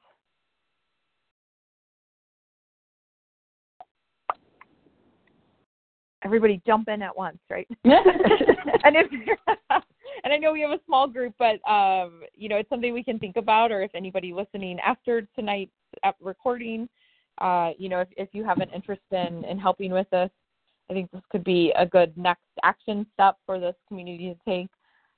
Everybody 6.26 6.62
jump 6.66 6.90
in 6.90 7.02
at 7.02 7.16
once, 7.16 7.38
right? 7.50 7.68
and 7.84 8.96
if 8.96 9.12
and 10.24 10.34
I 10.34 10.38
know 10.38 10.52
we 10.52 10.62
have 10.62 10.72
a 10.72 10.80
small 10.86 11.08
group, 11.08 11.36
but 11.38 11.66
um, 11.70 12.22
you 12.34 12.50
know, 12.50 12.58
it's 12.58 12.70
something 12.70 12.94
we 12.94 13.04
can 13.04 13.20
think 13.20 13.38
about, 13.38 13.72
or 13.72 13.84
if 13.84 13.92
anybody 13.94 14.34
listening 14.34 14.80
after 14.80 15.28
tonight's 15.36 15.72
recording, 16.20 16.90
uh, 17.40 17.72
you 17.78 17.90
know, 17.90 18.00
if, 18.00 18.08
if 18.18 18.30
you 18.34 18.44
have 18.44 18.60
an 18.60 18.70
interest 18.74 19.04
in, 19.12 19.46
in 19.46 19.60
helping 19.60 19.92
with 19.92 20.10
this, 20.10 20.30
I 20.90 20.94
think 20.94 21.12
this 21.12 21.22
could 21.30 21.44
be 21.44 21.72
a 21.78 21.86
good 21.86 22.18
next 22.18 22.42
action 22.64 23.06
step 23.14 23.38
for 23.46 23.60
this 23.60 23.76
community 23.88 24.34
to 24.34 24.52
take. 24.52 24.70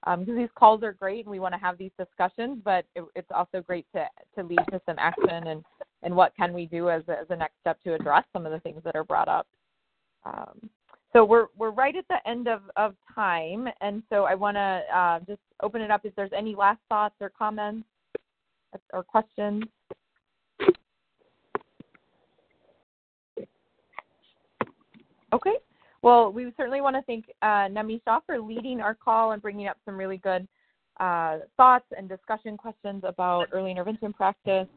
Because 0.05 0.37
these 0.37 0.49
calls 0.57 0.83
are 0.83 0.93
great 0.93 1.25
and 1.25 1.31
we 1.31 1.39
want 1.39 1.53
to 1.53 1.59
have 1.59 1.77
these 1.77 1.91
discussions, 1.97 2.59
but 2.63 2.85
it, 2.95 3.03
it's 3.15 3.27
also 3.33 3.61
great 3.61 3.85
to, 3.93 4.07
to 4.37 4.43
lead 4.45 4.59
to 4.71 4.79
some 4.85 4.95
action 4.99 5.47
and, 5.47 5.65
and 6.03 6.15
what 6.15 6.33
can 6.37 6.53
we 6.53 6.65
do 6.65 6.89
as 6.89 7.03
a, 7.09 7.19
as 7.19 7.25
a 7.29 7.35
next 7.35 7.55
step 7.59 7.81
to 7.83 7.93
address 7.93 8.23
some 8.31 8.45
of 8.45 8.51
the 8.51 8.59
things 8.59 8.81
that 8.85 8.95
are 8.95 9.03
brought 9.03 9.27
up. 9.27 9.47
Um, 10.25 10.69
so 11.13 11.23
we're 11.23 11.47
we're 11.57 11.71
right 11.71 11.95
at 11.95 12.05
the 12.09 12.17
end 12.29 12.47
of, 12.47 12.61
of 12.75 12.95
time, 13.13 13.67
and 13.81 14.03
so 14.09 14.25
I 14.25 14.35
want 14.35 14.55
to 14.55 14.81
uh, 14.93 15.19
just 15.21 15.41
open 15.61 15.81
it 15.81 15.91
up 15.91 16.01
if 16.03 16.15
there's 16.15 16.31
any 16.35 16.55
last 16.55 16.79
thoughts 16.89 17.15
or 17.21 17.29
comments 17.29 17.87
or 18.93 19.03
questions. 19.03 19.63
Okay. 25.33 25.55
Well, 26.01 26.31
we 26.31 26.53
certainly 26.55 26.81
want 26.81 26.95
to 26.95 27.01
thank 27.03 27.25
uh, 27.41 27.67
for 28.25 28.39
leading 28.39 28.81
our 28.81 28.95
call 28.95 29.31
and 29.31 29.41
bringing 29.41 29.67
up 29.67 29.77
some 29.83 29.97
really 29.97 30.17
good 30.17 30.47
uh, 30.99 31.39
thoughts 31.57 31.85
and 31.97 32.07
discussion 32.07 32.55
questions 32.57 33.03
about 33.05 33.47
early 33.51 33.71
intervention 33.71 34.13
practice. 34.13 34.67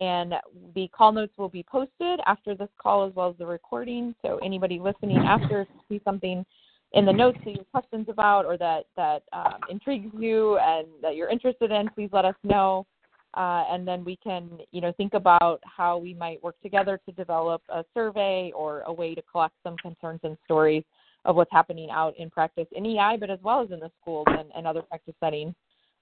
And 0.00 0.34
the 0.74 0.88
call 0.88 1.12
notes 1.12 1.32
will 1.38 1.48
be 1.48 1.62
posted 1.62 2.20
after 2.26 2.54
this 2.54 2.68
call 2.78 3.06
as 3.06 3.14
well 3.14 3.30
as 3.30 3.36
the 3.38 3.46
recording. 3.46 4.14
So 4.22 4.38
anybody 4.44 4.78
listening 4.78 5.18
after, 5.18 5.66
see 5.88 6.00
something 6.04 6.44
in 6.92 7.04
the 7.04 7.12
notes 7.12 7.38
that 7.44 7.50
you 7.50 7.58
have 7.58 7.70
questions 7.70 8.06
about 8.08 8.44
or 8.44 8.56
that 8.58 8.84
that 8.96 9.22
um, 9.32 9.60
intrigues 9.70 10.12
you 10.18 10.58
and 10.58 10.86
that 11.02 11.16
you're 11.16 11.30
interested 11.30 11.70
in, 11.70 11.88
please 11.90 12.10
let 12.12 12.24
us 12.24 12.34
know. 12.42 12.86
Uh, 13.34 13.64
and 13.70 13.86
then 13.86 14.02
we 14.04 14.16
can, 14.16 14.48
you 14.70 14.80
know, 14.80 14.92
think 14.96 15.12
about 15.12 15.60
how 15.64 15.98
we 15.98 16.14
might 16.14 16.42
work 16.42 16.56
together 16.62 16.98
to 17.04 17.12
develop 17.12 17.60
a 17.68 17.84
survey 17.92 18.50
or 18.56 18.80
a 18.82 18.92
way 18.92 19.14
to 19.14 19.22
collect 19.30 19.54
some 19.62 19.76
concerns 19.76 20.20
and 20.22 20.38
stories 20.44 20.82
of 21.26 21.36
what's 21.36 21.52
happening 21.52 21.90
out 21.90 22.14
in 22.16 22.30
practice 22.30 22.66
in 22.72 22.86
EI, 22.86 23.16
but 23.20 23.30
as 23.30 23.38
well 23.42 23.62
as 23.62 23.70
in 23.70 23.80
the 23.80 23.90
schools 24.00 24.24
and, 24.28 24.48
and 24.56 24.66
other 24.66 24.80
practice 24.80 25.14
settings, 25.20 25.54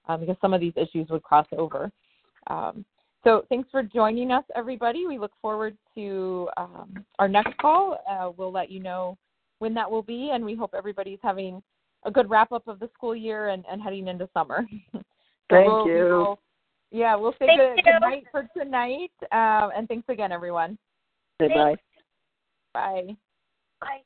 um, 0.07 0.21
because 0.21 0.37
some 0.39 0.53
of 0.53 0.61
these 0.61 0.73
issues 0.77 1.09
would 1.09 1.23
cross 1.23 1.47
over. 1.57 1.91
Um, 2.47 2.85
so 3.25 3.45
thanks 3.49 3.67
for 3.71 3.83
joining 3.83 4.31
us, 4.31 4.43
everybody. 4.55 5.05
We 5.07 5.17
look 5.17 5.33
forward 5.41 5.75
to 5.95 6.47
um, 6.57 7.03
our 7.19 7.27
next 7.27 7.57
call. 7.57 7.97
Uh, 8.09 8.31
we'll 8.37 8.51
let 8.51 8.69
you 8.71 8.79
know 8.79 9.17
when 9.59 9.73
that 9.73 9.89
will 9.89 10.03
be, 10.03 10.31
and 10.33 10.45
we 10.45 10.55
hope 10.55 10.73
everybody's 10.77 11.19
having 11.21 11.61
a 12.03 12.11
good 12.11 12.29
wrap 12.29 12.51
up 12.51 12.67
of 12.67 12.79
the 12.79 12.89
school 12.93 13.15
year 13.15 13.49
and, 13.49 13.65
and 13.69 13.81
heading 13.81 14.07
into 14.07 14.29
summer. 14.33 14.65
so 14.93 15.01
Thank 15.49 15.65
we'll- 15.67 15.85
we 15.85 15.91
you. 15.91 16.03
will- 16.05 16.39
yeah, 16.91 17.15
we'll 17.15 17.33
say 17.39 17.47
good, 17.57 17.83
good 17.83 17.99
night 17.99 18.23
for 18.31 18.47
tonight. 18.55 19.11
Um, 19.31 19.71
and 19.75 19.87
thanks 19.87 20.07
again, 20.07 20.31
everyone. 20.31 20.77
Bye 21.39 21.75
bye. 22.73 23.13
Bye. 23.81 24.05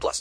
plus. 0.01 0.19